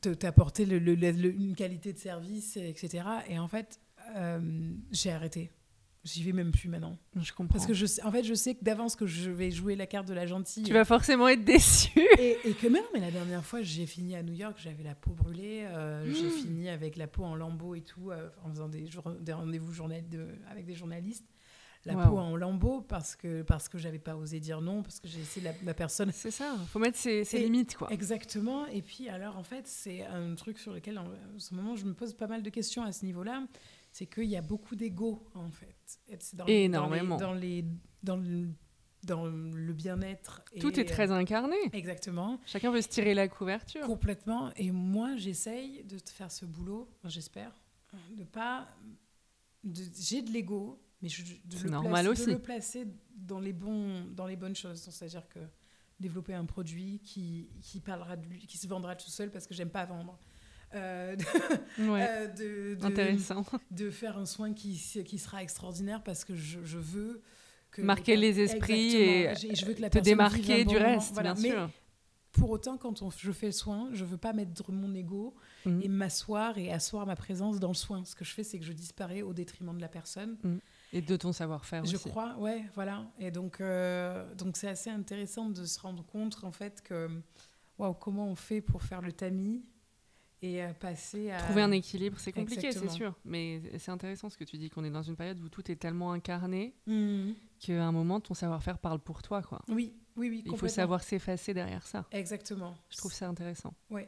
t'apporter 0.01 0.65
le, 0.65 0.79
une 0.79 1.55
qualité 1.55 1.93
de 1.93 1.97
service, 1.97 2.57
etc. 2.57 3.03
Et 3.27 3.39
en 3.39 3.47
fait, 3.47 3.79
euh, 4.15 4.39
j'ai 4.91 5.11
arrêté. 5.11 5.51
J'y 6.03 6.23
vais 6.23 6.31
même 6.31 6.51
plus 6.51 6.67
maintenant. 6.67 6.97
Je 7.15 7.31
comprends. 7.31 7.53
Parce 7.53 7.67
que 7.67 7.75
je, 7.75 7.85
en 8.03 8.11
fait, 8.11 8.23
je 8.23 8.33
sais 8.33 8.55
que 8.55 8.63
d'avance 8.63 8.95
que 8.95 9.05
je 9.05 9.29
vais 9.29 9.51
jouer 9.51 9.75
la 9.75 9.85
carte 9.85 10.07
de 10.07 10.15
la 10.15 10.25
gentille. 10.25 10.63
Tu 10.63 10.73
vas 10.73 10.83
forcément 10.83 11.27
être 11.27 11.43
déçu. 11.43 11.91
Et, 12.17 12.53
que 12.59 12.67
même, 12.67 12.83
mais 12.91 12.99
la 12.99 13.11
dernière 13.11 13.45
fois, 13.45 13.61
j'ai 13.61 13.85
fini 13.85 14.15
à 14.15 14.23
New 14.23 14.33
York, 14.33 14.57
j'avais 14.57 14.83
la 14.83 14.95
peau 14.95 15.11
brûlée, 15.11 15.63
euh, 15.65 16.11
j'ai 16.11 16.27
mmh. 16.27 16.31
fini 16.31 16.69
avec 16.69 16.95
la 16.95 17.05
peau 17.05 17.23
en 17.23 17.35
lambeaux 17.35 17.75
et 17.75 17.81
tout, 17.81 18.09
euh, 18.09 18.29
en 18.43 18.49
faisant 18.49 18.67
des, 18.67 18.89
des 19.19 19.33
rendez-vous 19.33 19.73
de, 20.09 20.27
avec 20.49 20.65
des 20.65 20.73
journalistes 20.73 21.27
la 21.85 21.95
peau 21.95 22.17
en 22.17 22.35
lambeaux 22.35 22.81
parce 22.81 23.15
que 23.15 23.41
parce 23.41 23.69
que 23.69 23.77
j'avais 23.77 23.99
pas 23.99 24.15
osé 24.15 24.39
dire 24.39 24.61
non 24.61 24.83
parce 24.83 24.99
que 24.99 25.07
j'ai 25.07 25.19
laissé 25.19 25.41
la, 25.63 25.73
personne 25.73 26.11
c'est 26.11 26.31
ça 26.31 26.55
faut 26.67 26.79
mettre 26.79 26.97
ses, 26.97 27.23
limites 27.33 27.75
quoi 27.75 27.91
exactement 27.91 28.67
et 28.67 28.81
puis 28.81 29.09
alors 29.09 29.37
en 29.37 29.43
fait 29.43 29.67
c'est 29.67 30.05
un 30.05 30.35
truc 30.35 30.59
sur 30.59 30.73
lequel 30.73 30.99
en, 30.99 31.05
ce 31.37 31.55
moment 31.55 31.75
je 31.75 31.85
me 31.85 31.93
pose 31.93 32.13
pas 32.13 32.27
mal 32.27 32.43
de 32.43 32.49
questions 32.49 32.83
à 32.83 32.91
ce 32.91 33.05
niveau 33.05 33.23
là 33.23 33.43
c'est 33.91 34.05
qu'il 34.05 34.25
y 34.25 34.37
a 34.37 34.41
beaucoup 34.41 34.75
d'ego 34.75 35.27
en 35.33 35.49
fait 35.49 35.99
dans, 36.33 36.45
énormément 36.45 37.17
dans 37.17 37.33
les 37.33 37.65
dans, 38.03 38.17
le, 38.17 38.49
dans 39.03 39.25
le 39.25 39.73
bien-être. 39.73 40.43
Tout 40.59 40.79
est 40.79 40.85
très 40.85 41.11
incarné. 41.11 41.55
Exactement. 41.73 42.39
Chacun 42.45 42.71
veut 42.71 42.81
se 42.81 42.87
tirer 42.87 43.13
la 43.13 43.27
couverture. 43.27 43.85
Complètement. 43.85 44.51
Et 44.55 44.71
moi, 44.71 45.15
j'essaye 45.17 45.83
de 45.83 45.97
faire 45.97 46.31
ce 46.31 46.45
boulot, 46.45 46.89
j'espère, 47.05 47.51
de 48.17 48.23
pas. 48.23 48.67
J'ai 49.63 50.21
de 50.21 50.31
l'ego, 50.31 50.81
mais 51.01 51.09
je, 51.09 51.23
de, 51.23 51.63
le 51.63 51.69
normal 51.69 52.05
placer, 52.05 52.09
aussi. 52.09 52.25
de 52.27 52.31
le 52.35 52.41
placer 52.41 52.87
dans 53.15 53.39
les, 53.39 53.53
bons, 53.53 54.05
dans 54.11 54.27
les 54.27 54.35
bonnes 54.35 54.55
choses. 54.55 54.81
C'est-à-dire 54.81 55.27
que 55.29 55.39
développer 55.99 56.33
un 56.33 56.45
produit 56.45 56.99
qui, 57.03 57.49
qui, 57.61 57.79
parlera 57.79 58.17
de 58.17 58.25
lui, 58.27 58.39
qui 58.47 58.57
se 58.57 58.67
vendra 58.67 58.95
tout 58.95 59.09
seul 59.09 59.31
parce 59.31 59.47
que 59.47 59.53
j'aime 59.53 59.69
pas 59.69 59.85
vendre. 59.85 60.19
Euh, 60.73 61.15
euh, 61.79 62.27
de, 62.27 62.75
de, 62.75 62.85
Intéressant. 62.85 63.45
De 63.71 63.89
faire 63.89 64.17
un 64.17 64.25
soin 64.25 64.53
qui, 64.53 64.77
qui 65.05 65.17
sera 65.17 65.43
extraordinaire 65.43 66.03
parce 66.03 66.25
que 66.25 66.35
je, 66.35 66.59
je 66.63 66.77
veux 66.77 67.21
que 67.71 67.81
marquer 67.81 68.15
les, 68.15 68.39
esprits 68.39 68.95
et, 68.95 69.33
je 69.35 69.65
veux 69.65 69.73
que 69.73 69.81
la 69.81 69.89
te 69.89 69.99
démarquer 69.99 70.65
du 70.65 70.77
reste, 70.77 71.19
bien 71.19 71.35
sûr. 71.35 71.69
Pour 72.31 72.49
autant, 72.49 72.77
quand 72.77 73.01
on, 73.01 73.09
je 73.09 73.31
fais 73.33 73.47
le 73.47 73.51
soin, 73.51 73.89
je 73.91 74.05
veux 74.05 74.17
pas 74.17 74.31
mettre 74.31 74.71
mon 74.71 74.93
ego 74.95 75.35
mm. 75.65 75.81
et 75.81 75.87
m'asseoir 75.89 76.57
et 76.57 76.71
asseoir 76.71 77.05
ma 77.05 77.17
présence 77.17 77.59
dans 77.59 77.67
le 77.67 77.73
soin. 77.73 78.05
Ce 78.05 78.15
que 78.15 78.23
je 78.23 78.31
fais, 78.31 78.43
c'est 78.43 78.57
que 78.57 78.63
je 78.65 78.71
disparais 78.71 79.21
au 79.21 79.33
détriment 79.33 79.75
de 79.75 79.81
la 79.81 79.89
personne. 79.89 80.37
Mm. 80.41 80.57
Et 80.93 81.01
de 81.01 81.15
ton 81.15 81.31
savoir-faire 81.31 81.85
Je 81.85 81.97
crois, 81.97 82.35
ouais, 82.37 82.65
voilà. 82.75 83.05
Et 83.19 83.31
donc, 83.31 83.61
euh, 83.61 84.33
donc 84.35 84.57
c'est 84.57 84.67
assez 84.67 84.89
intéressant 84.89 85.49
de 85.49 85.65
se 85.65 85.79
rendre 85.79 86.05
compte, 86.05 86.43
en 86.43 86.51
fait, 86.51 86.81
que, 86.81 87.09
waouh, 87.77 87.93
comment 87.93 88.27
on 88.27 88.35
fait 88.35 88.61
pour 88.61 88.83
faire 88.83 89.01
le 89.01 89.11
tamis 89.11 89.63
et 90.41 90.63
passer 90.79 91.31
à... 91.31 91.37
Trouver 91.37 91.61
un 91.61 91.71
équilibre, 91.71 92.17
c'est 92.19 92.31
compliqué, 92.31 92.71
c'est 92.71 92.89
sûr. 92.89 93.13
Mais 93.23 93.61
c'est 93.77 93.91
intéressant 93.91 94.29
ce 94.29 94.37
que 94.37 94.43
tu 94.43 94.57
dis, 94.57 94.69
qu'on 94.69 94.83
est 94.83 94.89
dans 94.89 95.03
une 95.03 95.15
période 95.15 95.39
où 95.39 95.49
tout 95.49 95.71
est 95.71 95.75
tellement 95.75 96.11
incarné 96.11 96.73
mmh. 96.87 97.31
qu'à 97.59 97.83
un 97.83 97.91
moment, 97.91 98.19
ton 98.19 98.33
savoir-faire 98.33 98.79
parle 98.79 98.99
pour 98.99 99.21
toi, 99.21 99.41
quoi. 99.43 99.61
Oui, 99.69 99.93
oui, 100.17 100.29
oui. 100.29 100.43
Il 100.45 100.57
faut 100.57 100.67
savoir 100.67 101.03
s'effacer 101.03 101.53
derrière 101.53 101.85
ça. 101.85 102.05
Exactement. 102.11 102.75
Je 102.89 102.97
trouve 102.97 103.13
ça 103.13 103.27
intéressant. 103.27 103.73
Oui. 103.89 104.03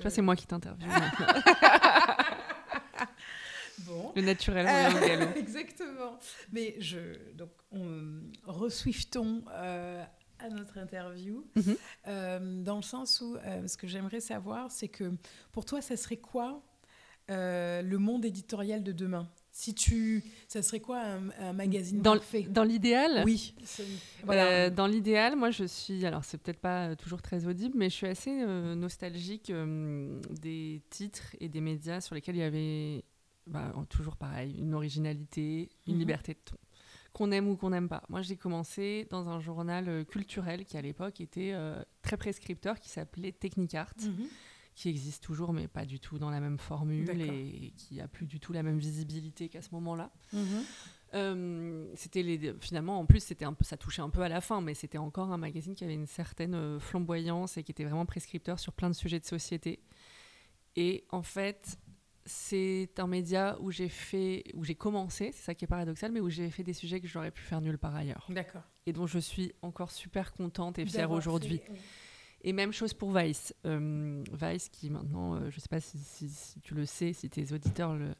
Toi, 0.00 0.10
c'est 0.10 0.22
moi 0.22 0.36
qui 0.36 0.46
t'interviewe. 0.46 0.88
Bon. 3.80 4.12
Le 4.14 4.22
naturel 4.22 4.66
euh, 4.68 5.32
Exactement. 5.36 6.18
Mais 6.52 6.76
je, 6.78 6.98
donc, 7.34 7.50
on 7.70 8.22
reswiftons 8.44 9.44
euh, 9.50 10.04
à 10.38 10.48
notre 10.48 10.78
interview, 10.78 11.44
mhm. 11.54 11.76
euh, 12.08 12.62
dans 12.62 12.76
le 12.76 12.82
sens 12.82 13.20
où 13.20 13.36
euh, 13.36 13.66
ce 13.66 13.76
que 13.76 13.86
j'aimerais 13.86 14.20
savoir, 14.20 14.70
c'est 14.70 14.88
que 14.88 15.12
pour 15.52 15.64
toi, 15.64 15.80
ça 15.80 15.96
serait 15.96 16.16
quoi 16.16 16.62
le 17.28 17.96
monde 17.96 18.26
éditorial 18.26 18.82
de 18.82 18.92
demain? 18.92 19.26
Si 19.52 19.74
tu, 19.74 20.22
ça 20.48 20.60
serait 20.60 20.80
quoi 20.80 21.02
un, 21.38 21.52
magazine 21.54 22.02
dans, 22.02 22.16
parfait? 22.16 22.42
Dans 22.42 22.62
l'idéal? 22.62 23.22
Oui. 23.24 23.54
Voilà. 24.24 24.68
dans 24.68 24.86
l'idéal, 24.86 25.36
moi 25.36 25.50
je 25.50 25.64
suis, 25.64 26.04
alors 26.04 26.24
c'est 26.24 26.36
peut-être 26.36 26.60
pas 26.60 26.94
toujours 26.96 27.22
très 27.22 27.46
audible, 27.46 27.78
mais 27.78 27.88
je 27.88 27.94
suis 27.94 28.06
assez 28.06 28.44
nostalgique 28.74 29.50
des 30.42 30.82
titres 30.90 31.34
et 31.40 31.48
des 31.48 31.62
médias 31.62 32.02
sur 32.02 32.14
lesquels 32.14 32.36
il 32.36 32.40
y 32.40 32.42
avait 32.42 33.04
bah, 33.46 33.72
toujours 33.88 34.16
pareil, 34.16 34.56
une 34.58 34.74
originalité, 34.74 35.70
une 35.86 35.94
mhm. 35.94 36.00
liberté 36.00 36.34
de 36.34 36.38
ton. 36.44 36.56
Qu'on 37.12 37.30
aime 37.30 37.48
ou 37.48 37.56
qu'on 37.56 37.70
n'aime 37.70 37.88
pas. 37.88 38.02
Moi, 38.08 38.22
j'ai 38.22 38.36
commencé 38.36 39.06
dans 39.10 39.28
un 39.28 39.38
journal 39.38 39.86
euh, 39.88 40.04
culturel 40.04 40.64
qui, 40.64 40.78
à 40.78 40.82
l'époque, 40.82 41.20
était 41.20 41.52
euh, 41.52 41.82
très 42.00 42.16
prescripteur, 42.16 42.80
qui 42.80 42.88
s'appelait 42.88 43.32
Technicart, 43.32 43.94
mhm. 44.00 44.28
qui 44.74 44.88
existe 44.88 45.22
toujours, 45.22 45.52
mais 45.52 45.68
pas 45.68 45.84
du 45.84 46.00
tout 46.00 46.18
dans 46.18 46.30
la 46.30 46.40
même 46.40 46.58
formule 46.58 47.10
et 47.20 47.74
qui 47.76 48.00
a 48.00 48.08
plus 48.08 48.26
du 48.26 48.40
tout 48.40 48.54
la 48.54 48.62
même 48.62 48.78
visibilité 48.78 49.50
qu'à 49.50 49.60
ce 49.60 49.68
moment-là. 49.72 50.10
Mhm. 50.32 50.42
Euh, 51.14 51.92
c'était 51.96 52.22
les, 52.22 52.54
finalement, 52.60 52.98
en 52.98 53.04
plus, 53.04 53.22
c'était 53.22 53.44
un 53.44 53.52
peu, 53.52 53.64
ça 53.64 53.76
touchait 53.76 54.00
un 54.00 54.08
peu 54.08 54.22
à 54.22 54.30
la 54.30 54.40
fin, 54.40 54.62
mais 54.62 54.72
c'était 54.72 54.96
encore 54.96 55.30
un 55.30 55.36
magazine 55.36 55.74
qui 55.74 55.84
avait 55.84 55.92
une 55.92 56.06
certaine 56.06 56.80
flamboyance 56.80 57.58
et 57.58 57.62
qui 57.62 57.72
était 57.72 57.84
vraiment 57.84 58.06
prescripteur 58.06 58.58
sur 58.58 58.72
plein 58.72 58.88
de 58.88 58.94
sujets 58.94 59.20
de 59.20 59.26
société. 59.26 59.80
Et 60.76 61.04
en 61.10 61.22
fait, 61.22 61.78
c'est 62.24 62.90
un 62.98 63.06
média 63.06 63.56
où 63.60 63.70
j'ai 63.70 63.88
fait, 63.88 64.44
où 64.54 64.64
j'ai 64.64 64.74
commencé, 64.74 65.30
c'est 65.32 65.42
ça 65.42 65.54
qui 65.54 65.64
est 65.64 65.68
paradoxal, 65.68 66.12
mais 66.12 66.20
où 66.20 66.30
j'ai 66.30 66.50
fait 66.50 66.62
des 66.62 66.72
sujets 66.72 67.00
que 67.00 67.06
j'aurais 67.06 67.30
pu 67.30 67.42
faire 67.42 67.60
nulle 67.60 67.78
part 67.78 67.94
ailleurs. 67.94 68.26
D'accord. 68.28 68.62
Et 68.86 68.92
dont 68.92 69.06
je 69.06 69.18
suis 69.18 69.52
encore 69.62 69.90
super 69.90 70.32
contente 70.32 70.78
et 70.78 70.86
fière 70.86 71.10
aujourd'hui. 71.10 71.60
Et 72.44 72.52
même 72.52 72.72
chose 72.72 72.92
pour 72.92 73.16
Vice. 73.16 73.54
Euh, 73.66 74.22
Vice 74.32 74.68
qui 74.68 74.90
maintenant, 74.90 75.34
euh, 75.34 75.50
je 75.50 75.56
ne 75.56 75.60
sais 75.60 75.68
pas 75.68 75.80
si, 75.80 75.96
tu 76.62 76.74
le 76.74 76.86
sais, 76.86 77.12
si 77.12 77.30
tes 77.30 77.52
auditeurs 77.52 77.94
le, 77.94 78.14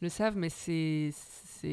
le 0.00 0.08
savent, 0.08 0.36
mais 0.36 0.50
c'est 0.50 1.12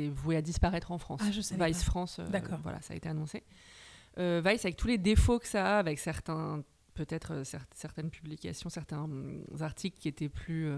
voué 0.09 0.35
à 0.35 0.41
disparaître 0.41 0.91
en 0.91 0.97
France. 0.97 1.21
Ah, 1.23 1.31
je 1.31 1.41
sais 1.41 1.55
Vice 1.59 1.83
France, 1.83 2.19
euh, 2.19 2.39
voilà, 2.61 2.81
ça 2.81 2.93
a 2.93 2.97
été 2.97 3.09
annoncé. 3.09 3.43
Vice 4.17 4.65
avec 4.65 4.77
tous 4.77 4.87
les 4.87 4.97
défauts 4.97 5.39
que 5.39 5.47
ça 5.47 5.77
a, 5.77 5.79
avec 5.79 5.99
certains, 5.99 6.63
peut-être 6.93 7.43
certaines 7.73 8.09
publications, 8.09 8.69
certains 8.69 9.03
hum, 9.03 9.43
articles 9.59 9.99
qui 9.99 10.07
étaient 10.07 10.29
plus 10.29 10.71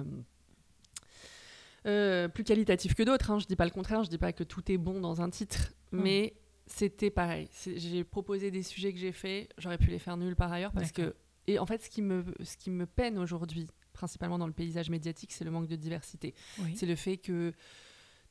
euh, 1.88 2.28
plus 2.28 2.43
qualitatif 2.43 2.93
que 2.95 3.04
d'autres. 3.04 3.32
Hein. 3.32 3.39
Je 3.39 3.45
dis 3.45 3.56
pas 3.56 3.65
le 3.65 3.71
contraire, 3.71 4.04
je 4.04 4.10
dis 4.10 4.17
pas 4.17 4.34
que 4.34 4.43
tout 4.43 4.71
est 4.71 4.78
bon 4.78 5.00
dans 5.00 5.21
un 5.21 5.30
titre, 5.30 5.71
mais 5.91 6.34
c'était 6.65 7.10
pareil. 7.10 7.50
J'ai 7.76 8.04
proposé 8.04 8.52
des 8.52 8.63
sujets 8.63 8.91
que 8.93 9.00
j'ai 9.00 9.12
faits, 9.13 9.50
j'aurais 9.58 9.78
pu 9.78 9.89
les 9.89 10.00
faire 10.00 10.17
nuls 10.17 10.36
par 10.36 10.52
ailleurs 10.52 10.71
parce 10.73 10.91
que 10.91 11.15
et 11.47 11.60
en 11.60 11.65
fait 11.65 11.82
ce 11.82 11.89
qui 11.89 12.02
me 12.02 12.26
ce 12.43 12.58
qui 12.58 12.69
me 12.69 12.86
peine 12.86 13.17
aujourd'hui 13.17 13.67
principalement 13.93 14.38
dans 14.38 14.47
le 14.47 14.54
paysage 14.54 14.89
médiatique, 14.89 15.32
c'est 15.32 15.45
le 15.45 15.50
manque 15.52 15.67
de 15.67 15.76
diversité. 15.78 16.36
Oui. 16.60 16.76
C'est 16.76 16.86
le 16.86 16.95
fait 16.95 17.17
que 17.17 17.54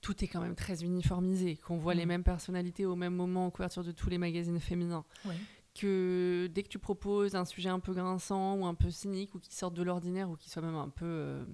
tout 0.03 0.23
est 0.23 0.29
quand 0.29 0.41
même 0.43 0.55
très 0.55 0.85
uniformisé, 0.85 1.57
qu'on 1.57 1.79
voit 1.79 1.95
les 1.95 2.05
Mm. 2.05 2.09
mêmes 2.09 2.23
personnalités 2.25 2.85
au 2.87 2.95
même 2.95 3.15
moment 3.15 3.47
en 3.47 3.51
couverture 3.51 3.83
de 3.83 3.91
tous 3.91 4.11
les 4.11 4.19
magazines 4.19 4.61
féminins. 4.61 5.05
Oui. 5.25 5.35
Que 5.75 6.49
dès 6.55 6.63
que 6.63 6.69
tu 6.69 6.79
proposes 6.79 7.35
un 7.35 7.45
sujet 7.45 7.69
un 7.69 7.81
peu 7.81 7.93
grinçant 7.95 8.57
ou 8.59 8.67
un 8.67 8.75
peu 8.75 8.91
cynique 8.91 9.35
ou 9.35 9.39
qui 9.41 9.55
sorte 9.55 9.75
de 9.75 9.83
l'ordinaire 9.83 10.31
ou 10.31 10.37
qui 10.37 10.49
soit 10.51 10.63
même 10.63 10.75
un 10.77 10.89
peu. 10.89 11.05
euh, 11.05 11.45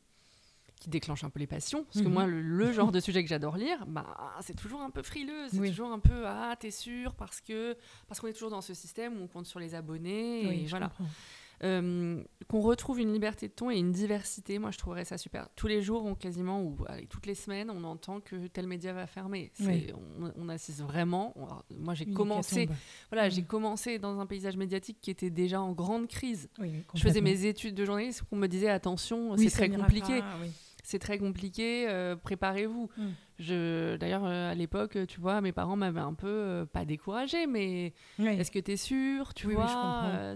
qui 0.83 0.91
déclenche 0.91 1.23
un 1.25 1.31
peu 1.31 1.39
les 1.39 1.47
passions. 1.47 1.85
Parce 1.85 2.01
que 2.03 2.09
Mhm. 2.09 2.13
moi, 2.15 2.27
le, 2.27 2.41
le 2.43 2.73
genre 2.73 2.91
de 2.93 2.99
sujet 3.01 3.23
que 3.23 3.29
j'adore 3.29 3.57
lire, 3.57 3.85
bah, 3.87 4.37
c'est 4.41 4.57
toujours 4.57 4.81
un 4.83 4.91
peu 4.91 5.03
frileux. 5.03 5.47
C'est 5.51 5.59
Oui. 5.61 5.71
toujours 5.71 5.93
un 5.93 5.99
peu 6.01 6.27
Ah, 6.27 6.57
t'es 6.59 6.71
sûr 6.73 7.15
Parce 7.15 7.41
que 7.41 7.77
parce 8.09 8.21
qu'on 8.21 8.27
est 8.27 8.33
toujours 8.33 8.51
dans 8.51 8.61
ce 8.61 8.75
système 8.75 9.19
où 9.21 9.25
on 9.25 9.29
compte 9.29 9.47
sur 9.47 9.61
les 9.61 9.75
abonnés. 9.75 10.43
Oui, 10.49 10.61
et 10.63 10.65
je 10.67 10.71
voilà. 10.71 10.91
Euh, 11.65 12.21
qu'on 12.49 12.61
retrouve 12.61 12.99
une 12.99 13.13
liberté 13.13 13.47
de 13.47 13.53
ton 13.53 13.71
et 13.71 13.77
une 13.79 13.93
diversité, 13.93 14.59
moi 14.59 14.73
je 14.73 14.79
trouverais 14.79 15.05
ça 15.05 15.17
super. 15.17 15.49
Tous 15.55 15.69
les 15.69 15.81
jours, 15.81 16.05
on 16.05 16.17
quasiment, 16.17 16.61
ou 16.61 16.77
allez, 16.89 17.07
toutes 17.07 17.25
les 17.27 17.37
semaines, 17.37 17.71
on 17.71 17.85
entend 17.85 18.19
que 18.21 18.49
tel 18.49 18.67
média 18.67 18.93
va 18.93 19.07
fermer. 19.07 19.53
Oui. 19.61 19.87
On, 20.21 20.33
on 20.37 20.49
assiste 20.49 20.81
vraiment. 20.81 21.33
on- 21.37 21.47
moi 21.79 21.95
j'ai 21.95 22.07
commencé, 22.07 22.69
voilà, 23.13 23.29
Mm. 23.29 23.31
j'ai 23.31 23.43
commencé 23.45 23.99
dans 24.01 24.19
un 24.19 24.27
paysage 24.27 24.57
médiatique 24.57 24.99
qui 25.01 25.13
était 25.13 25.31
déjà 25.31 25.61
en 25.63 25.71
grande 25.71 26.09
crise. 26.09 26.49
Je 26.95 27.01
faisais 27.01 27.21
mes 27.21 27.45
études 27.47 27.77
de 27.77 27.85
journaliste, 27.85 28.25
on 28.33 28.37
me 28.37 28.49
disait 28.49 28.69
attention, 28.69 29.37
c'est 29.37 29.49
très 29.51 29.69
compliqué, 29.71 30.19
pas. 30.19 30.37
C'est 30.83 30.99
très 30.99 31.19
compliqué, 31.19 31.87
euh, 31.89 32.17
préparez-vous. 32.17 32.91
Mm. 32.97 33.03
Je, 33.39 33.97
d'ailleurs, 33.97 34.25
euh, 34.25 34.51
à 34.51 34.55
l'époque, 34.55 34.99
tu 35.09 35.21
vois, 35.21 35.41
mes 35.41 35.53
parents 35.53 35.77
m'avaient 35.77 36.01
un 36.01 36.15
peu 36.15 36.27
euh, 36.29 36.67
pas 36.67 36.85
découragé, 36.85 37.47
mais 37.47 37.93
Oui. 38.19 38.27
est-ce 38.29 38.51
que 38.51 38.59
tu 38.59 38.73
es 38.73 38.77
sûr 38.77 39.33
Tu 39.35 39.47
Oui, 39.47 39.55
vois, 39.55 39.65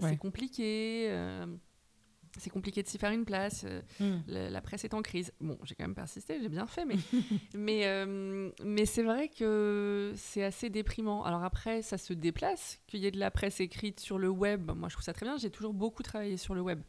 ouais. 0.01 0.09
c'est 0.09 0.17
compliqué. 0.17 1.09
C'est 2.37 2.49
compliqué 2.49 2.83
de 2.83 2.87
s'y 2.87 2.97
faire 2.97 3.11
une 3.11 3.25
place. 3.25 3.63
euh, 3.65 3.81
Mm. 3.99 4.21
la, 4.27 4.49
la 4.49 4.61
presse 4.61 4.83
est 4.83 4.93
en 4.93 5.01
crise. 5.01 5.31
Bon, 5.41 5.57
j'ai 5.63 5.73
quand 5.75 5.83
même 5.83 5.95
persisté, 5.95 6.39
j'ai 6.41 6.49
bien 6.49 6.67
fait, 6.67 6.85
mais, 6.85 6.95
mais, 7.55 7.85
euh, 7.87 8.49
mais 8.63 8.85
c'est 8.85 9.03
vrai 9.03 9.29
que 9.29 10.13
c'est 10.15 10.43
assez 10.43 10.69
déprimant. 10.69 11.23
Alors 11.23 11.43
après, 11.43 11.81
ça 11.81 11.97
se 11.97 12.13
déplace, 12.13 12.79
qu'il 12.87 12.99
y 13.01 13.05
ait 13.07 13.11
de 13.11 13.19
la 13.19 13.31
presse 13.31 13.59
écrite 13.59 13.99
sur 13.99 14.17
le 14.17 14.29
web. 14.29 14.71
Moi, 14.75 14.89
je 14.89 14.93
trouve 14.95 15.03
ça 15.05 15.13
très 15.13 15.25
bien. 15.25 15.37
J'ai 15.37 15.49
toujours 15.49 15.73
beaucoup 15.73 16.03
travaillé 16.03 16.37
sur 16.37 16.53
le 16.55 16.61
web. 16.61 16.81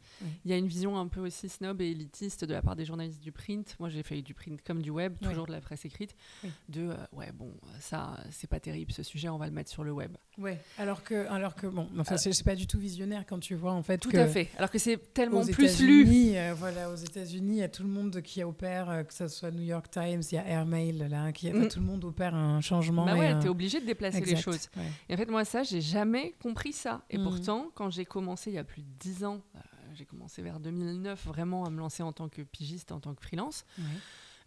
Il 0.45 0.51
y 0.51 0.53
a 0.53 0.57
une 0.57 0.67
vision 0.67 0.97
un 0.97 1.07
peu 1.07 1.19
aussi 1.21 1.49
snob 1.49 1.81
et 1.81 1.87
élitiste 1.91 2.45
de 2.45 2.53
la 2.53 2.61
part 2.61 2.75
des 2.75 2.85
journalistes 2.85 3.21
du 3.21 3.31
print. 3.31 3.75
Moi, 3.79 3.89
j'ai 3.89 4.03
fait 4.03 4.21
du 4.21 4.33
print 4.33 4.61
comme 4.63 4.81
du 4.81 4.89
web, 4.89 5.15
toujours 5.21 5.45
de 5.47 5.51
la 5.51 5.61
presse 5.61 5.85
écrite. 5.85 6.15
Oui. 6.43 6.49
De, 6.69 6.89
euh, 6.89 6.95
ouais, 7.13 7.31
bon, 7.31 7.51
ça, 7.79 8.17
c'est 8.31 8.47
pas 8.49 8.59
terrible 8.59 8.91
ce 8.91 9.03
sujet, 9.03 9.29
on 9.29 9.37
va 9.37 9.45
le 9.47 9.53
mettre 9.53 9.69
sur 9.71 9.83
le 9.83 9.91
web. 9.91 10.15
Ouais. 10.37 10.59
Alors 10.77 11.03
que, 11.03 11.27
alors 11.27 11.55
que 11.55 11.67
bon, 11.67 11.87
enfin, 11.99 12.15
Euh, 12.15 12.17
c'est 12.17 12.33
c'est 12.33 12.43
pas 12.43 12.55
du 12.55 12.67
tout 12.67 12.79
visionnaire 12.79 13.25
quand 13.27 13.39
tu 13.39 13.55
vois 13.55 13.73
en 13.73 13.83
fait 13.83 13.97
Tout 13.97 14.09
que 14.09 14.17
à 14.17 14.27
fait. 14.27 14.49
Alors 14.57 14.69
que 14.71 14.77
c'est 14.79 15.13
tellement 15.13 15.28
aux 15.37 15.45
plus 15.45 15.79
lu. 15.81 16.05
Euh, 16.35 16.53
voilà, 16.57 16.89
aux 16.91 16.95
États-Unis, 16.95 17.53
il 17.53 17.59
y 17.59 17.63
a 17.63 17.69
tout 17.69 17.83
le 17.83 17.89
monde 17.89 18.21
qui 18.21 18.43
opère, 18.43 18.89
euh, 18.89 19.03
que 19.03 19.13
ce 19.13 19.27
soit 19.27 19.51
New 19.51 19.63
York 19.63 19.89
Times, 19.89 20.21
il 20.31 20.35
y 20.35 20.37
a 20.37 20.47
Airmail 20.47 21.07
là, 21.09 21.31
qui, 21.31 21.51
Mm. 21.51 21.67
tout 21.67 21.79
le 21.79 21.85
monde 21.85 22.03
opère 22.05 22.35
un 22.35 22.61
changement. 22.61 23.05
Bah 23.05 23.15
ouais, 23.15 23.27
un- 23.27 23.39
t'es 23.39 23.47
obligé 23.49 23.79
de 23.81 23.85
déplacer 23.85 24.21
les 24.21 24.35
choses. 24.35 24.69
ouais. 24.77 24.83
Et 25.09 25.13
en 25.13 25.17
fait, 25.17 25.29
moi, 25.29 25.45
ça, 25.45 25.63
j'ai 25.63 25.81
jamais 25.81 26.33
compris 26.41 26.73
ça. 26.73 27.01
Et 27.09 27.17
Mhm. 27.17 27.23
pourtant, 27.23 27.71
quand 27.75 27.89
j'ai 27.89 28.05
commencé 28.05 28.51
il 28.51 28.55
y 28.55 28.59
a 28.59 28.63
plus 28.63 28.81
de 28.81 28.87
10 28.99 29.23
ans, 29.23 29.41
euh, 29.55 29.59
j'ai 29.95 30.05
commencé 30.05 30.41
vers 30.41 30.59
2009 30.59 31.25
vraiment 31.25 31.65
à 31.65 31.69
me 31.69 31.79
lancer 31.79 32.03
en 32.03 32.11
tant 32.13 32.29
que 32.29 32.41
pigiste, 32.41 32.91
en 32.91 32.99
tant 32.99 33.13
que 33.13 33.21
freelance. 33.21 33.65
Ouais. 33.77 33.83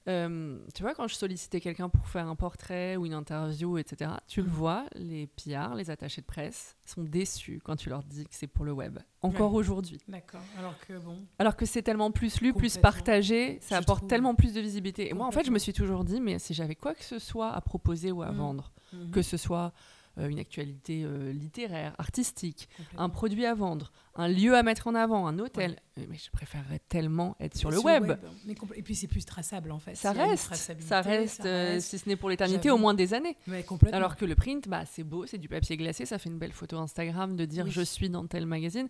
Euh, 0.09 0.59
tu 0.75 0.83
vois, 0.83 0.95
quand 0.95 1.07
je 1.07 1.15
sollicitais 1.15 1.61
quelqu'un 1.61 1.89
pour 1.89 2.09
faire 2.09 2.27
un 2.27 2.35
portrait 2.35 2.97
ou 2.97 3.07
une 3.07 3.15
interview, 3.15 3.79
etc., 3.79 4.11
tu 4.27 4.41
le 4.43 4.49
Mhm. 4.49 4.53
vois, 4.53 4.85
les 4.97 5.29
PR, 5.29 5.75
les 5.77 5.91
attachés 5.91 6.21
de 6.21 6.27
presse, 6.27 6.77
sont 6.85 7.05
déçus 7.05 7.61
quand 7.65 7.77
tu 7.77 7.89
leur 7.89 8.03
dis 8.03 8.25
que 8.25 8.35
c'est 8.35 8.49
pour 8.49 8.65
le 8.65 8.73
web. 8.73 8.99
Encore 9.23 9.55
aujourd'hui. 9.55 9.99
D'accord. 10.09 10.41
Alors 10.59 10.77
que 10.87 10.99
bon, 10.99 11.19
Alors 11.39 11.55
que 11.55 11.67
c'est 11.67 11.83
tellement 11.83 12.11
plus 12.11 12.41
lu, 12.41 12.53
plus 12.53 12.77
partagé, 12.79 13.59
ça 13.61 13.77
apporte 13.77 14.01
trouve. 14.01 14.09
tellement 14.09 14.35
plus 14.35 14.53
de 14.55 14.61
visibilité. 14.61 15.09
Et 15.09 15.15
moi, 15.15 15.27
en 15.27 15.31
fait, 15.31 15.45
je 15.45 15.53
me 15.53 15.59
suis 15.61 15.73
toujours 15.73 16.03
dit, 16.05 16.21
mais 16.21 16.41
si 16.41 16.53
j'avais 16.55 16.75
quoi 16.75 16.95
que 16.95 17.05
ce 17.05 17.21
soit 17.21 17.53
à 17.53 17.61
proposer 17.61 18.11
ou 18.11 18.23
à 18.23 18.33
Mhm. 18.33 18.37
vendre, 18.39 18.73
mhm, 18.93 19.11
que 19.13 19.23
ce 19.23 19.37
soit 19.37 19.73
une 20.19 20.39
actualité 20.39 21.03
euh, 21.05 21.33
littéraire, 21.33 21.95
artistique, 21.99 22.69
un 22.97 23.09
produit 23.09 23.47
à 23.47 23.55
vendre, 23.55 23.93
un 24.15 24.29
lieu 24.29 24.55
à 24.55 24.63
mettre 24.63 24.87
en 24.87 24.95
avant, 24.95 25.27
un 25.27 25.39
hôtel. 25.39 25.79
Euh, 25.99 26.05
Mais 26.09 26.19
je 26.19 26.31
préférerais 26.31 26.81
tellement 26.89 27.37
être 27.41 27.57
sur 27.57 27.71
le 27.71 27.79
web. 27.79 28.13
Mais 28.47 28.55
Et 28.77 28.83
puis 28.83 28.95
c'est 28.95 29.07
plus 29.07 29.25
traçable 29.25 29.73
en 29.73 29.79
fait. 29.79 29.95
Ça 29.95 30.13
reste, 30.13 30.55
ça 30.81 31.01
reste, 31.01 31.47
euh, 31.47 31.81
si 31.81 31.99
ce 31.99 32.09
n'est 32.09 32.17
pour 32.17 32.29
l'éternité, 32.29 32.71
au 32.71 32.79
moins 32.79 32.95
des 32.95 33.15
années. 33.15 33.37
Ouais. 33.49 33.65
Alors 33.93 34.17
que 34.17 34.25
le 34.25 34.35
print, 34.35 34.69
bah, 34.69 34.85
c'est 34.85 35.05
beau, 35.05 35.27
c'est 35.27 35.39
du 35.39 35.49
papier 35.49 35.77
glacé, 35.77 36.05
ça 36.05 36.19
fait 36.19 36.29
une 36.29 36.39
belle 36.39 36.53
photo 36.53 36.79
Instagram 36.79 37.37
de 37.37 37.45
dire 37.45 37.65
Oui. 37.65 37.71
je 37.71 37.83
suis 37.83 38.11
dans 38.11 38.27
tel 38.27 38.47
magazine. 38.47 38.89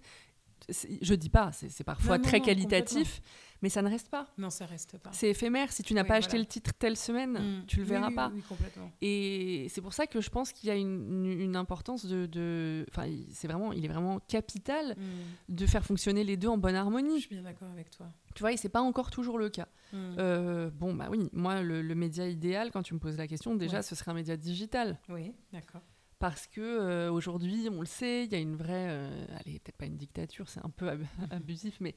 Je 0.69 1.15
dis 1.15 1.29
pas, 1.31 1.51
c'est 1.53 1.85
parfois 1.85 2.19
Non, 2.19 2.25
très 2.25 2.39
non, 2.39 2.45
qualitatif, 2.45 3.21
mais 3.63 3.69
ça 3.69 3.83
ne 3.83 3.89
reste 3.89 4.09
pas. 4.09 4.27
non, 4.39 4.51
ça 4.51 4.67
reste 4.67 4.99
pas. 4.99 5.11
C'est 5.13 5.31
éphémère. 5.31 5.73
Si 5.73 5.83
tu 5.83 5.95
n'as 5.95 6.03
Oui, 6.03 6.09
pas 6.09 6.15
acheté 6.17 6.31
voilà. 6.33 6.43
le 6.45 6.47
titre 6.49 6.73
telle 6.79 6.97
semaine, 6.97 7.33
Mm. 7.63 7.67
tu 7.67 7.77
le 7.79 7.85
verras 7.85 8.09
oui, 8.09 8.15
pas. 8.15 8.29
Oui, 8.29 8.35
oui, 8.37 8.43
complètement. 8.49 8.91
Et 9.01 9.67
c'est 9.71 9.81
pour 9.81 9.93
ça 9.93 10.07
que 10.07 10.21
je 10.21 10.31
pense 10.31 10.53
qu'il 10.53 10.69
y 10.69 10.73
a 10.73 10.77
une, 10.77 11.57
importance 11.57 12.07
de, 12.07 12.87
enfin, 12.91 13.07
c'est 13.31 13.47
vraiment, 13.49 13.73
il 13.73 13.85
est 13.85 13.89
vraiment 13.89 14.19
capital 14.21 14.97
Mm. 14.97 15.55
de 15.55 15.67
faire 15.67 15.85
fonctionner 15.85 16.25
les 16.25 16.37
deux 16.37 16.49
en 16.49 16.59
bonne 16.59 16.73
Je 16.75 16.79
harmonie. 16.79 17.21
suis 17.21 17.29
bien 17.35 17.43
d'accord 17.43 17.69
avec 17.73 17.91
toi. 17.91 18.07
Tu 18.35 18.41
vois, 18.41 18.53
et 18.53 18.57
c'est 18.57 18.69
pas 18.71 18.81
encore 18.81 19.11
toujours 19.11 19.39
le 19.39 19.49
cas. 19.51 19.69
Mm. 19.93 19.97
Euh, 20.19 20.71
bon, 20.71 20.95
bah 20.95 21.09
oui, 21.11 21.29
moi, 21.33 21.61
le, 21.63 21.83
le 21.83 21.95
média 21.95 22.27
idéal, 22.27 22.71
quand 22.71 22.83
tu 22.83 22.95
me 22.95 22.99
poses 22.99 23.19
la 23.19 23.27
question, 23.27 23.55
déjà, 23.55 23.79
Ouais. 23.79 23.83
ce 23.83 23.95
serait 23.95 24.11
un 24.11 24.15
média 24.15 24.37
digital. 24.37 24.99
Oui, 25.11 25.33
d'accord. 25.53 25.83
Parce 26.23 26.47
que 26.47 26.61
euh, 26.61 27.11
aujourd'hui, 27.11 27.69
on 27.69 27.81
le 27.81 27.87
sait, 27.87 28.27
il 28.27 28.31
y 28.33 28.37
a 28.37 28.39
une 28.39 28.55
vraie, 28.55 28.87
euh, 28.91 29.27
allez, 29.41 29.59
peut-être 29.59 29.77
pas 29.77 29.87
une 29.87 29.97
dictature, 29.97 30.49
c'est 30.49 30.65
un 30.65 30.71
peu 30.71 30.89
ab- 30.89 31.03
abusif, 31.33 31.79
mais 31.81 31.97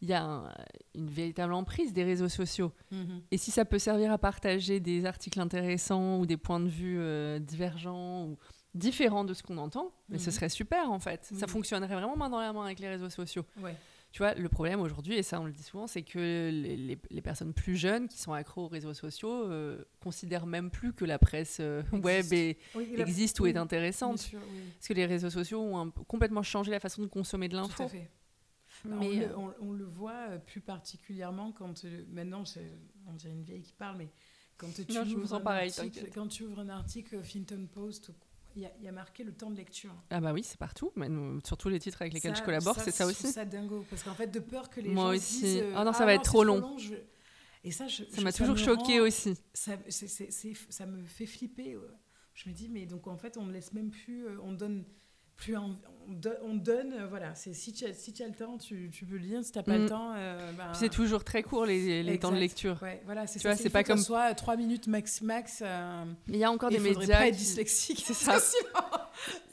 il 0.00 0.06
y 0.08 0.12
a 0.12 0.22
un- 0.22 0.54
une 0.94 1.10
véritable 1.10 1.52
emprise 1.52 1.92
des 1.92 2.04
réseaux 2.04 2.28
sociaux. 2.28 2.70
Mhm. 2.92 3.22
Et 3.32 3.36
si 3.36 3.50
ça 3.50 3.64
peut 3.64 3.80
servir 3.80 4.12
à 4.12 4.18
partager 4.18 4.78
des 4.78 5.06
articles 5.06 5.40
intéressants 5.40 6.20
ou 6.20 6.24
des 6.24 6.36
points 6.36 6.60
de 6.60 6.68
vue 6.68 6.98
euh, 7.00 7.40
divergents 7.40 8.26
ou 8.26 8.38
différents 8.74 9.24
de 9.24 9.34
ce 9.34 9.42
qu'on 9.42 9.58
entend, 9.58 9.90
mais 10.08 10.18
ce 10.18 10.26
Mhm. 10.30 10.34
serait 10.36 10.48
super 10.50 10.92
en 10.92 11.00
fait. 11.00 11.24
Ça 11.34 11.48
fonctionnerait 11.48 11.94
vraiment 11.96 12.16
main 12.16 12.30
dans 12.30 12.40
la 12.40 12.52
main 12.52 12.64
avec 12.66 12.78
les 12.78 12.88
réseaux 12.88 13.10
sociaux. 13.10 13.44
Ouais. 13.60 13.74
Tu 14.14 14.18
vois, 14.22 14.32
le 14.34 14.48
problème 14.48 14.80
aujourd'hui, 14.80 15.14
et 15.16 15.24
ça 15.24 15.40
on 15.40 15.44
le 15.44 15.50
dit 15.50 15.64
souvent, 15.64 15.88
c'est 15.88 16.02
que 16.04 16.20
les, 16.20 16.76
les- 16.76 16.98
les 17.10 17.20
personnes 17.20 17.52
plus 17.52 17.74
jeunes 17.74 18.06
qui 18.06 18.16
sont 18.16 18.32
accros 18.32 18.66
aux 18.66 18.68
réseaux 18.68 18.94
sociaux 18.94 19.50
euh, 19.50 19.84
considèrent 20.00 20.46
même 20.46 20.70
plus 20.70 20.92
que 20.92 21.04
la 21.04 21.18
presse 21.18 21.56
euh, 21.58 21.82
web 21.92 22.18
Existe. 22.18 22.32
est- 22.32 22.56
Oui, 22.76 22.88
et 22.92 22.96
la- 22.96 23.02
existe 23.02 23.40
ou 23.40 23.46
est 23.46 23.56
intéressante. 23.56 24.18
sûr, 24.20 24.38
oui. 24.52 24.60
Parce 24.76 24.86
que 24.86 24.94
les 24.94 25.06
réseaux 25.06 25.30
sociaux 25.30 25.60
ont 25.60 25.78
un 25.80 25.90
complètement 25.90 26.44
changé 26.44 26.70
la 26.70 26.78
façon 26.78 27.02
de 27.02 27.08
consommer 27.08 27.48
de 27.48 27.56
Tout 27.56 27.62
l'info. 27.64 27.82
à 27.82 27.88
fait. 27.88 28.08
Bah, 28.84 28.96
Mais, 29.00 29.06
on, 29.06 29.10
euh, 29.10 29.26
le, 29.26 29.36
on- 29.36 29.54
on 29.62 29.72
le 29.72 29.84
voit 29.84 30.28
euh, 30.30 30.38
plus 30.38 30.60
particulièrement 30.60 31.50
quand 31.50 31.84
euh, 31.84 32.04
maintenant 32.12 32.44
on 33.08 33.14
dirait 33.14 33.32
une 33.32 33.42
vieille 33.42 33.62
qui 33.62 33.72
parle 33.72 33.96
mais 33.98 34.10
quand 34.56 34.68
tu 34.72 34.92
Non, 34.92 35.02
ouvres 35.02 35.34
un 35.34 35.44
article, 35.44 36.08
quand 36.14 36.28
tu 36.28 36.44
ouvres 36.44 36.60
un 36.60 36.68
article 36.68 37.16
Huffington 37.16 37.66
Post 37.66 38.12
il 38.56 38.62
y, 38.62 38.66
a- 38.66 38.72
il 38.78 38.84
y 38.84 38.88
a 38.88 38.92
marqué 38.92 39.24
le 39.24 39.32
temps 39.32 39.50
de 39.50 39.56
lecture. 39.56 39.94
Ah 40.10 40.20
bah 40.20 40.32
oui, 40.32 40.42
c'est 40.44 40.58
partout. 40.58 40.92
Nous, 40.96 41.40
surtout 41.44 41.68
les 41.68 41.80
titres 41.80 42.00
avec 42.02 42.14
lesquels 42.14 42.34
Ça- 42.36 42.40
je 42.42 42.44
collabore, 42.46 42.78
c'est 42.78 42.90
ça 42.90 43.06
aussi. 43.06 43.26
ça 43.32 43.44
dingo 43.44 43.84
parce 43.90 44.02
qu'en 44.02 44.14
fait 44.14 44.28
de 44.28 44.40
peur 44.40 44.70
que 44.70 44.80
les 44.80 44.90
Moi 44.90 45.04
gens 45.12 45.18
aussi. 45.18 45.34
se 45.40 45.40
disent 45.44 45.62
euh, 45.62 45.72
Ah 45.76 45.84
non, 45.84 45.92
ça 45.92 46.04
va 46.06 46.14
être 46.14 46.20
c'est 46.24 46.30
trop 46.30 46.44
long. 46.44 46.76
je- 46.78 46.94
Et 47.66 47.70
ça, 47.70 47.86
je- 47.88 48.04
Ça 48.10 48.20
m'a 48.20 48.30
toujours 48.32 48.58
choqué 48.58 48.98
rend- 49.00 49.06
aussi. 49.06 49.34
Ça, 49.54 49.72
ça 50.68 50.86
me 50.86 51.02
fait 51.04 51.26
flipper. 51.26 51.78
Je 52.34 52.48
me 52.48 52.54
dis 52.54 52.68
mais 52.68 52.84
donc 52.86 53.06
en 53.06 53.16
fait 53.16 53.36
on 53.38 53.44
ne 53.46 53.52
laisse 53.52 53.72
même 53.72 53.90
plus, 53.90 54.26
euh, 54.26 54.36
on 54.42 54.52
donne 54.52 54.84
plus, 55.36 55.56
on, 55.56 55.76
do- 56.08 56.30
on 56.42 56.54
donne, 56.54 56.92
euh, 56.92 57.06
voilà. 57.08 57.34
C'est 57.34 57.54
si 57.54 57.72
tu 57.72 57.84
as, 57.86 57.92
si 57.94 58.12
tu 58.12 58.22
as 58.22 58.28
le 58.28 58.34
temps, 58.34 58.56
tu, 58.58 58.90
tu 58.92 59.04
peux 59.04 59.16
lire. 59.16 59.42
Si 59.44 59.52
tu 59.52 59.58
n'as 59.58 59.62
pas 59.64 59.76
Mm. 59.78 59.82
le 59.82 59.88
temps, 59.88 60.12
euh, 60.16 60.52
ben, 60.52 60.72
c'est 60.74 60.88
toujours 60.90 61.24
très 61.24 61.42
court 61.42 61.66
les, 61.66 62.02
les 62.02 62.18
temps 62.18 62.30
de 62.32 62.36
lecture. 62.36 62.78
Ouais, 62.82 63.02
voilà, 63.04 63.26
c'est 63.26 63.38
ça. 63.38 63.56
c'est 63.56 63.70
pas 63.70 63.84
comme- 63.84 63.98
soit 63.98 64.34
3 64.34 64.56
minutes 64.56 64.86
max 64.86 65.20
max. 65.22 65.60
euh, 65.64 66.04
Mais 66.28 66.34
il 66.38 66.40
y 66.40 66.44
a 66.44 66.50
encore 66.50 66.70
et 66.70 66.76
des 66.76 66.80
médias. 66.80 67.18
pas 67.18 67.26
être 67.28 67.36
dyslexique. 67.36 68.02
C'est 68.06 68.14
ça. 68.14 68.38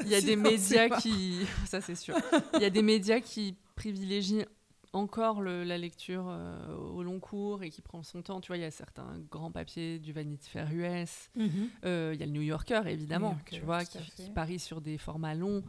Il 0.02 0.08
y 0.10 0.16
a 0.16 0.22
des 0.22 0.36
médias 0.36 0.90
qui. 1.00 1.38
Ça, 1.68 1.82
c'est 1.82 1.96
sûr. 1.96 2.16
Il 2.56 2.62
y 2.62 2.66
a 2.66 2.70
des 2.70 2.82
médias 2.82 3.20
qui 3.22 3.56
privilégient 3.76 4.46
encore 4.94 5.42
le- 5.42 5.64
la 5.64 5.78
lecture 5.78 6.26
euh, 6.28 6.76
au 6.76 7.02
long 7.04 7.20
cours 7.20 7.64
et 7.64 7.70
qui 7.70 7.82
prend 7.82 8.04
son 8.04 8.22
temps. 8.22 8.42
Tu 8.42 8.48
vois, 8.48 8.58
il 8.58 8.62
y 8.62 8.66
a 8.66 8.72
certains 8.72 9.18
grands 9.30 9.52
papiers 9.52 10.00
du 10.00 10.12
Vanity 10.14 10.50
Fair 10.50 10.68
US. 10.74 11.30
Mhm. 11.36 11.50
Euh, 11.86 12.12
Il 12.14 12.20
y 12.20 12.24
a 12.24 12.26
le 12.26 12.32
New 12.34 12.42
Yorker, 12.42 12.82
évidemment, 12.88 13.30
New 13.30 13.36
Yorker, 13.36 13.56
tu 13.60 13.62
vois, 13.66 13.86
qui, 13.86 14.00
qui 14.16 14.30
parie 14.32 14.60
sur 14.60 14.82
des 14.82 14.98
formats 14.98 15.34
longs. 15.36 15.64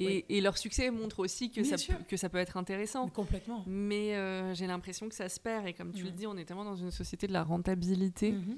Et, 0.00 0.06
Oui. 0.06 0.24
et 0.28 0.40
leur 0.40 0.56
succès 0.58 0.90
montre 0.92 1.18
aussi 1.20 1.50
que 1.50 1.60
Bien 1.60 1.70
ça, 1.70 1.76
sûr. 1.76 1.96
peut, 1.96 2.04
que 2.06 2.16
ça 2.16 2.28
peut 2.28 2.38
être 2.38 2.56
intéressant. 2.56 3.08
Complètement. 3.08 3.64
Mais 3.66 4.14
euh, 4.14 4.54
j'ai 4.54 4.66
l'impression 4.68 5.08
que 5.08 5.14
ça 5.14 5.28
se 5.28 5.40
perd. 5.40 5.66
Et 5.66 5.72
comme 5.72 5.90
tu 5.92 6.04
le 6.04 6.10
Mm. 6.10 6.14
dis, 6.14 6.26
on 6.28 6.36
est 6.36 6.44
tellement 6.44 6.64
dans 6.64 6.76
une 6.76 6.92
société 6.92 7.26
de 7.26 7.32
la 7.32 7.42
rentabilité 7.42 8.30
Mhm. 8.32 8.56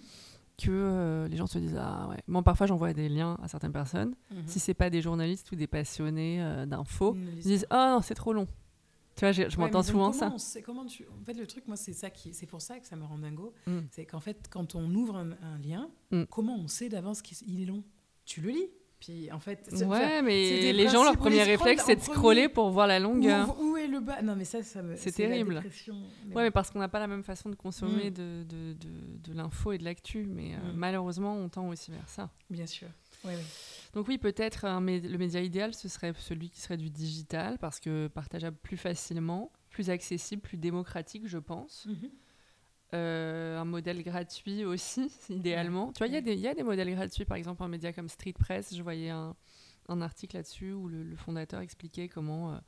que 0.59 0.71
euh, 0.71 1.29
les 1.29 1.39
gens 1.39 1.47
se 1.47 1.59
disent 1.59 1.79
Ah 1.81 2.09
ouais. 2.11 2.19
Moi, 2.27 2.43
parfois, 2.43 2.67
j'envoie 2.67 2.93
des 2.93 3.09
liens 3.09 3.39
à 3.43 3.49
certaines 3.49 3.73
personnes. 3.73 4.15
Mhm. 4.31 4.43
Si 4.47 4.61
c'est 4.61 4.75
pas 4.75 4.91
des 4.91 5.01
journalistes 5.01 5.51
ou 5.53 5.57
des 5.57 5.67
passionnés 5.67 6.43
euh, 6.43 6.67
d'infos, 6.67 7.17
Ils 7.17 7.41
disent 7.43 7.67
Ah 7.71 7.93
non, 7.95 8.03
c'est 8.03 8.15
trop 8.15 8.35
long. 8.35 8.47
Tu 9.17 9.21
vois, 9.25 9.33
je 9.33 9.43
Ouais, 9.43 9.49
m'entends 9.59 9.79
mais 9.81 9.85
souvent 9.85 10.13
comment 10.13 10.39
ça. 10.39 10.63
comment 10.63 10.87
tu... 10.87 11.05
En 11.21 11.25
fait, 11.25 11.35
le 11.35 11.47
truc, 11.47 11.67
moi, 11.67 11.77
c'est 11.77 11.93
ça 11.93 12.11
qui, 12.11 12.33
c'est 12.33 12.47
pour 12.47 12.63
ça 12.63 12.79
que 12.79 12.87
ça 12.87 12.97
me 12.97 13.05
rend 13.05 13.19
dingo. 13.19 13.53
Mm. 13.67 13.81
C'est 13.91 14.07
qu'en 14.07 14.21
fait, 14.21 14.49
quand 14.51 14.75
on 14.75 14.95
ouvre 14.95 15.17
un, 15.17 15.33
un 15.43 15.59
lien, 15.59 15.91
Mm. 16.11 16.25
comment 16.31 16.57
on 16.57 16.69
sait 16.69 16.89
d'avance 16.89 17.21
qu'il 17.23 17.37
il 17.47 17.63
est 17.63 17.67
long? 17.67 17.83
Tu 18.25 18.41
le 18.41 18.51
lis. 18.51 18.69
Puis 19.01 19.33
en 19.33 19.41
fait, 19.41 19.67
ouais, 19.87 20.21
mais 20.21 20.73
les 20.75 20.89
gens, 20.89 21.03
leur 21.03 21.17
premier 21.17 21.43
réflexe, 21.43 21.85
c'est 21.87 21.97
de 21.97 22.03
scroller 22.03 22.51
pour 22.51 22.69
voir 22.71 22.87
la 22.87 22.99
longueur. 22.99 23.59
Où, 23.59 23.75
est 23.79 23.87
le 23.87 23.99
bas? 23.99 24.21
Non, 24.21 24.37
mais 24.37 24.45
ça, 24.45 24.63
ça 24.63 24.83
me. 24.83 24.95
C'est 24.95 25.13
terrible. 25.13 25.63
Ouais, 26.35 26.43
mais 26.43 26.51
parce 26.51 26.71
qu'on 26.71 26.81
n'a 26.81 26.89
pas 26.89 26.99
la 27.01 27.07
même 27.07 27.25
façon 27.25 27.49
de 27.49 27.55
consommer 27.55 28.11
mm. 28.11 28.15
de, 28.15 28.45
de, 28.45 28.77
de, 29.25 29.33
l'info 29.33 29.73
et 29.73 29.79
de 29.79 29.85
l'actu. 29.85 30.27
Mais 30.29 30.53
euh, 30.55 30.73
malheureusement, 30.75 31.35
on 31.35 31.49
tend 31.49 31.67
aussi 31.69 31.91
vers 31.91 32.07
ça. 32.11 32.29
Bien 32.51 32.67
sûr. 32.67 32.89
Oui, 33.25 33.33
oui. 33.35 33.43
Donc 33.93 34.07
oui, 34.09 34.19
peut-être 34.19 34.67
le 34.67 35.19
média 35.19 35.41
idéal, 35.41 35.75
ce 35.75 35.89
serait 35.89 36.13
celui 36.17 36.51
qui 36.51 36.61
serait 36.61 36.77
du 36.77 36.91
digital, 36.91 37.59
parce 37.59 37.81
que 37.81 38.09
partageable 38.09 38.57
plus 38.63 38.77
facilement, 38.77 39.51
plus 39.69 39.91
accessible, 39.91 40.43
plus 40.43 40.57
démocratique, 40.57 41.27
je 41.27 41.39
pense. 41.39 41.87
Mhm. 41.87 42.11
Euh, 42.93 43.57
un 43.57 43.65
modèle 43.65 44.03
gratuit 44.03 44.65
aussi, 44.65 45.13
idéalement. 45.29 45.93
Tu 45.93 45.99
vois, 45.99 46.09
il 46.09 46.15
y, 46.15 46.49
a 46.49 46.55
des 46.55 46.63
modèles 46.63 46.93
gratuits, 46.93 47.25
par 47.25 47.37
exemple, 47.37 47.63
un 47.63 47.69
média 47.69 47.93
comme 47.93 48.09
Street 48.09 48.33
Press, 48.33 48.75
je 48.75 48.83
voyais 48.83 49.11
un, 49.11 49.35
article 49.89 50.37
là-dessus 50.37 50.73
où 50.73 50.89
le, 50.89 51.17
fondateur 51.17 51.61
expliquait 51.61 52.09
comment, 52.09 52.53
euh, 52.53 52.59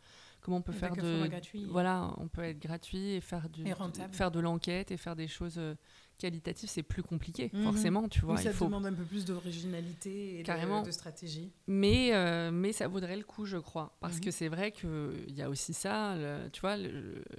comment 0.41 0.57
on 0.59 0.63
peut 0.63 0.73
faire 0.73 0.95
de... 0.97 1.29
Voilà, 1.69 2.13
on 2.19 2.29
peut 2.29 2.43
être 2.43 2.59
gratuit 2.59 3.13
et 3.13 3.21
faire, 3.21 3.49
du, 3.49 3.65
faire 4.13 4.31
de 4.31 4.41
l'enquête 4.41 4.91
et 4.91 4.97
faire 4.97 5.15
des 5.15 5.29
choses 5.29 5.59
euh, 5.59 5.75
qualitatif, 6.19 6.71
c'est 6.71 6.83
plus 6.83 7.03
compliqué, 7.03 7.51
mhm. 7.53 7.65
forcément, 7.65 8.09
tu 8.09 8.21
vois. 8.21 8.37
ça 8.37 8.53
demande 8.53 8.87
un 8.87 8.93
peu 8.93 9.05
plus 9.05 9.25
d'originalité 9.25 10.41
et 10.41 10.43
De, 10.43 10.91
stratégie. 10.91 11.51
Mais, 11.67 12.15
euh, 12.15 12.51
mais 12.53 12.73
ça 12.73 12.89
vaudrait 12.89 13.17
le 13.17 13.25
coup, 13.25 13.45
je 13.45 13.57
crois. 13.57 13.97
Parce 14.01 14.17
mhm. 14.17 14.21
que 14.21 14.31
c'est 14.31 14.49
vrai 14.49 14.73
qu'il 14.73 15.35
y 15.35 15.43
a 15.43 15.49
aussi 15.49 15.75
ça, 15.75 16.17
tu 16.53 16.61
vois, 16.61 16.77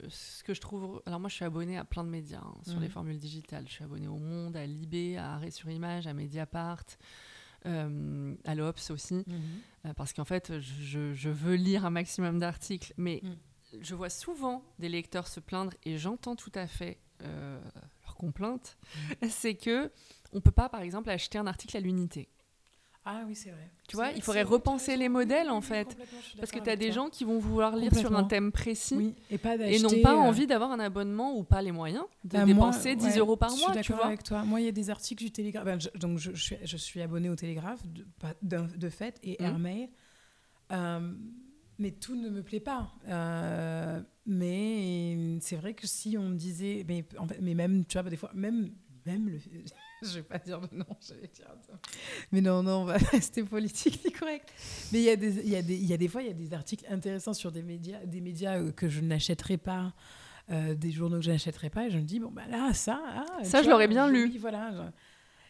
ce 0.09 0.43
que 0.43 0.53
je 0.53 0.61
trouve... 0.61 1.01
Alors 1.05 1.19
moi, 1.19 1.30
je 1.30 1.36
suis 1.36 1.45
abonnée 1.45 1.78
à 1.78 1.86
plein 1.86 2.03
de 2.03 2.09
médias 2.09 2.41
hein, 2.43 2.55
sur 2.63 2.80
les 2.80 2.88
mhm. 2.88 2.93
formules 2.93 3.19
digitales. 3.19 3.65
Je 3.67 3.74
suis 3.74 3.84
abonnée 3.84 4.07
au 4.07 4.17
Monde, 4.17 4.57
à 4.57 4.65
Libé, 4.65 5.17
à 5.17 5.34
Arrêt 5.34 5.51
sur 5.51 5.69
Image, 5.69 6.07
à 6.07 6.13
Mediapart. 6.13 6.86
Euh, 7.65 8.36
à 8.43 8.55
l'Obs 8.55 8.91
aussi, 8.91 9.24
euh, 9.86 9.93
parce 9.93 10.11
qu'en 10.11 10.26
fait, 10.26 10.59
je, 10.59 11.13
je, 11.13 11.30
veux 11.30 11.55
lire 11.55 11.86
un 11.86 11.91
maximum 11.91 12.38
d'articles, 12.38 12.93
mais 12.97 13.21
je 13.80 13.95
vois 13.95 14.09
souvent 14.09 14.65
des 14.80 14.89
lecteurs 14.89 15.30
se 15.30 15.39
plaindre 15.39 15.71
et 15.86 15.97
j'entends 15.97 16.36
tout 16.36 16.51
à 16.55 16.67
fait 16.67 16.99
complainte, 18.24 18.78
mm. 19.21 19.28
c'est 19.30 19.55
que 19.55 19.91
on 20.34 20.41
peut 20.41 20.51
pas, 20.51 20.69
par 20.69 20.82
exemple, 20.82 21.09
acheter 21.09 21.38
un 21.38 21.47
article 21.47 21.78
à 21.78 21.80
l'unité. 21.80 22.28
Ah 23.05 23.24
oui, 23.28 23.36
c'est 23.36 23.49
vrai. 23.49 23.69
Tu 23.89 23.97
vois, 23.97 24.11
il 24.15 24.21
faudrait 24.21 24.43
repenser 24.43 24.95
les 24.95 25.09
modèles 25.09 25.49
en 25.49 25.59
fait. 25.59 25.97
parce 26.38 26.51
que 26.51 26.59
tu 26.59 26.69
as 26.69 26.78
des 26.78 26.93
gens 26.93 27.09
qui 27.09 27.26
vont 27.26 27.38
vouloir 27.38 27.76
lire 27.76 27.93
sur 27.93 28.15
un 28.15 28.24
thème 28.24 28.53
précis 28.53 29.13
et, 29.30 29.38
pas 29.38 29.55
et 29.55 29.80
n'ont 29.80 30.01
pas 30.01 30.13
euh, 30.13 30.19
envie 30.19 30.47
d'avoir 30.47 30.71
un 30.71 30.80
abonnement 30.80 31.36
ou 31.36 31.43
pas 31.43 31.61
les 31.61 31.74
moyens 31.74 32.05
de 32.24 32.38
bah, 32.38 32.45
dépenser 32.45 32.95
10 32.95 33.17
euros 33.17 33.36
par 33.36 33.49
mois. 33.49 33.74
Je 33.76 33.82
suis 33.82 33.93
d'accord 33.93 34.05
avec 34.05 34.24
toi. 34.24 34.43
Moi, 34.43 34.61
il 34.61 34.65
y 34.65 34.69
a 34.69 34.71
des 34.71 34.89
articles 34.89 35.21
du 35.21 35.32
Télégraphe. 35.32 35.65
Ben, 35.65 35.80
donc, 35.95 36.17
je, 36.17 36.32
suis, 36.32 36.55
je 36.63 36.78
suis 36.78 37.01
abonné 37.01 37.30
au 37.30 37.36
Télégraphe 37.36 37.82
de, 38.41 38.61
de, 38.78 38.89
fait 38.89 39.19
et 39.21 39.38
mmh. 39.41 39.88
Euh, 40.71 41.13
mais 41.80 41.91
tout 41.91 42.15
ne 42.15 42.30
me 42.30 42.43
plaît 42.43 42.59
pas. 42.59 42.91
Euh, 43.07 44.01
mais 44.26 45.38
c'est 45.41 45.55
vrai 45.55 45.74
que 45.74 45.88
si 45.88 46.17
on 46.17 46.30
me 46.30 46.36
disait, 46.36 46.86
mais, 46.88 47.05
en 47.17 47.28
fait, 47.28 47.39
mais 47.41 47.53
même, 47.53 47.86
tu 47.86 47.99
vois, 47.99 48.09
des 48.09 48.17
fois, 48.17 48.32
même, 48.34 48.71
même 49.05 49.30
le, 49.30 49.38
je 50.03 50.15
vais 50.15 50.24
pas 50.24 50.39
dire 50.39 50.59
le 50.59 50.78
nom, 50.78 50.86
je 51.01 51.13
vais 51.15 51.28
dire, 51.28 51.47
mais 52.32 52.41
non, 52.41 52.63
non, 52.63 52.82
on 52.82 52.86
va 52.86 52.97
rester 53.11 53.43
politique, 53.43 53.99
c'est 54.01 54.11
correct. 54.11 54.51
Mais 54.91 54.99
il 54.99 55.05
y 55.05 55.09
a 55.09 55.15
des, 55.15 55.39
il 55.39 55.49
y 55.49 55.55
a 55.55 55.61
des, 55.61 55.76
il 55.76 55.86
y 55.86 55.93
a 55.93 55.97
des 55.97 56.07
fois, 56.07 56.21
il 56.21 56.28
y 56.28 56.32
a 56.32 56.34
des 56.34 56.53
articles 56.53 56.86
intéressants 56.89 57.34
sur 57.34 57.51
des 57.51 57.63
médias, 57.63 58.05
des 58.05 58.21
médias 58.21 58.59
euh, 58.59 58.71
que 58.71 58.89
je 58.89 59.01
n'achèterai 59.01 59.57
pas. 59.57 59.93
Euh, 60.51 60.76
des 60.76 60.91
journaux 60.91 61.19
que 61.19 61.24
je 61.24 61.32
n'achèterai 61.32 61.69
pas 61.69 61.88
et 61.88 61.89
je 61.89 61.97
me 61.97 62.03
dis 62.03 62.19
bon 62.19 62.30
bah 62.30 62.41
là 62.49 62.74
ça 62.74 63.01
ah, 63.01 63.43
ça 63.45 63.63
je 63.63 63.69
l'aurais 63.69 63.88
bien 63.88 64.09
lu 64.09 64.26
oui, 64.26 64.38
voilà 64.38 64.91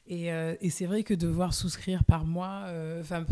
et, 0.05 0.33
euh, 0.33 0.55
et 0.59 0.69
c'est 0.69 0.85
vrai 0.85 1.03
que 1.03 1.13
devoir 1.13 1.53
souscrire 1.53 2.03
par 2.03 2.25
mois, 2.25 2.63
euh, 2.65 2.99
enfin 2.99 3.23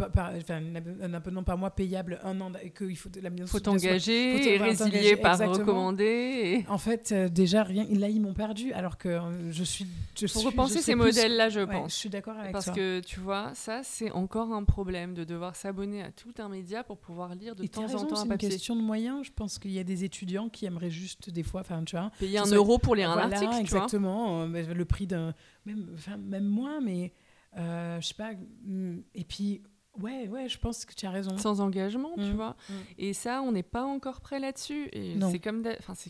un 1.02 1.14
abonnement 1.14 1.44
par 1.44 1.58
mois 1.58 1.72
payable 1.72 2.22
un 2.24 2.40
an, 2.40 2.50
qu'il 2.78 2.96
faut 2.96 3.10
la 3.22 3.30
faut 3.46 3.60
t'engager 3.60 4.54
et 4.54 4.58
résilier 4.58 5.18
par 5.18 5.38
recommander. 5.38 6.66
En 6.70 6.78
fait, 6.78 7.12
euh, 7.12 7.28
déjà 7.28 7.64
rien, 7.64 7.86
là 7.92 8.08
ils 8.08 8.22
m'ont 8.22 8.34
perdu, 8.34 8.72
alors 8.72 8.98
que 8.98 9.20
je 9.50 9.66
suis. 9.66 9.86
Je 10.18 10.28
faut 10.28 10.40
repenser 10.40 10.82
ces 10.82 10.96
modèles-là, 10.96 11.50
je 11.50 11.60
pense. 11.60 11.92
Je 11.92 11.98
suis 11.98 12.10
d'accord 12.10 12.38
avec 12.38 12.54
Parce 12.54 12.66
toi. 12.66 12.74
Parce 12.74 12.86
que 12.86 13.00
tu 13.02 13.20
vois, 13.20 13.52
ça 13.54 13.82
c'est 13.84 14.12
encore 14.12 14.54
un 14.54 14.64
problème 14.64 15.14
de 15.14 15.26
devoir 15.26 15.58
s'abonner 15.58 16.02
à 16.02 16.12
tout 16.12 16.34
un 16.40 16.48
média 16.48 16.86
pour 16.86 17.00
pouvoir 17.00 17.36
lire 17.36 17.54
de 17.54 17.66
temps 17.68 17.84
en 17.84 18.06
temps 18.06 18.22
un 18.22 18.28
papier. 18.28 18.48
C'est 18.48 18.54
une 18.54 18.60
question 18.60 18.76
de 18.78 18.82
moyens. 18.82 19.26
Je 19.26 19.32
pense 19.36 19.60
qu'il 19.60 19.72
y 19.72 19.80
a 19.80 19.84
des 19.84 20.06
étudiants 20.06 20.48
qui 20.48 20.68
aimeraient 20.68 20.90
juste 20.90 21.30
des 21.30 21.44
fois, 21.44 21.62
enfin 21.62 21.84
tu 21.84 21.98
vois, 21.98 22.12
payer 22.18 22.38
un 22.38 22.46
euro 22.46 22.78
pour 22.78 22.96
lire 22.96 23.12
un 23.12 23.18
article. 23.18 23.56
Exactement, 23.60 24.46
le 24.46 24.86
prix 24.86 25.06
d'un 25.06 25.34
même, 25.66 25.96
même 26.20 26.46
moins, 26.46 26.82
mais 26.82 27.14
euh, 27.58 28.00
je 28.02 28.08
sais 28.08 28.14
pas. 28.14 28.32
Mm, 28.64 29.00
et 29.14 29.24
puis, 29.24 29.62
ouais, 30.00 30.28
ouais, 30.28 30.48
je 30.50 30.58
pense 30.58 30.86
que 30.86 30.94
tu 30.94 31.06
as 31.06 31.12
raison. 31.12 31.38
Sans 31.38 31.62
engagement, 31.62 32.14
tu 32.16 32.22
mm, 32.22 32.34
vois. 32.34 32.56
Mm. 32.70 32.74
Et 32.98 33.14
ça, 33.14 33.42
on 33.42 33.52
n'est 33.52 33.64
pas 33.64 33.84
encore 33.84 34.22
prêt 34.22 34.40
là-dessus. 34.40 34.90
Et 34.94 35.18
c'est 35.32 35.40
comme, 35.40 35.64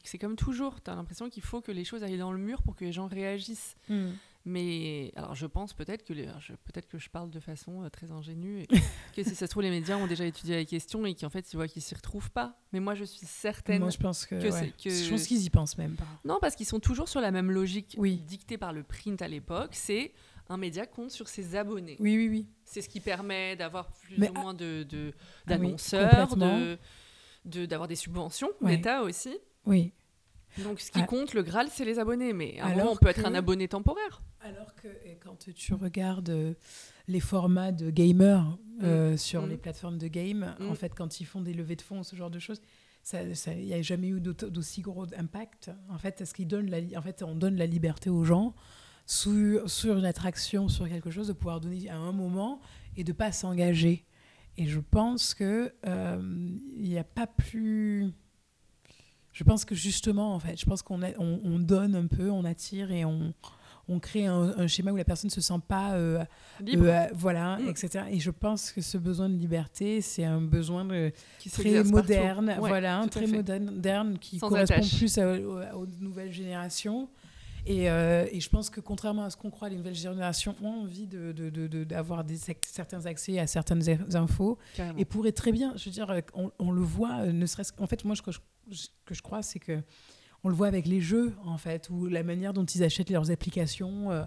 c'est 0.03 0.17
comme 0.17 0.35
toujours. 0.35 0.81
Tu 0.81 0.91
as 0.91 0.95
l'impression 0.95 1.29
qu'il 1.29 1.43
faut 1.43 1.61
que 1.61 1.71
les 1.71 1.83
choses 1.83 2.03
aillent 2.03 2.17
dans 2.17 2.31
le 2.31 2.39
mur 2.39 2.61
pour 2.61 2.75
que 2.75 2.85
les 2.85 2.91
gens 2.91 3.07
réagissent. 3.07 3.75
Mais 4.43 5.11
alors, 5.15 5.35
je 5.35 5.45
pense 5.45 5.73
peut-être 5.73 6.03
que, 6.03 6.13
peut-être 6.13 6.87
que 6.87 6.97
je 6.97 7.09
parle 7.09 7.29
de 7.29 7.39
façon 7.39 7.83
euh, 7.83 7.89
très 7.89 8.11
ingénue 8.11 8.61
et 8.61 8.67
que 9.15 9.23
si 9.23 9.35
ça 9.35 9.45
se 9.45 9.51
trouve, 9.51 9.63
les 9.63 9.69
médias 9.69 9.97
ont 9.97 10.07
déjà 10.07 10.25
étudié 10.25 10.55
la 10.55 10.65
question 10.65 11.05
et 11.05 11.13
qu'en 11.13 11.29
fait, 11.29 11.51
ils 11.53 11.55
voient 11.55 11.67
qu'ils 11.67 11.83
s'y 11.83 11.93
retrouvent 11.93 12.31
pas. 12.31 12.57
Mais 12.73 12.79
moi, 12.79 12.95
je 12.95 13.03
suis 13.03 13.27
certaine. 13.27 13.81
Moi, 13.81 13.91
je 13.91 13.97
pense 13.97 14.25
que. 14.25 14.39
Je 14.39 15.09
pense 15.09 15.27
qu'ils 15.27 15.43
y 15.43 15.49
pensent 15.49 15.77
même 15.77 15.95
pas. 15.95 16.07
Non, 16.25 16.39
parce 16.41 16.55
qu'ils 16.55 16.65
sont 16.65 16.79
toujours 16.79 17.07
sur 17.07 17.21
la 17.21 17.31
même 17.31 17.51
logique 17.51 17.95
oui. 17.97 18.17
dictée 18.17 18.57
par 18.57 18.73
le 18.73 18.83
print 18.83 19.21
à 19.21 19.27
l'époque. 19.27 19.71
C'est 19.73 20.13
un 20.49 20.57
média 20.57 20.85
compte 20.85 21.11
sur 21.11 21.27
ses 21.27 21.55
abonnés. 21.55 21.97
Oui, 21.99 22.17
oui, 22.17 22.27
oui. 22.27 22.47
C'est 22.65 22.81
ce 22.81 22.89
qui 22.89 22.99
permet 22.99 23.55
d'avoir 23.55 23.91
plus 23.91 24.17
ou 24.17 24.33
moins 24.33 24.53
de, 24.53 24.85
d'annonceurs, 25.45 26.35
de, 26.35 26.77
de, 27.45 27.65
d'avoir 27.65 27.87
des 27.87 27.95
subventions, 27.95 28.49
l'État 28.61 29.03
aussi. 29.03 29.37
Oui. 29.65 29.93
Donc, 30.59 30.79
ce 30.79 30.91
qui 30.91 30.99
ah. 31.01 31.05
compte, 31.05 31.33
le 31.33 31.43
Graal, 31.43 31.67
c'est 31.69 31.85
les 31.85 31.99
abonnés. 31.99 32.33
Mais 32.33 32.59
alors 32.59 32.91
on 32.91 32.95
peut 32.95 33.09
être 33.09 33.25
un 33.25 33.33
abonné 33.33 33.67
temporaire. 33.67 34.21
Alors 34.41 34.73
que 34.75 34.87
quand 35.23 35.47
tu 35.53 35.73
regardes 35.73 36.29
euh, 36.29 36.53
les 37.07 37.19
formats 37.19 37.71
de 37.71 37.89
gamers 37.89 38.43
mm. 38.79 38.83
euh, 38.83 39.17
sur 39.17 39.43
mm. 39.43 39.49
les 39.49 39.57
plateformes 39.57 39.97
de 39.97 40.07
game, 40.07 40.55
mm. 40.59 40.69
en 40.69 40.75
fait, 40.75 40.93
quand 40.95 41.19
ils 41.19 41.25
font 41.25 41.41
des 41.41 41.53
levées 41.53 41.75
de 41.75 41.81
fonds, 41.81 42.03
ce 42.03 42.15
genre 42.15 42.31
de 42.31 42.39
choses, 42.39 42.61
il 43.13 43.65
n'y 43.65 43.73
a 43.73 43.81
jamais 43.81 44.09
eu 44.09 44.19
d'aussi 44.19 44.81
gros 44.81 45.05
impact. 45.17 45.71
En 45.89 45.97
fait, 45.97 46.17
parce 46.17 46.33
qu'ils 46.33 46.47
donnent 46.47 46.69
la, 46.69 46.79
en 46.97 47.01
fait, 47.01 47.23
on 47.23 47.35
donne 47.35 47.55
la 47.55 47.65
liberté 47.65 48.09
aux 48.09 48.23
gens 48.23 48.53
sur, 49.05 49.69
sur 49.69 49.97
une 49.97 50.05
attraction, 50.05 50.69
sur 50.69 50.87
quelque 50.87 51.11
chose, 51.11 51.27
de 51.27 51.33
pouvoir 51.33 51.61
donner 51.61 51.89
à 51.89 51.97
un 51.97 52.11
moment 52.11 52.61
et 52.97 53.03
de 53.03 53.11
pas 53.11 53.31
s'engager. 53.31 54.05
Et 54.57 54.67
je 54.67 54.79
pense 54.79 55.33
que 55.33 55.73
euh, 55.87 56.21
n'y 56.77 56.97
a 56.97 57.03
pas 57.03 57.27
plus 57.27 58.11
je 59.33 59.43
pense 59.43 59.65
que 59.65 59.75
justement, 59.75 60.33
en 60.33 60.39
fait, 60.39 60.59
je 60.59 60.65
pense 60.65 60.81
qu'on 60.81 61.01
on, 61.17 61.59
donne 61.59 61.95
un 61.95 62.07
peu, 62.07 62.29
on 62.29 62.43
attire 62.43 62.91
et 62.91 63.05
on, 63.05 63.33
on 63.87 63.99
crée 63.99 64.25
un, 64.25 64.67
schéma 64.67 64.91
où 64.91 64.97
la 64.97 65.03
personne 65.03 65.29
ne 65.29 65.33
se 65.33 65.41
sent 65.41 65.59
pas 65.67 65.93
euh, 65.93 66.23
libre, 66.59 66.85
euh, 66.87 67.07
voilà, 67.13 67.57
mm. 67.57 67.69
etc. 67.69 68.05
Et 68.11 68.19
je 68.19 68.31
pense 68.31 68.71
que 68.71 68.81
ce 68.81 68.97
besoin 68.97 69.29
de 69.29 69.35
liberté, 69.35 70.01
c'est 70.01 70.25
un 70.25 70.41
besoin 70.41 70.85
de, 70.85 71.11
très 71.51 71.83
moderne, 71.83 72.55
voilà, 72.59 73.05
très 73.09 73.27
moderne, 73.27 74.17
qui 74.19 74.39
correspond 74.39 74.81
plus 74.97 75.17
aux, 75.17 75.85
nouvelles 75.99 76.31
générations. 76.31 77.07
Et, 77.65 77.89
euh, 77.89 78.25
et, 78.31 78.39
je 78.39 78.49
pense 78.49 78.69
que 78.69 78.79
contrairement 78.79 79.23
à 79.23 79.29
ce 79.29 79.37
qu'on 79.37 79.51
croit, 79.51 79.69
les 79.69 79.75
nouvelles 79.75 79.95
générations 79.95 80.55
ont 80.63 80.81
envie 80.81 81.07
d'avoir 81.07 82.23
de, 82.23 82.33
de, 82.33 82.39
certains 82.61 83.05
accès 83.05 83.37
à 83.39 83.47
certaines 83.47 83.83
infos 84.15 84.57
et 84.97 85.05
pourraient 85.05 85.31
très 85.31 85.51
bien, 85.51 85.73
je 85.75 85.85
veux 85.85 85.91
dire, 85.91 86.21
on, 86.33 86.51
on 86.59 86.71
le 86.71 86.81
voit, 86.81 87.27
ne 87.27 87.45
serait-ce 87.45 87.73
En 87.77 87.87
fait, 87.87 88.03
moi, 88.03 88.15
je, 88.15 88.21
que 89.05 89.13
je 89.13 89.21
crois, 89.21 89.43
c'est 89.43 89.59
que 89.59 89.81
on 90.43 90.49
le 90.49 90.55
voit 90.55 90.67
avec 90.67 90.87
les 90.87 91.01
jeux, 91.01 91.33
en 91.45 91.57
fait, 91.57 91.89
ou 91.89 92.07
la 92.07 92.23
manière 92.23 92.53
dont 92.53 92.65
ils 92.65 92.83
achètent 92.83 93.09
leurs 93.09 93.29
applications, 93.29 94.11
euh, 94.11 94.23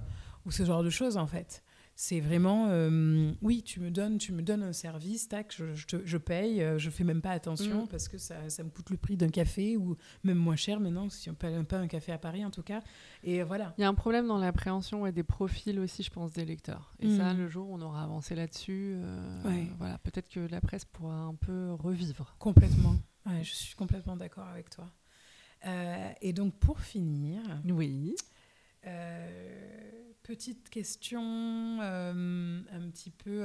ou 0.46 0.50
ce 0.50 0.64
genre 0.64 0.82
de 0.82 0.90
choses, 0.90 1.16
en 1.16 1.26
fait. 1.26 1.63
C'est 1.96 2.20
vraiment, 2.20 2.66
euh, 2.70 3.32
oui, 3.40 3.62
tu 3.62 3.78
me 3.78 3.90
donnes, 3.90 4.18
tu 4.18 4.32
me 4.32 4.42
donnes 4.42 4.62
un 4.64 4.72
service, 4.72 5.28
tac, 5.28 5.54
je, 5.56 5.66
je, 6.04 6.16
paye, 6.16 6.60
euh, 6.60 6.76
je 6.76 6.90
fais 6.90 7.04
même 7.04 7.22
pas 7.22 7.30
attention 7.30 7.84
mm. 7.84 7.88
parce 7.88 8.08
que 8.08 8.18
ça, 8.18 8.48
ça, 8.50 8.64
me 8.64 8.70
coûte 8.70 8.90
le 8.90 8.96
prix 8.96 9.16
d'un 9.16 9.28
café 9.28 9.76
ou 9.76 9.96
même 10.24 10.38
moins 10.38 10.56
cher 10.56 10.80
maintenant, 10.80 11.08
si 11.08 11.30
on 11.30 11.34
paye 11.34 11.62
pas 11.62 11.78
un 11.78 11.86
café 11.86 12.10
à 12.10 12.18
Paris 12.18 12.44
en 12.44 12.50
tout 12.50 12.62
cas. 12.62 12.82
Et 13.22 13.42
voilà. 13.44 13.74
Il 13.78 13.82
y 13.82 13.84
a 13.84 13.88
un 13.88 13.94
problème 13.94 14.26
dans 14.26 14.38
l'appréhension 14.38 15.06
et 15.06 15.12
des 15.12 15.22
profils 15.22 15.78
aussi, 15.78 16.02
je 16.02 16.10
pense, 16.10 16.32
des 16.32 16.44
lecteurs. 16.44 16.94
Et 16.98 17.08
ça, 17.16 17.32
mm. 17.32 17.38
le 17.38 17.48
jour 17.48 17.70
où 17.70 17.74
on 17.74 17.80
aura 17.80 18.02
avancé 18.02 18.34
là-dessus, 18.34 18.96
voilà, 19.78 19.98
peut-être 19.98 20.28
que 20.28 20.40
la 20.40 20.60
presse 20.60 20.84
pourra 20.84 21.14
un 21.14 21.34
peu 21.34 21.72
revivre. 21.74 22.34
Complètement. 22.38 22.96
Ouais, 23.26 23.42
je 23.42 23.54
suis 23.54 23.74
complètement 23.74 24.16
d'accord 24.16 24.48
avec 24.48 24.68
toi. 24.68 24.90
Euh, 25.66 26.12
et 26.20 26.32
donc, 26.32 26.54
pour 26.58 26.80
finir. 26.80 27.40
Oui. 27.64 28.14
Euh, 28.86 30.12
petite 30.24 30.68
question 30.70 31.78
euh, 31.80 32.60
un 32.72 32.90
petit 32.90 33.10
peu 33.10 33.44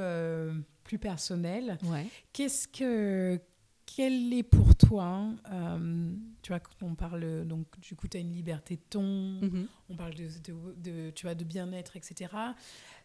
plus 0.84 0.98
personnelle. 0.98 1.78
Ouais. 1.84 2.08
Qu'est-ce 2.34 2.68
que 2.68 3.40
quel 3.86 4.32
est 4.34 4.44
pour 4.44 4.76
toi, 4.76 5.30
euh, 5.52 6.14
tu 6.44 6.52
vois, 6.52 6.60
quand 6.60 6.84
on 6.84 6.94
parle, 6.96 7.46
donc 7.48 7.66
du 7.80 7.96
coup, 7.96 8.08
tu 8.08 8.18
as 8.18 8.20
une 8.20 8.32
liberté 8.32 8.76
de 8.76 8.82
ton, 8.88 9.02
Mhm. 9.42 9.68
on 9.90 9.96
parle 9.96 10.14
de, 10.14 10.28
de- 10.46 10.76
de- 10.78 11.10
tu 11.10 11.26
vois, 11.26 11.34
de 11.36 11.44
bien-être, 11.44 11.96
etc. 11.98 12.32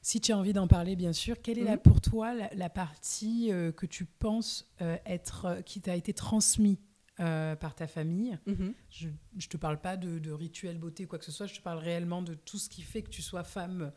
Si 0.03 0.20
tu 0.20 0.33
as 0.33 0.39
envie 0.39 0.53
d'en 0.53 0.68
parler, 0.68 0.95
bien 0.95 1.14
sûr, 1.14 1.41
quelle 1.43 1.59
est 1.59 1.64
la, 1.64 1.72
Mhm. 1.77 1.79
pour 1.83 2.01
toi 2.03 2.35
la, 2.35 2.53
la 2.55 2.68
partie 2.68 3.51
euh, 3.51 3.72
que 3.72 3.87
tu 3.87 4.05
penses 4.05 4.70
euh, 4.83 4.97
être, 5.07 5.47
euh, 5.47 5.61
qui 5.62 5.81
t'a 5.81 5.97
été 5.97 6.12
transmise? 6.12 6.77
Euh, 7.21 7.55
par 7.57 7.75
ta 7.75 7.87
famille 7.87 8.39
Mhm. 8.47 8.75
Je 8.91 9.09
ne 9.09 9.41
te 9.49 9.57
parle 9.57 9.81
pas 9.81 9.97
de, 9.97 10.19
de 10.19 10.31
rituel 10.33 10.79
beauté, 10.79 11.07
quoi 11.07 11.19
que 11.19 11.25
ce 11.25 11.33
soit, 11.33 11.47
je 11.47 11.55
te 11.55 11.61
parle 11.62 11.79
réellement 11.79 12.23
de 12.23 12.35
tout 12.35 12.59
ce 12.59 12.69
qui 12.69 12.83
fait 12.83 13.03
que 13.03 13.11
tu 13.11 13.23
sois 13.23 13.45
femme 13.45 13.93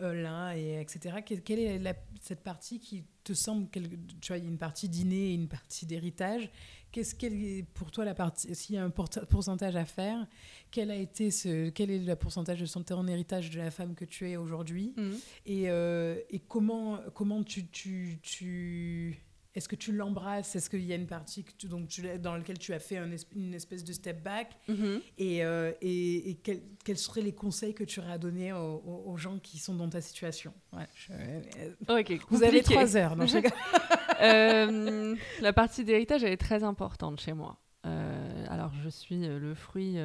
euh, 0.00 0.14
là, 0.22 0.54
et 0.56 0.80
etc. 0.80 1.16
Quelle, 1.26 1.42
quelle 1.42 1.58
est 1.58 1.78
la- 1.78 1.94
cette 2.22 2.42
partie 2.42 2.78
qui 2.80 3.04
te 3.22 3.34
semble, 3.34 3.68
quelle- 3.70 3.90
tu 4.20 4.28
vois, 4.28 4.38
il 4.38 4.44
y 4.44 4.46
a 4.46 4.50
une 4.50 4.56
partie 4.56 4.88
d'inné 4.88 5.30
et 5.30 5.34
une 5.34 5.48
partie 5.48 5.84
d'héritage. 5.84 6.48
Qu'est-ce 6.90 7.14
qu'elle 7.14 7.34
est 7.44 7.64
pour 7.74 7.90
toi 7.90 8.04
la 8.06 8.14
partie, 8.14 8.54
s'il 8.54 8.76
y 8.76 8.78
a 8.78 8.84
un 8.84 8.88
pourcentage 8.90 9.76
à 9.76 9.84
faire, 9.84 10.26
quel 10.70 10.90
a 10.90 10.96
été 10.96 11.30
ce, 11.30 11.68
quel 11.68 11.90
est 11.90 11.98
le 11.98 12.16
pourcentage 12.16 12.60
de 12.60 12.66
son 12.66 12.82
ton 12.82 13.06
héritage 13.08 13.50
de 13.50 13.58
la 13.58 13.70
femme 13.70 13.94
que 13.94 14.06
tu 14.06 14.28
es 14.30 14.36
aujourd'hui? 14.36 14.94
Mhm. 14.96 15.16
et, 15.46 15.70
euh, 15.70 16.18
et 16.30 16.38
comment, 16.38 16.98
comment 17.14 17.42
tu, 17.44 17.66
tu, 17.68 18.18
tu- 18.22 19.18
est-ce 19.54 19.68
que 19.68 19.76
tu 19.76 19.92
l'embrasses? 19.92 20.54
Est-ce 20.56 20.70
qu'il 20.70 20.84
y 20.84 20.92
a 20.92 20.96
une 20.96 21.06
partie 21.06 21.42
que 21.44 21.52
tu- 21.58 21.66
donc 21.68 21.88
tu, 21.88 22.02
l'as- 22.02 22.18
dans 22.18 22.36
laquelle 22.36 22.58
tu 22.58 22.72
as 22.72 22.78
fait 22.78 22.96
un 22.98 23.10
es- 23.10 23.26
une 23.34 23.52
espèce 23.54 23.82
de 23.84 23.92
step 23.92 24.22
back? 24.22 24.56
Mhm. 24.68 25.00
et, 25.18 25.44
euh, 25.44 25.72
et, 25.80 26.30
et 26.30 26.34
quels, 26.36 26.62
quels 26.84 26.98
seraient 26.98 27.22
les 27.22 27.32
conseils 27.34 27.74
que 27.74 27.84
tu 27.84 28.00
aurais 28.00 28.12
à 28.12 28.18
donner 28.18 28.52
aux, 28.52 29.16
gens 29.16 29.38
qui 29.38 29.58
sont 29.58 29.74
dans 29.74 29.88
ta 29.88 30.00
situation? 30.00 30.52
Ouais, 30.72 30.86
je- 30.94 31.12
euh, 31.12 32.00
Ok, 32.00 32.18
Vous 32.30 32.42
avez 32.42 32.62
trois 32.62 32.96
heures. 32.96 33.16
Non. 33.16 33.26
Euh, 34.22 35.16
la 35.40 35.52
partie 35.54 35.82
d'héritage, 35.82 36.22
elle 36.24 36.32
est 36.32 36.36
très 36.36 36.62
importante 36.62 37.20
chez 37.20 37.32
moi. 37.32 37.56
Euh, 37.86 38.44
alors, 38.50 38.70
je 38.84 38.90
suis 38.90 39.16
le 39.26 39.54
fruit 39.54 39.96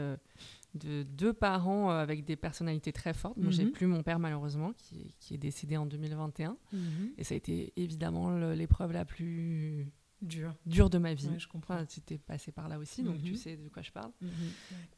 de 0.75 1.03
deux 1.03 1.33
parents 1.33 1.89
euh, 1.91 1.99
avec 1.99 2.25
des 2.25 2.35
personnalités 2.35 2.91
très 2.93 3.13
fortes. 3.13 3.37
Moi, 3.37 3.51
j'ai 3.51 3.65
Mhm. 3.65 3.71
plus 3.71 3.87
mon 3.87 4.03
père, 4.03 4.19
malheureusement, 4.19 4.73
qui, 4.77 5.01
est- 5.01 5.15
qui 5.19 5.33
est 5.33 5.37
décédé 5.37 5.77
en 5.77 5.85
2021. 5.85 6.57
Mhm. 6.73 7.11
Et 7.17 7.23
ça 7.23 7.33
a 7.33 7.37
été 7.37 7.73
évidemment 7.77 8.31
l'épreuve 8.51 8.91
la 8.91 9.05
plus 9.05 9.87
Dur. 10.21 10.53
dure 10.65 10.89
de 10.89 10.97
ma 10.97 11.13
vie. 11.13 11.27
Ouais, 11.29 11.39
je 11.39 11.47
comprends. 11.47 11.75
Enfin, 11.75 11.85
tu 11.85 11.99
étais 11.99 12.17
passé 12.17 12.51
par 12.51 12.67
là 12.67 12.77
aussi, 12.79 13.03
donc 13.03 13.21
tu 13.23 13.31
Mhm. 13.31 13.35
sais 13.37 13.57
de 13.57 13.69
quoi 13.69 13.81
je 13.81 13.91
parle. 13.91 14.11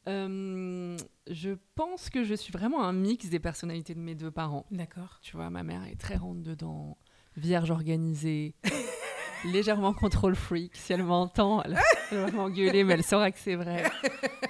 Euh, 0.08 0.96
je 1.30 1.50
pense 1.74 2.10
que 2.10 2.24
je 2.24 2.34
suis 2.34 2.52
vraiment 2.52 2.84
un 2.84 2.92
mix 2.92 3.28
des 3.28 3.38
personnalités 3.40 3.94
de 3.94 4.00
mes 4.00 4.14
deux 4.14 4.30
parents. 4.30 4.66
D'accord. 4.70 5.18
Tu 5.22 5.36
vois, 5.36 5.50
ma 5.50 5.62
mère 5.62 5.84
est 5.84 5.96
très 5.96 6.16
rentre 6.16 6.42
dedans, 6.42 6.96
vierge 7.36 7.70
organisée, 7.70 8.54
légèrement 9.44 9.92
contrôle 9.92 10.34
freak. 10.34 10.74
Si 10.76 10.92
elle 10.92 11.04
m'entend, 11.04 11.62
elle, 11.62 11.78
elle 12.10 12.18
va 12.18 12.30
m'engueuler, 12.32 12.82
mais 12.84 12.94
elle 12.94 13.04
saura 13.04 13.30
que 13.30 13.38
c'est 13.38 13.54
vrai. 13.56 13.84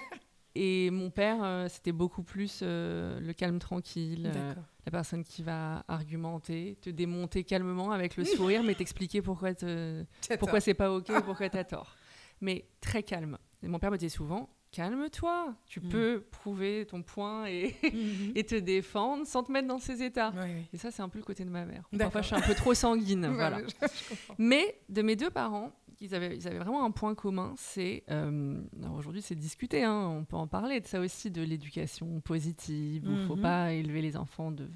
Et 0.60 0.90
mon 0.90 1.08
père, 1.10 1.38
euh, 1.44 1.68
c'était 1.68 1.92
beaucoup 1.92 2.24
plus 2.24 2.60
euh, 2.62 3.20
le 3.20 3.32
calme 3.32 3.60
tranquille, 3.60 4.28
euh, 4.34 4.54
la 4.86 4.90
personne 4.90 5.22
qui 5.22 5.44
va 5.44 5.84
argumenter, 5.86 6.76
te 6.82 6.90
démonter 6.90 7.44
calmement 7.44 7.92
avec 7.92 8.16
le 8.16 8.24
sourire, 8.24 8.64
mais 8.64 8.74
t'expliquer 8.74 9.22
pourquoi, 9.22 9.54
te- 9.54 10.04
pourquoi 10.40 10.60
c'est 10.60 10.74
pas 10.74 10.90
ok, 10.92 11.06
pourquoi 11.24 11.48
t'as 11.48 11.62
tort. 11.64 11.94
Mais 12.40 12.66
très 12.80 13.04
calme. 13.04 13.38
Et 13.62 13.68
mon 13.68 13.78
père 13.78 13.92
me 13.92 13.96
disait 13.98 14.08
souvent, 14.08 14.48
calme-toi, 14.72 15.54
tu 15.66 15.80
Mm. 15.80 15.88
peux 15.90 16.24
prouver 16.30 16.86
ton 16.86 17.02
point 17.02 17.46
et, 17.46 17.76
Mhm. 17.84 18.32
et 18.34 18.44
te 18.44 18.54
défendre 18.56 19.26
sans 19.28 19.44
te 19.44 19.52
mettre 19.52 19.68
dans 19.68 19.78
ces 19.78 20.02
états. 20.02 20.32
Et 20.72 20.76
ça, 20.76 20.90
c'est 20.90 21.02
un 21.02 21.08
peu 21.08 21.18
le 21.18 21.24
côté 21.24 21.44
de 21.44 21.50
ma 21.50 21.64
mère. 21.66 21.88
Parfois, 21.98 22.22
je 22.22 22.26
suis 22.28 22.36
un 22.36 22.40
peu 22.40 22.54
trop 22.54 22.74
sanguine. 22.74 23.28
Voilà. 23.28 23.60
je- 23.60 23.86
je. 23.86 24.14
Mais 24.38 24.80
de 24.88 25.02
mes 25.02 25.14
deux 25.14 25.30
parents, 25.30 25.72
ils 26.00 26.14
avaient, 26.14 26.36
ils 26.36 26.46
avaient 26.46 26.58
vraiment 26.58 26.84
un 26.84 26.90
point 26.90 27.14
commun. 27.14 27.54
C'est. 27.56 28.04
euh, 28.10 28.60
aujourd'hui, 28.96 29.22
c'est 29.22 29.34
discuté, 29.34 29.82
hein, 29.84 30.06
on 30.08 30.24
peut 30.24 30.36
en 30.36 30.46
parler 30.46 30.80
de 30.80 30.86
ça 30.86 31.00
aussi, 31.00 31.30
de 31.30 31.42
l'éducation 31.42 32.20
positive, 32.20 33.04
où 33.08 33.12
il 33.12 33.18
ne 33.22 33.26
faut 33.26 33.36
Mhm. 33.36 33.42
pas 33.42 33.72
élever 33.72 34.02
les 34.02 34.16
enfants 34.16 34.50
de, 34.52 34.68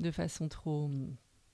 de 0.00 0.10
façon 0.10 0.48
trop, 0.48 0.90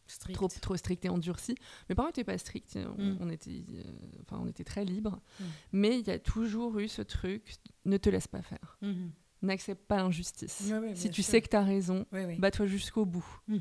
Strict. 0.07 0.35
trop, 0.37 0.49
trop 0.49 0.77
stricte 0.77 1.05
et 1.05 1.09
endurcie. 1.09 1.55
Mes 1.89 1.95
parents 1.95 2.09
n'étaient 2.09 2.25
pas 2.25 2.39
stricts, 2.39 2.77
on, 2.77 3.03
Mm. 3.03 3.17
on 3.21 3.31
était, 3.31 3.51
euh, 3.75 3.83
enfin, 4.23 4.39
on 4.43 4.47
était 4.47 4.65
très 4.65 4.85
libres. 4.85 5.21
Mm. 5.41 5.45
Mais 5.73 5.99
il 5.99 6.07
y 6.07 6.11
a 6.11 6.19
toujours 6.19 6.79
eu 6.79 6.89
ce 6.89 7.03
truc 7.03 7.55
ne 7.85 7.97
te 7.97 8.09
laisse 8.11 8.29
pas 8.29 8.43
faire. 8.43 8.79
Mhm. 8.83 9.11
N'accepte 9.43 9.85
pas 9.89 9.97
l'injustice. 9.97 10.73
Si 10.95 11.11
tu 11.11 11.23
sûr. 11.23 11.31
sais 11.33 11.41
que 11.43 11.49
tu 11.49 11.57
as 11.57 11.65
raison, 11.65 12.07
bats-toi 12.39 12.67
jusqu'au 12.67 13.05
bout. 13.05 13.27
Mhm. 13.49 13.61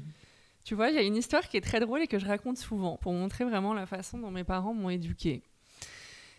Tu 0.64 0.76
vois, 0.76 0.89
il 0.89 0.95
y 0.95 0.99
a 0.99 1.01
une 1.01 1.16
histoire 1.16 1.47
qui 1.47 1.57
est 1.57 1.62
très 1.62 1.80
drôle 1.80 2.01
et 2.01 2.07
que 2.07 2.20
je 2.20 2.26
raconte 2.26 2.57
souvent 2.57 2.97
pour 2.97 3.14
montrer 3.14 3.45
vraiment 3.45 3.74
la 3.74 3.86
façon 3.86 4.20
dont 4.20 4.32
mes 4.32 4.43
parents 4.43 4.74
m'ont 4.74 4.89
éduquée. 4.89 5.43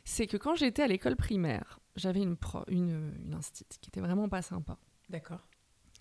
C'est 0.04 0.26
que 0.26 0.36
quand 0.36 0.54
j'étais 0.54 0.82
à 0.82 0.86
l'école 0.86 1.16
primaire, 1.16 1.80
j'avais 1.96 2.22
une, 2.22 2.36
pro, 2.36 2.64
qui 2.64 3.88
était 3.88 4.00
vraiment 4.00 4.28
pas 4.28 4.42
sympa, 4.42 4.78
D'accord. 5.08 5.40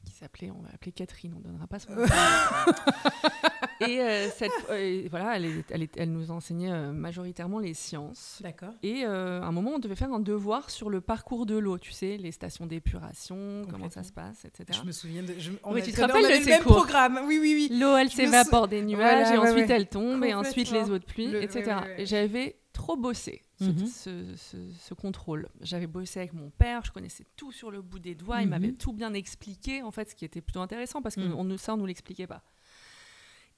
Qui 0.06 0.14
s'appelait, 0.14 0.52
on 0.52 0.62
va 0.62 0.70
l'appeler 0.72 0.91
Catherine, 0.91 1.34
on 1.38 1.39
donnera 1.39 1.68
pas 1.68 1.80
son 1.80 1.93
nom. 1.93 2.04
et 3.82 3.99
euh, 4.02 4.30
cette, 4.36 4.52
euh, 4.70 5.08
voilà, 5.10 5.36
elle, 5.38 5.45
est- 5.45 5.72
elle, 5.72 5.84
est- 5.84 5.97
elle 5.97 6.12
nous 6.12 6.32
enseignait 6.32 6.72
euh, 6.72 6.91
majoritairement 6.91 7.60
les 7.60 7.74
sciences. 7.74 8.39
D'accord. 8.41 8.74
Et 8.84 9.04
euh, 9.06 9.41
à 9.41 9.45
un 9.45 9.52
moment, 9.52 9.72
on 9.76 9.80
devait 9.80 9.95
faire 9.95 10.12
un 10.14 10.20
devoir 10.20 10.70
sur 10.70 10.89
le 10.89 11.02
parcours 11.02 11.45
de 11.45 11.58
l'eau, 11.58 11.78
tu 11.78 11.91
sais, 11.91 12.18
les 12.18 12.32
stations 12.32 12.66
d'épuration, 12.68 13.64
comment 13.70 13.89
ça 13.89 14.04
se 14.04 14.12
passe, 14.12 14.45
etc. 14.45 14.80
Je 14.82 14.86
me 14.88 14.91
souviens 14.91 15.24
de. 15.24 15.34
je- 15.38 15.52
on 15.64 15.74
Oui, 15.74 15.82
a- 15.82 15.84
tu 15.84 15.91
te 15.91 16.02
rappelles 16.02 16.24
de 16.24 16.39
le 16.43 16.45
même 16.45 16.64
cours 16.64 16.76
programme. 16.78 17.20
Oui, 17.26 17.39
oui, 17.41 17.68
oui. 17.72 17.78
L'eau, 17.80 17.95
elle 17.97 18.10
s'évapore 18.12 18.68
des 18.68 18.82
nuages 18.84 19.28
Voilà, 19.28 19.36
et 19.36 19.38
ouais, 19.38 19.49
ensuite 19.52 19.70
ouais. 19.70 19.76
elle 19.76 19.88
tombe 19.88 20.24
et 20.24 20.34
ensuite 20.34 20.72
les 20.72 20.89
eaux 20.89 20.99
de 20.99 21.06
pluie, 21.06 21.28
Le- 21.28 21.41
etc. 21.41 21.64
ouais. 21.84 22.02
Et 22.02 22.06
j'avais 22.06 22.58
trop 22.74 22.95
bossé 22.97 23.41
ce, 23.59 23.65
Mhm. 23.65 23.86
ce- 23.88 24.36
ce- 24.36 24.72
ce 24.72 24.93
contrôle. 24.93 25.49
J'avais 25.61 25.88
bossé 25.88 26.19
avec 26.19 26.34
mon 26.34 26.49
père, 26.49 26.84
je 26.86 26.91
connaissais 26.91 27.26
tout 27.36 27.51
sur 27.51 27.69
le 27.72 27.82
bout 27.82 27.99
des 27.99 28.15
doigts, 28.15 28.41
il 28.41 28.45
Mhm. 28.45 28.49
m'avait 28.49 28.72
tout 28.74 28.93
bien 28.93 29.13
expliqué, 29.13 29.82
en 29.84 29.91
fait, 29.91 30.09
ce 30.09 30.15
qui 30.15 30.26
était 30.26 30.41
plutôt 30.41 30.61
intéressant 30.61 31.01
parce 31.01 31.15
que 31.15 31.22
Mhm. 31.22 31.36
on 31.36 31.43
ne, 31.43 31.57
ça, 31.57 31.74
on 31.74 31.78
nous 31.78 31.86
l'expliquait 31.86 32.28
pas. 32.28 32.43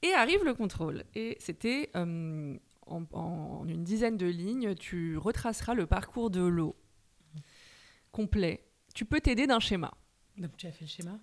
Et 0.02 0.14
arrive 0.14 0.44
le 0.44 0.54
contrôle. 0.54 1.04
Et 1.16 1.38
c'était 1.40 1.90
euh, 1.96 2.58
en, 2.88 3.04
en 3.14 3.68
une 3.68 3.84
dizaine 3.86 4.18
de 4.18 4.26
lignes, 4.26 4.76
tu 4.76 5.18
retraceras 5.18 5.74
le 5.76 5.86
parcours 5.86 6.30
de 6.30 6.42
l'eau 6.42 6.76
complet. 8.12 8.66
Tu 8.94 9.06
peux 9.06 9.22
t'aider 9.22 9.48
d'un 9.48 9.60
schéma. 9.60 9.94
Donc 10.38 10.58
tu 10.58 10.68
as 10.68 10.72
fait 10.72 10.86
le 10.86 10.90
schéma? 10.90 11.20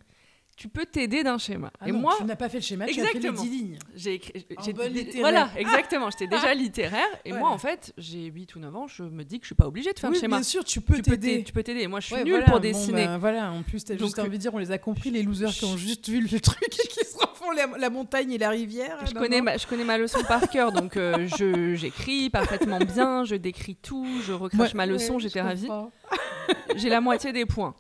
Tu 0.61 0.69
peux 0.69 0.85
t'aider 0.85 1.23
d'un 1.23 1.39
schéma. 1.39 1.71
Ah 1.81 1.89
et 1.89 1.93
non, 1.93 2.01
moi, 2.01 2.15
tu 2.19 2.25
n'as 2.25 2.37
pas 2.37 2.51
fait 2.51 2.59
le 2.59 2.63
schéma, 2.63 2.85
tu 2.85 2.91
as 2.91 2.95
fait 3.07 3.15
les 3.15 3.17
Exactement. 3.17 3.43
10 3.43 3.49
lignes. 3.49 3.79
j'ai 3.97 4.13
écrit. 4.17 4.47
J'ai-. 4.63 5.21
Voilà, 5.21 5.49
exactement. 5.57 6.11
J'étais 6.11 6.27
déjà 6.27 6.53
littéraire. 6.53 7.07
Et 7.25 7.33
moi, 7.33 7.49
en 7.49 7.57
fait, 7.57 7.95
j'ai 7.97 8.27
8 8.27 8.57
ou 8.57 8.59
9 8.59 8.77
ans, 8.77 8.87
je 8.87 9.03
me 9.05 9.25
dis 9.25 9.39
que 9.39 9.45
je 9.45 9.49
suis 9.49 9.55
pas 9.55 9.67
obligée 9.67 9.95
de 9.95 9.99
faire 9.99 10.11
oui, 10.11 10.17
le 10.17 10.21
schéma. 10.21 10.37
bien 10.37 10.43
sûr, 10.43 10.63
tu 10.63 10.83
peux 10.83 10.97
tu 10.97 11.01
t'aider. 11.03 11.45
Tu 11.45 11.55
peux 11.55 11.63
t'aider. 11.63 11.87
Moi, 11.87 12.01
je 12.01 12.07
suis 12.09 12.15
Ouais, 12.15 12.25
nulle 12.25 12.33
voilà, 12.33 12.45
pour 12.45 12.57
bon, 12.57 12.61
dessiner. 12.61 13.07
ben, 13.07 13.17
voilà, 13.17 13.51
en 13.51 13.63
plus, 13.63 13.83
t'as 13.87 13.95
Donc, 13.95 14.09
juste 14.09 14.19
envie 14.19 14.33
de 14.33 14.37
dire, 14.37 14.53
on 14.53 14.59
les 14.59 14.71
a 14.71 14.77
compris, 14.77 15.11
les 15.11 15.23
losers 15.23 15.49
qui 15.51 15.65
ont 15.65 15.79
juste 15.79 16.07
vu 16.11 16.21
le 16.21 16.41
truc 16.41 16.63
et 16.63 16.89
qui 16.89 17.07
se 17.07 17.17
refont 17.17 17.53
la, 17.53 17.67
la 17.79 17.89
montagne 17.89 18.31
et 18.33 18.37
la 18.39 18.51
rivière. 18.51 18.99
je, 19.07 19.15
non, 19.15 19.21
connais 19.23 19.39
non. 19.39 19.45
ma, 19.45 19.57
je 19.57 19.67
connais 19.67 19.85
ma 19.85 19.97
leçon 19.97 20.23
par 20.29 20.47
cœur, 20.51 20.73
donc 20.73 20.99
euh, 20.99 21.27
je- 21.39 21.75
j'écris 21.75 22.29
parfaitement 22.29 22.81
bien, 22.81 23.25
je 23.25 23.35
décris 23.37 23.77
tout, 23.77 24.07
je 24.27 24.35
recrache 24.35 24.73
Ouais, 24.73 24.77
ma 24.77 24.85
leçon, 24.85 25.15
ouais, 25.15 25.21
j'étais 25.21 25.41
ravie. 25.41 25.69
J'ai 26.77 26.91
la 26.91 27.01
moitié 27.01 27.33
des 27.33 27.47
points. 27.47 27.75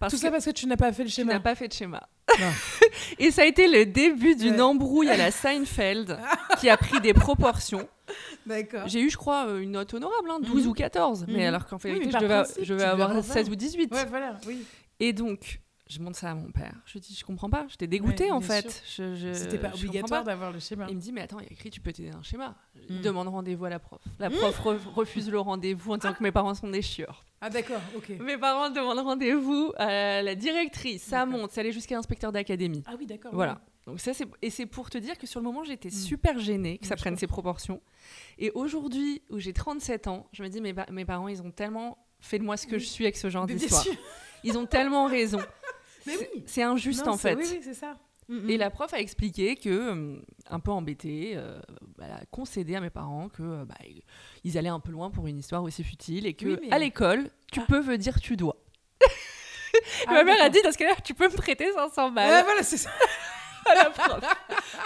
Parce 0.00 0.12
Tout 0.12 0.18
que 0.18 0.22
ça 0.22 0.30
parce 0.30 0.44
que 0.44 0.50
tu 0.50 0.66
n'as 0.66 0.76
pas 0.76 0.92
fait 0.92 1.04
le 1.04 1.08
tu 1.08 1.14
schéma. 1.16 1.34
n'as 1.34 1.40
pas 1.40 1.54
fait 1.54 1.68
de 1.68 1.72
schéma. 1.72 2.08
Et 3.18 3.30
ça 3.30 3.42
a 3.42 3.44
été 3.44 3.68
le 3.68 3.86
début 3.86 4.34
d'une 4.34 4.54
Ouais. 4.54 4.60
embrouille 4.60 5.08
à 5.10 5.16
la 5.16 5.30
Seinfeld 5.30 6.18
qui 6.58 6.68
a 6.68 6.76
pris 6.76 7.00
des 7.00 7.14
proportions. 7.14 7.88
D'accord. 8.46 8.86
J'ai 8.86 9.00
eu, 9.00 9.10
je 9.10 9.16
crois, 9.16 9.46
euh, 9.46 9.60
une 9.60 9.72
note 9.72 9.94
honorable, 9.94 10.30
hein, 10.30 10.38
12 10.40 10.64
Mhm. 10.64 10.70
ou 10.70 10.74
14. 10.74 11.24
Mais 11.28 11.34
Mhm. 11.42 11.48
alors 11.54 11.66
qu'en 11.66 11.76
Oui, 11.76 11.82
vérité, 11.84 12.06
mais 12.06 12.12
je 12.12 12.18
devais, 12.18 12.34
principe, 12.34 12.64
je 12.64 12.74
tu 12.74 12.82
avoir 12.82 13.10
avoir 13.10 13.24
16 13.24 13.48
ou 13.50 13.54
18. 13.54 13.92
Ouais, 13.94 14.04
voilà, 14.06 14.36
oui. 14.46 14.64
Et 15.00 15.12
donc, 15.12 15.60
je 15.94 16.00
montre 16.00 16.16
ça 16.18 16.30
à 16.30 16.34
mon 16.34 16.50
père. 16.50 16.74
Je 16.86 16.94
lui 16.94 17.00
dis, 17.00 17.14
je 17.18 17.24
comprends 17.24 17.48
pas. 17.48 17.66
J'étais 17.68 17.86
dégoûtée 17.86 18.24
Ouais, 18.24 18.30
en 18.32 18.40
fait. 18.40 18.82
Je, 18.96 19.14
je- 19.14 19.32
C'était 19.32 19.58
pas 19.58 19.70
je 19.74 19.86
obligatoire 19.86 20.24
d'avoir 20.24 20.50
le 20.52 20.58
schéma. 20.60 20.86
Il 20.88 20.96
me 20.96 21.00
dit, 21.00 21.12
mais 21.12 21.20
attends, 21.22 21.38
il 21.40 21.44
y 21.46 21.48
a 21.48 21.52
écrit, 21.52 21.70
tu 21.70 21.80
peux 21.80 21.92
t'aider 21.92 22.10
un 22.10 22.22
schéma. 22.22 22.56
Il 22.88 22.98
Mm. 22.98 23.02
demande 23.02 23.28
rendez-vous 23.28 23.64
à 23.64 23.70
la 23.70 23.78
prof. 23.78 24.00
La 24.18 24.28
prof 24.30 24.60
re- 24.60 24.78
refuse 24.94 25.30
le 25.30 25.38
rendez-vous 25.40 25.92
en 25.92 25.96
disant 25.96 26.12
que 26.14 26.22
mes 26.22 26.32
parents 26.32 26.54
sont 26.54 26.68
des 26.68 26.82
chieurs. 26.82 27.24
Ah 27.40 27.50
d'accord, 27.50 27.80
ok. 27.96 28.10
Mes 28.20 28.36
parents 28.38 28.70
demandent 28.70 28.98
rendez-vous 29.04 29.72
à 29.76 30.22
la 30.22 30.34
directrice. 30.34 31.02
Ça 31.02 31.24
monte, 31.26 31.50
ça 31.52 31.60
allait 31.60 31.72
jusqu'à 31.72 31.94
l'inspecteur 31.94 32.32
d'académie. 32.32 32.82
Ah 32.86 32.94
oui, 32.98 33.06
d'accord. 33.06 33.30
Voilà. 33.34 33.60
Donc 33.86 34.00
ça, 34.00 34.14
c'est 34.14 34.26
et 34.40 34.48
c'est 34.48 34.64
pour 34.66 34.88
te 34.88 34.96
dire 34.96 35.18
que 35.18 35.26
sur 35.26 35.40
le 35.40 35.44
moment, 35.44 35.62
j'étais 35.62 35.88
Mm. 35.88 35.92
super 35.92 36.38
gênée 36.38 36.78
que 36.78 36.86
ça 36.86 36.96
prenne 36.96 37.16
ses 37.16 37.26
comprends. 37.26 37.42
proportions. 37.42 37.80
Et 38.38 38.50
aujourd'hui, 38.54 39.22
où 39.30 39.38
j'ai 39.38 39.52
37 39.52 40.06
ans, 40.06 40.26
je 40.32 40.42
me 40.42 40.48
dis, 40.48 40.60
mes, 40.60 40.72
pa- 40.72 40.86
mes 40.90 41.04
parents, 41.04 41.28
ils 41.28 41.42
ont 41.42 41.50
tellement 41.50 41.98
fait 42.18 42.38
de 42.38 42.44
moi 42.44 42.56
ce 42.56 42.66
que 42.66 42.76
Oui. 42.76 42.80
je 42.80 42.86
suis 42.86 43.04
avec 43.04 43.16
ce 43.18 43.28
genre 43.28 43.46
d'histoire. 43.46 43.84
Ils 44.42 44.56
ont 44.56 44.64
tellement 44.66 45.06
raison. 45.06 45.38
C'est- 46.04 46.18
oui. 46.34 46.42
C'est 46.46 46.62
injuste 46.62 47.04
Non, 47.06 47.12
en 47.12 47.16
fait. 47.18 47.34
Oui, 47.36 47.44
oui, 47.50 47.60
c'est 47.62 47.74
ça. 47.74 47.96
Mm, 48.28 48.50
Et 48.50 48.56
mm. 48.56 48.58
la 48.60 48.70
prof 48.70 48.92
a 48.94 48.98
expliqué 49.00 49.54
que, 49.56 49.68
euh, 49.68 50.16
un 50.48 50.60
peu 50.60 50.70
embêtée, 50.70 51.32
euh, 51.36 51.60
elle 52.02 52.10
a 52.12 52.20
concédé 52.30 52.74
à 52.74 52.80
mes 52.80 52.90
parents 52.90 53.28
que 53.28 53.42
euh, 53.42 53.64
bah, 53.66 53.74
ils 54.44 54.56
allaient 54.58 54.68
un 54.70 54.80
peu 54.80 54.92
loin 54.92 55.10
pour 55.10 55.26
une 55.26 55.38
histoire 55.38 55.62
aussi 55.62 55.84
futile 55.84 56.26
et 56.26 56.34
que 56.34 56.46
Oui, 56.46 56.58
mais- 56.62 56.72
à 56.72 56.78
l'école, 56.78 57.28
tu 57.52 57.60
Ah. 57.60 57.66
peux 57.68 57.80
veux 57.80 57.98
dire 57.98 58.18
tu 58.20 58.36
dois. 58.36 58.56
Ah, 60.06 60.12
ma 60.12 60.24
mère 60.24 60.40
a 60.42 60.48
dit 60.48 60.62
dans 60.62 60.70
ce 60.72 60.78
cas-là, 60.78 60.94
tu 61.04 61.14
peux 61.14 61.28
me 61.28 61.36
prêter 61.36 61.70
500 61.72 62.10
balles 62.12 62.30
Ouais, 62.30 62.42
voilà, 62.44 62.62
c'est 62.62 62.76
ça. 62.76 62.90
à 63.66 63.74
la 63.74 63.90
prof. 63.90 64.20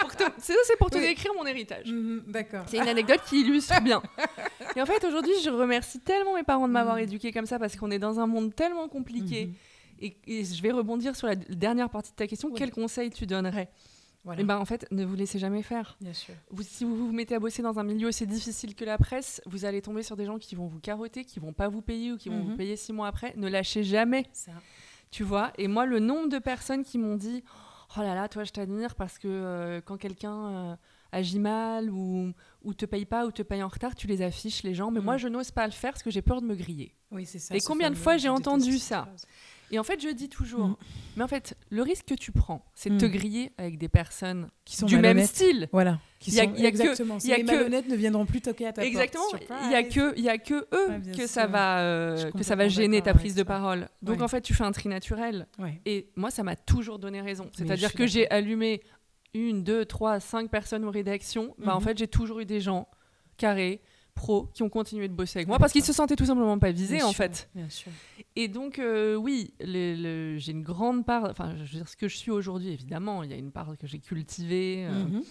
Pour 0.01 0.15
te- 0.15 0.23
C'est 0.39 0.77
pour 0.77 0.89
te 0.89 0.95
Oui. 0.97 1.01
décrire 1.07 1.31
mon 1.35 1.45
héritage. 1.45 1.85
Mhm, 1.91 2.23
D'accord. 2.27 2.63
C'est 2.67 2.77
une 2.77 2.87
anecdote 2.87 3.21
qui 3.27 3.41
illustre 3.41 3.79
bien. 3.83 4.01
Et 4.75 4.81
en 4.81 4.85
fait, 4.85 5.03
aujourd'hui, 5.05 5.33
je 5.43 5.49
remercie 5.49 5.99
tellement 5.99 6.33
mes 6.35 6.43
parents 6.43 6.67
de 6.67 6.73
m'avoir 6.73 6.95
Mm. 6.95 6.99
éduquée 7.01 7.31
comme 7.31 7.45
ça 7.45 7.59
parce 7.59 7.75
qu'on 7.75 7.91
est 7.91 7.99
dans 7.99 8.19
un 8.19 8.25
monde 8.27 8.55
tellement 8.55 8.87
compliqué. 8.87 9.45
Mhm. 9.47 9.53
Et, 9.99 10.17
et 10.27 10.43
je 10.45 10.61
vais 10.61 10.71
rebondir 10.71 11.15
sur 11.15 11.27
la 11.27 11.35
dernière 11.35 11.89
partie 11.89 12.11
de 12.11 12.15
ta 12.15 12.27
question. 12.27 12.49
Oui. 12.49 12.55
Quel 12.57 12.71
conseil 12.71 13.09
tu 13.09 13.25
donnerais? 13.25 13.69
Voilà. 14.25 14.41
Eh 14.41 14.43
ben, 14.43 14.57
en 14.57 14.65
fait, 14.65 14.85
ne 14.91 15.05
vous 15.05 15.15
laissez 15.15 15.39
jamais 15.39 15.61
faire. 15.63 15.97
Bien 16.01 16.13
sûr. 16.13 16.33
Vous, 16.51 16.63
si 16.63 16.83
vous 16.83 16.95
vous 17.07 17.11
mettez 17.13 17.35
à 17.35 17.39
bosser 17.39 17.61
dans 17.61 17.79
un 17.79 17.83
milieu 17.83 18.09
aussi 18.09 18.27
difficile 18.27 18.75
que 18.75 18.83
la 18.83 18.97
presse, 18.97 19.41
vous 19.45 19.63
allez 19.65 19.81
tomber 19.81 20.03
sur 20.03 20.17
des 20.17 20.25
gens 20.25 20.37
qui 20.37 20.55
vont 20.55 20.67
vous 20.67 20.79
carotter, 20.79 21.23
qui 21.23 21.39
vont 21.39 21.53
pas 21.53 21.69
vous 21.69 21.81
payer 21.81 22.11
ou 22.11 22.17
qui 22.17 22.27
vont 22.29 22.37
Mhm. 22.43 22.49
vous 22.51 22.57
payer 22.57 22.75
six 22.75 22.91
mois 22.91 23.07
après. 23.07 23.33
Ne 23.37 23.47
lâchez 23.47 23.83
jamais, 23.83 24.25
Ça. 24.33 24.51
tu 25.09 25.23
vois? 25.23 25.53
Et 25.57 25.67
moi, 25.69 25.85
le 25.85 25.99
nombre 25.99 26.27
de 26.29 26.37
personnes 26.39 26.83
qui 26.83 26.97
m'ont 26.97 27.15
dit 27.15 27.43
Oh 27.97 28.01
là 28.01 28.13
là, 28.13 28.27
toi, 28.27 28.43
je 28.43 28.51
t'admire 28.51 28.93
parce 28.95 29.17
que 29.17 29.27
euh, 29.27 29.81
quand 29.81 29.97
quelqu'un 29.97 30.47
euh, 30.47 30.75
agit 31.11 31.39
mal 31.39 31.89
ou, 31.89 32.31
ou 32.63 32.73
te 32.75 32.85
paye 32.85 33.05
pas 33.05 33.25
ou 33.25 33.31
te 33.31 33.41
paye 33.41 33.63
en 33.63 33.67
retard, 33.69 33.95
tu 33.95 34.05
les 34.05 34.21
affiches, 34.21 34.61
les 34.63 34.75
gens. 34.75 34.91
Mais 34.91 34.99
Mhm. 34.99 35.05
moi, 35.05 35.17
je 35.17 35.27
n'ose 35.29 35.49
pas 35.51 35.65
le 35.65 35.71
faire 35.71 35.93
parce 35.93 36.03
que 36.03 36.11
j'ai 36.11 36.21
peur 36.21 36.41
de 36.41 36.45
me 36.45 36.55
griller. 36.55 36.93
Oui, 37.09 37.25
c'est 37.25 37.39
ça. 37.39 37.55
Et 37.55 37.61
combien 37.61 37.89
de 37.89 37.95
fois 37.95 38.17
j'ai 38.17 38.29
entendu 38.29 38.77
ça. 38.77 39.07
Et 39.71 39.79
en 39.79 39.83
fait, 39.83 40.01
je 40.01 40.09
dis 40.09 40.29
toujours 40.29 40.67
Mhm. 40.67 40.75
Mais 41.17 41.23
en 41.23 41.27
fait, 41.27 41.55
le 41.69 41.81
risque 41.81 42.05
que 42.05 42.13
tu 42.13 42.31
prends, 42.31 42.63
c'est 42.73 42.89
de 42.89 42.97
te 42.97 43.05
Mhm. 43.05 43.11
griller 43.11 43.51
avec 43.57 43.77
des 43.77 43.89
personnes 43.89 44.49
Qui 44.65 44.75
sont 44.77 44.85
du 44.85 44.97
même 44.97 45.21
style. 45.25 45.67
Voilà. 45.73 45.99
Qui 46.19 46.31
y 46.31 46.39
a- 46.39 46.43
sont- 46.45 46.53
il 46.55 46.61
y 46.61 46.65
a 46.65 46.71
que- 46.71 46.75
exactement. 46.77 47.17
il 47.23 47.29
y 47.29 47.33
a 47.33 47.37
les 47.37 47.43
que- 47.43 47.51
malhonnêtes 47.51 47.87
ne 47.87 47.95
viendront 47.95 48.25
plus 48.25 48.41
toquer 48.41 48.67
à 48.67 48.73
ta 48.73 48.85
Exactement. 48.85 49.23
porte. 49.31 49.43
Il 49.65 49.71
y 49.71 49.75
a 49.75 49.83
que, 49.83 50.13
il 50.17 50.23
y 50.23 50.29
a 50.29 50.37
que 50.37 50.53
eux 50.73 50.89
Ouais, 50.89 51.01
que 51.17 51.27
ça 51.27 51.45
va, 51.47 51.81
euh, 51.81 52.31
que 52.31 52.43
ça 52.43 52.55
va 52.55 52.67
gêner 52.67 53.01
ta 53.01 53.13
prise 53.13 53.35
de 53.35 53.43
parole. 53.43 53.89
Donc 54.01 54.17
Ouais. 54.17 54.23
en 54.23 54.27
fait, 54.27 54.41
tu 54.41 54.53
fais 54.53 54.63
un 54.63 54.71
tri 54.71 54.87
naturel. 54.89 55.47
Ouais. 55.59 55.81
Et 55.85 56.09
moi, 56.15 56.31
ça 56.31 56.43
m'a 56.43 56.55
toujours 56.55 56.97
donné 56.99 57.21
raison. 57.21 57.49
C'est-à-dire 57.53 57.93
que 57.93 58.07
j'ai 58.07 58.29
allumé 58.31 58.81
une, 59.33 59.63
deux, 59.63 59.85
trois, 59.85 60.19
cinq 60.19 60.49
personnes 60.49 60.85
aux 60.85 60.91
rédactions. 60.91 61.53
Bah, 61.59 61.75
en 61.75 61.79
Mhm. 61.79 61.83
fait, 61.85 61.97
j'ai 61.97 62.07
toujours 62.07 62.39
eu 62.39 62.45
des 62.45 62.61
gens 62.61 62.87
carrés, 63.37 63.81
pros, 64.19 64.49
qui 64.53 64.63
ont 64.63 64.69
continué 64.69 65.07
de 65.07 65.13
bosser 65.13 65.39
avec 65.39 65.47
moi 65.47 65.57
parce 65.59 65.71
qu'ils 65.71 65.83
se 65.83 65.93
sentaient 65.93 66.17
tout 66.17 66.25
simplement 66.25 66.59
pas 66.59 66.71
visés 66.71 66.97
Bien 66.97 67.05
en 67.05 67.09
sûr, 67.13 67.17
fait. 67.23 67.49
Bien 67.55 67.69
sûr. 67.69 67.91
Et 68.35 68.47
donc, 68.49 68.77
euh, 68.77 69.15
oui, 69.15 69.53
j'ai 69.61 70.51
une 70.51 70.61
grande 70.63 71.05
part, 71.05 71.23
enfin, 71.29 71.55
je 71.55 71.61
veux 71.71 71.77
dire, 71.79 71.87
ce 71.87 71.95
que 71.95 72.07
je 72.09 72.17
suis 72.17 72.29
aujourd'hui, 72.31 72.69
évidemment, 72.73 73.23
il 73.23 73.29
y 73.31 73.33
a 73.33 73.37
une 73.37 73.51
part 73.51 73.77
que 73.79 73.87
j'ai 73.87 73.99
cultivée, 73.99 74.85
euh, 74.87 74.91
Mhm. 75.05 75.23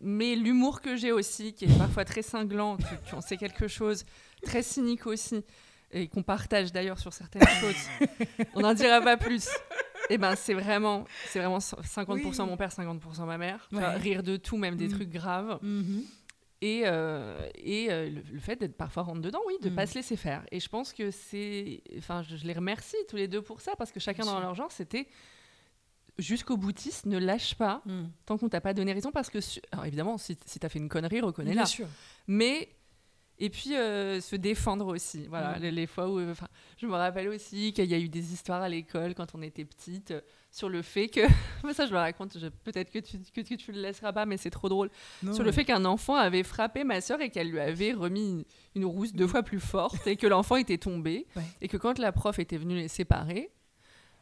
mais 0.00 0.36
l'humour 0.36 0.80
que 0.80 0.94
j'ai 0.96 1.10
aussi, 1.12 1.52
qui 1.54 1.64
est 1.64 1.78
parfois 1.78 2.04
très 2.04 2.22
cinglant, 2.22 2.76
tu, 2.76 2.84
tu 3.08 3.14
en 3.16 3.20
sais 3.20 3.36
quelque 3.36 3.66
chose, 3.68 4.04
très 4.44 4.62
cynique 4.62 5.06
aussi, 5.06 5.42
et 5.92 6.06
qu'on 6.08 6.22
partage 6.22 6.72
d'ailleurs 6.72 6.98
sur 7.00 7.12
certaines 7.12 7.46
choses, 7.60 8.08
on 8.54 8.60
n'en 8.60 8.74
dira 8.74 9.00
pas 9.00 9.16
plus. 9.16 9.48
Et 10.08 10.18
ben 10.18 10.36
c'est 10.36 10.54
vraiment, 10.54 11.04
c'est 11.30 11.40
vraiment 11.40 11.58
50% 11.58 12.42
Oui. 12.44 12.48
mon 12.48 12.56
père, 12.56 12.70
50% 12.70 13.24
ma 13.26 13.38
mère. 13.38 13.68
Ouais. 13.72 13.96
rire 13.96 14.22
de 14.22 14.36
tout, 14.36 14.56
même 14.56 14.76
des 14.76 14.86
Mm. 14.86 14.92
trucs 14.92 15.10
graves. 15.10 15.58
Mhm. 15.62 16.04
Et, 16.62 16.82
euh, 16.86 17.46
et 17.54 17.90
euh, 17.90 18.08
le, 18.08 18.22
le 18.32 18.40
fait 18.40 18.56
d'être 18.56 18.76
parfois 18.76 19.02
rentre 19.02 19.20
dedans, 19.20 19.40
oui, 19.46 19.54
de 19.60 19.68
Mm. 19.70 19.74
pas 19.74 19.86
se 19.86 19.94
laisser 19.94 20.16
faire. 20.16 20.44
Et 20.50 20.58
je 20.60 20.68
pense 20.68 20.92
que 20.94 21.10
c'est. 21.10 21.82
Enfin, 21.98 22.22
je, 22.22 22.36
je 22.36 22.46
les 22.46 22.54
remercie 22.54 22.96
tous 23.08 23.16
les 23.16 23.28
deux 23.28 23.42
pour 23.42 23.60
ça, 23.60 23.72
parce 23.76 23.92
que 23.92 24.00
chacun 24.00 24.22
Bien 24.22 24.32
dans 24.32 24.38
sûr. 24.38 24.46
leur 24.46 24.54
genre, 24.54 24.72
c'était 24.72 25.06
jusqu'au 26.18 26.56
boutiste, 26.56 27.06
ne 27.06 27.18
lâche 27.18 27.54
pas 27.56 27.82
Mhm. 27.84 28.10
tant 28.24 28.38
qu'on 28.38 28.48
t'a 28.48 28.60
pas 28.60 28.72
donné 28.74 28.92
raison, 28.92 29.10
parce 29.12 29.28
que. 29.30 29.40
su- 29.40 29.60
Alors 29.70 29.84
évidemment, 29.84 30.16
si, 30.18 30.38
si 30.46 30.58
t'as 30.58 30.68
fait 30.68 30.78
une 30.78 30.88
connerie, 30.88 31.20
reconnais-la. 31.20 31.62
Bien 31.62 31.66
sûr. 31.66 31.88
Mais. 32.26 32.68
Et 33.38 33.50
puis 33.50 33.76
euh, 33.76 34.18
se 34.22 34.34
défendre 34.34 34.86
aussi. 34.86 35.26
Voilà, 35.26 35.58
Mm. 35.58 35.62
les, 35.62 35.70
les 35.70 35.86
fois 35.86 36.08
où. 36.08 36.18
Enfin, 36.30 36.48
je 36.78 36.86
me 36.86 36.94
rappelle 36.94 37.28
aussi 37.28 37.74
qu'il 37.74 37.84
y 37.84 37.92
a 37.94 37.98
eu 37.98 38.08
des 38.08 38.32
histoires 38.32 38.62
à 38.62 38.68
l'école 38.70 39.14
quand 39.14 39.34
on 39.34 39.42
était 39.42 39.66
petite 39.66 40.14
sur 40.56 40.68
le 40.70 40.80
fait 40.82 41.08
que. 41.08 41.20
Ça, 41.74 41.84
je 41.86 41.90
le 41.92 41.98
raconte, 41.98 42.38
je- 42.38 42.46
peut-être 42.48 42.90
que 42.90 42.98
tu, 43.00 43.18
que, 43.34 43.40
que 43.42 43.54
tu 43.54 43.72
le 43.72 43.80
laisseras 43.82 44.12
pas, 44.12 44.24
mais 44.24 44.36
c'est 44.36 44.50
trop 44.50 44.68
drôle 44.68 44.88
Non, 45.22 45.32
sur 45.34 45.44
le 45.44 45.52
fait 45.52 45.64
qu'un 45.64 45.84
enfant 45.84 46.14
avait 46.14 46.42
frappé 46.44 46.84
ma 46.84 47.00
sœur 47.00 47.20
et 47.20 47.28
qu'elle 47.28 47.50
lui 47.50 47.60
avait 47.60 47.92
remis 47.92 48.30
une, 48.30 48.44
une 48.76 48.84
rousse 48.86 49.12
deux 49.12 49.26
fois 49.26 49.42
plus 49.42 49.60
forte 49.60 50.06
et 50.06 50.16
que 50.16 50.26
l'enfant 50.26 50.56
était 50.56 50.78
tombé 50.78 51.26
Ouais. 51.36 51.42
et 51.60 51.68
que 51.68 51.76
quand 51.76 51.98
la 51.98 52.12
prof 52.12 52.38
était 52.38 52.56
venue 52.56 52.76
les 52.76 52.88
séparer, 52.88 53.50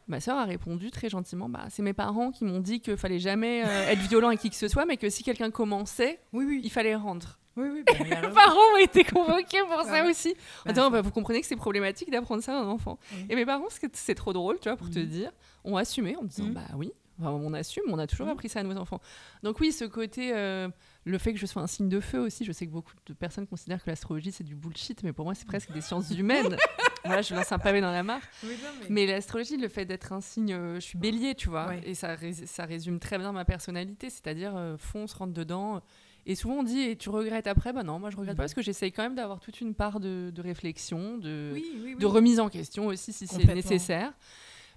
ma 0.07 0.19
sœur 0.19 0.37
a 0.37 0.43
répondu 0.45 0.91
très 0.91 1.07
gentiment 1.09 1.49
bah 1.49 1.65
c'est 1.69 1.81
mes 1.83 1.93
parents 1.93 2.31
qui 2.31 2.43
m'ont 2.45 2.59
dit 2.59 2.79
qu'il 2.81 2.97
fallait 2.97 3.17
jamais 3.19 3.63
euh, 3.65 3.87
être 3.89 4.01
violent 4.09 4.27
avec 4.27 4.39
qui 4.39 4.49
que 4.49 4.55
ce 4.55 4.67
soit 4.67 4.85
mais 4.85 4.97
que 4.97 5.09
si 5.09 5.23
quelqu'un 5.23 5.49
commençait, 5.51 6.19
Oui, 6.33 6.45
oui. 6.47 6.61
il 6.63 6.69
fallait 6.71 6.95
rendre. 6.95 7.39
Oui, 7.57 7.67
oui. 7.71 7.83
raison. 7.87 8.31
parents 8.33 8.73
ont 8.73 8.77
été 8.77 9.03
convoqués 9.03 9.61
pour 9.69 9.83
ça 9.83 10.05
aussi. 10.05 10.35
Attends, 10.65 10.83
ça- 10.83 10.89
bah, 10.89 11.01
vous 11.01 11.11
comprenez 11.11 11.41
que 11.41 11.47
c'est 11.47 11.55
problématique 11.55 12.11
d'apprendre 12.11 12.43
ça 12.43 12.57
à 12.57 12.61
un 12.61 12.67
enfant. 12.67 12.99
Oui. 13.13 13.25
Et 13.29 13.35
mes 13.35 13.45
parents, 13.45 13.67
c'est 13.93 14.15
trop 14.15 14.33
drôle, 14.33 14.59
tu 14.59 14.69
vois, 14.69 14.77
pour 14.77 14.89
te 14.89 14.99
Mhm. 14.99 15.05
dire, 15.05 15.31
ont 15.63 15.77
assumé 15.77 16.15
en 16.17 16.23
disant 16.23 16.45
Mhm. 16.45 16.53
bah 16.53 16.61
oui, 16.75 16.91
Enfin, 17.17 17.29
on 17.31 17.53
assume, 17.53 17.83
on 17.87 17.97
a 17.97 18.07
toujours 18.07 18.25
Mhm. 18.25 18.33
appris 18.33 18.49
ça 18.49 18.59
à 18.59 18.63
nos 18.63 18.75
enfants. 18.75 18.99
Donc 19.41 19.61
oui, 19.61 19.71
ce 19.71 19.85
côté, 19.85 20.33
euh, 20.35 20.67
le 21.05 21.17
fait 21.17 21.31
que 21.31 21.39
je 21.39 21.45
sois 21.45 21.61
un 21.61 21.67
signe 21.67 21.87
de 21.87 22.01
feu 22.01 22.19
aussi, 22.19 22.43
je 22.43 22.51
sais 22.51 22.65
que 22.67 22.71
beaucoup 22.73 22.91
de 23.05 23.13
personnes 23.13 23.47
considèrent 23.47 23.81
que 23.81 23.89
l'astrologie 23.89 24.33
c'est 24.33 24.43
du 24.43 24.53
bullshit, 24.53 25.01
mais 25.01 25.13
pour 25.13 25.23
moi 25.23 25.33
c'est 25.33 25.47
presque 25.47 25.71
des 25.71 25.79
sciences 25.79 26.09
humaines. 26.19 26.57
voilà, 27.05 27.21
je 27.21 27.33
lance 27.33 27.53
un 27.53 27.57
pavé 27.57 27.79
dans 27.79 27.93
la 27.93 28.03
mare. 28.03 28.19
Oui, 28.43 28.49
non, 28.61 28.69
mais- 28.81 28.87
Mais 28.89 29.05
l'astrologie, 29.05 29.55
le 29.55 29.69
fait 29.69 29.85
d'être 29.85 30.11
un 30.11 30.19
signe, 30.19 30.51
euh, 30.53 30.75
je 30.75 30.79
suis 30.81 30.97
bélier, 30.97 31.35
tu 31.35 31.47
vois, 31.47 31.67
Ouais. 31.67 31.81
et 31.85 31.93
ça, 31.95 32.17
ça 32.47 32.65
résume 32.65 32.99
très 32.99 33.17
bien 33.17 33.31
ma 33.31 33.45
personnalité, 33.45 34.09
c'est-à-dire 34.09 34.51
euh, 34.57 34.75
fonce, 34.77 35.13
rentre 35.13 35.31
dedans. 35.31 35.81
Et 36.27 36.33
souvent 36.35 36.55
on 36.55 36.63
dit, 36.63 36.79
et 36.79 36.95
tu 36.97 37.09
regrettes 37.09 37.47
après? 37.47 37.71
Bah 37.73 37.83
non, 37.83 37.99
moi 37.99 38.09
je 38.09 38.17
regrette 38.17 38.35
pas 38.35 38.43
Mhm. 38.43 38.45
parce 38.45 38.53
que 38.55 38.61
j'essaye 38.61 38.91
quand 38.91 39.03
même 39.03 39.15
d'avoir 39.15 39.39
toute 39.39 39.61
une 39.61 39.75
part 39.75 39.99
de, 39.99 40.31
de 40.33 40.41
réflexion, 40.41 41.17
de, 41.17 41.51
Oui, 41.53 41.65
oui, 41.75 41.81
oui. 41.93 41.95
de 41.99 42.05
remise 42.05 42.39
en 42.39 42.49
question 42.49 42.87
aussi 42.87 43.13
si 43.13 43.27
c'est 43.27 43.45
nécessaire. 43.53 44.13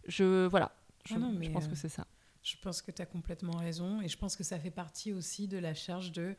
Je, 0.07 0.46
voilà, 0.46 0.72
je, 1.07 1.14
Ah 1.14 1.18
non, 1.18 1.32
je 1.32 1.38
mais, 1.38 1.51
pense 1.51 1.64
euh, 1.64 1.68
que 1.68 1.74
c'est 1.76 1.88
ça. 1.88 2.07
Je 2.42 2.57
pense 2.62 2.82
que 2.82 2.90
tu 2.90 3.03
as 3.03 3.07
complètement 3.07 3.57
raison 3.57 4.01
et 4.01 4.09
je 4.09 4.16
pense 4.16 4.36
que 4.36 4.44
ça 4.44 4.59
fait 4.59 4.70
partie 4.70 5.12
aussi 5.12 5.49
de 5.49 5.59
la 5.59 5.74
charge 5.74 6.12
de, 6.12 6.34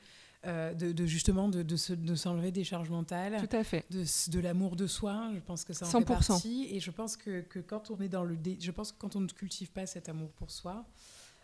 euh, 0.45 0.73
de, 0.73 0.91
de 0.91 1.05
justement 1.05 1.49
de, 1.49 1.61
de, 1.61 1.75
se- 1.75 1.93
de 1.93 2.15
s'enlever 2.15 2.51
des 2.51 2.63
charges 2.63 2.89
mentales, 2.89 3.37
Tout 3.47 3.55
à 3.55 3.63
fait. 3.63 3.85
de, 3.91 4.39
l'amour 4.39 4.75
de 4.75 4.87
soi. 4.87 5.29
Je 5.35 5.39
pense 5.39 5.65
que 5.65 5.73
ça 5.73 5.85
en 5.85 5.89
100%. 5.89 5.99
fait 5.99 6.05
partie 6.05 6.67
et 6.71 6.79
je 6.79 6.89
pense 6.91 7.17
que, 7.17 7.41
que 7.41 7.59
quand 7.59 7.91
on 7.91 7.99
est 7.99 8.09
dans 8.09 8.23
le 8.23 8.37
dé- 8.37 8.57
je 8.61 8.71
pense 8.71 8.91
que 8.91 8.97
quand 8.97 9.15
on 9.15 9.21
ne 9.21 9.27
cultive 9.27 9.71
pas 9.71 9.85
cet 9.85 10.07
amour 10.09 10.31
pour 10.31 10.49
soi, 10.51 10.85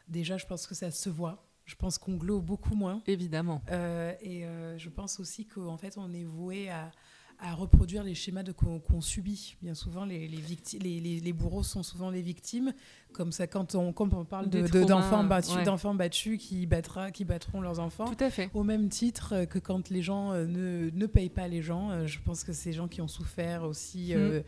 déjà 0.08 0.38
je 0.38 0.46
pense 0.46 0.66
que 0.68 0.74
ça 0.76 0.90
se 0.92 1.10
voit. 1.10 1.46
Je 1.66 1.76
pense 1.76 1.98
qu'on 1.98 2.16
glow 2.16 2.42
beaucoup 2.42 2.76
moins. 2.76 3.02
Évidemment. 3.08 3.62
Euh, 3.72 4.14
et 4.22 4.46
euh, 4.46 4.78
je 4.78 4.90
pense 4.90 5.20
aussi 5.20 5.46
qu'en 5.46 5.78
fait, 5.78 5.98
on 5.98 6.14
est 6.14 6.24
voué 6.24 6.70
à, 6.70 6.92
à 7.40 7.54
reproduire 7.56 8.04
les 8.04 8.14
schémas 8.16 8.44
de 8.44 8.52
qu'on 8.52 8.80
qu'on 8.80 9.02
subit. 9.02 9.58
Bien 9.64 9.74
souvent, 9.74 10.06
les, 10.06 10.28
les, 10.28 10.38
les, 10.80 11.00
les, 11.00 11.20
les 11.20 11.34
bourreaux 11.34 11.64
sont 11.64 11.82
souvent 11.82 12.12
les 12.12 12.22
victimes. 12.22 12.72
Comme 13.14 13.32
ça, 13.32 13.48
quand 13.48 13.74
on, 13.76 13.94
quand 13.94 14.14
on 14.14 14.26
parle 14.26 14.50
de- 14.50 14.84
d'enfants 14.86 15.24
battus, 15.24 15.56
ouais. 15.56 15.64
d'enfants 15.64 15.96
battus 15.96 16.38
qui, 16.38 16.66
battra, 16.68 17.10
qui 17.12 17.26
battront 17.26 17.62
leurs 17.62 17.80
enfants. 17.80 18.06
Tout 18.14 18.24
à 18.24 18.30
fait. 18.30 18.50
Au 18.54 18.64
même 18.64 18.88
titre 18.90 19.34
euh, 19.34 19.46
que 19.46 19.58
quand 19.58 19.90
les 19.90 20.02
gens 20.04 20.34
ne, 20.34 20.90
ne 20.94 21.06
payent 21.08 21.30
pas 21.30 21.48
les 21.48 21.62
gens, 21.64 22.06
je 22.06 22.20
pense 22.20 22.44
que 22.44 22.54
c'est 22.54 22.70
des 22.70 22.76
gens 22.76 22.88
qui 22.88 23.02
ont 23.02 23.08
souffert 23.08 23.64
aussi 23.64 24.14
Mm. 24.14 24.18
euh, 24.18 24.42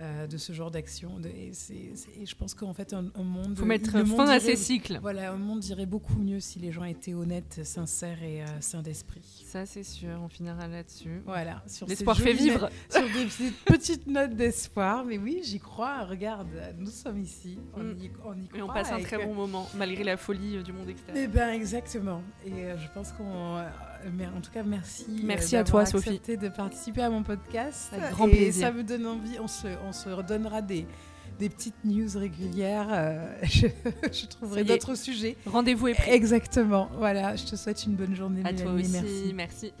euh, 0.00 0.26
de 0.26 0.36
ce 0.36 0.52
genre 0.52 0.70
d'action. 0.70 1.18
Et, 1.24 1.50
et 2.20 2.26
je 2.26 2.34
pense 2.36 2.54
qu'en 2.54 2.72
fait, 2.72 2.92
un, 2.92 3.06
un 3.14 3.22
monde. 3.22 3.58
faut 3.58 3.64
mettre 3.64 3.96
monde 3.98 4.16
fin 4.16 4.28
à 4.28 4.40
ces 4.40 4.56
cycles. 4.56 4.98
Voilà, 5.02 5.32
un 5.32 5.36
monde 5.36 5.64
irait 5.64 5.86
beaucoup 5.86 6.16
mieux 6.18 6.40
si 6.40 6.58
les 6.58 6.70
gens 6.72 6.84
étaient 6.84 7.14
honnêtes, 7.14 7.60
sincères 7.64 8.22
et 8.22 8.42
euh, 8.42 8.46
sains 8.60 8.82
d'esprit. 8.82 9.44
Ça, 9.46 9.66
c'est 9.66 9.82
sûr. 9.82 10.20
On 10.22 10.28
finira 10.28 10.66
là-dessus. 10.68 11.22
Voilà. 11.26 11.62
Sur 11.66 11.86
L'espoir 11.86 12.16
fait 12.18 12.32
vivre. 12.32 12.70
Sur 12.90 13.02
des 13.02 13.24
petites, 13.24 13.56
petites 13.64 14.06
notes 14.06 14.34
d'espoir. 14.34 15.04
Mais 15.04 15.18
oui, 15.18 15.40
j'y 15.42 15.58
crois. 15.58 16.04
Regarde, 16.04 16.48
nous 16.78 16.90
sommes 16.90 17.20
ici. 17.22 17.58
On, 17.74 17.82
Mm. 17.82 17.90
y, 17.98 18.10
on 18.24 18.34
y 18.34 18.46
croit. 18.48 18.58
Et 18.58 18.62
on 18.62 18.68
passe 18.68 18.92
un 18.92 19.00
très 19.00 19.24
bon 19.24 19.34
moment, 19.34 19.66
malgré 19.76 20.04
la 20.04 20.16
folie 20.16 20.56
euh, 20.56 20.62
du 20.62 20.72
monde 20.72 20.88
extérieur. 20.88 21.24
Eh 21.24 21.28
ben 21.28 21.50
exactement. 21.50 22.22
Et 22.46 22.52
euh, 22.52 22.76
je 22.78 22.86
pense 22.94 23.12
qu'on. 23.12 23.62
Mais 24.16 24.26
en 24.26 24.40
tout 24.40 24.50
cas, 24.50 24.62
merci. 24.62 25.06
euh, 25.08 25.22
Merci 25.24 25.56
à 25.56 25.64
toi, 25.64 25.84
Sophie. 25.86 26.08
accepté 26.10 26.36
de 26.36 26.48
participer 26.48 27.02
à 27.02 27.10
mon 27.10 27.22
podcast. 27.22 27.90
Avec 27.92 28.10
grand 28.10 28.26
et 28.28 28.30
plaisir. 28.30 28.66
ça 28.68 28.72
me 28.72 28.82
donne 28.82 29.06
envie. 29.06 29.38
On 29.40 29.48
se, 29.48 29.66
on 29.86 29.92
se 29.92 30.08
redonnera 30.08 30.62
des, 30.62 30.86
des 31.38 31.48
petites 31.48 31.84
news 31.84 32.08
régulières. 32.16 32.88
euh, 32.90 33.26
je, 33.42 33.66
je 34.12 34.26
trouverai 34.26 34.64
d'autres 34.64 34.94
sujets. 34.94 35.36
Rendez-vous 35.46 35.88
est 35.88 35.94
pris. 35.94 36.10
Exactement. 36.10 36.88
Voilà. 36.98 37.36
Je 37.36 37.44
te 37.44 37.56
souhaite 37.56 37.84
une 37.84 37.94
bonne 37.94 38.14
journée. 38.14 38.42
À 38.44 38.52
toi 38.52 38.72
aussi. 38.72 38.90
Merci. 38.90 39.32
Merci. 39.34 39.72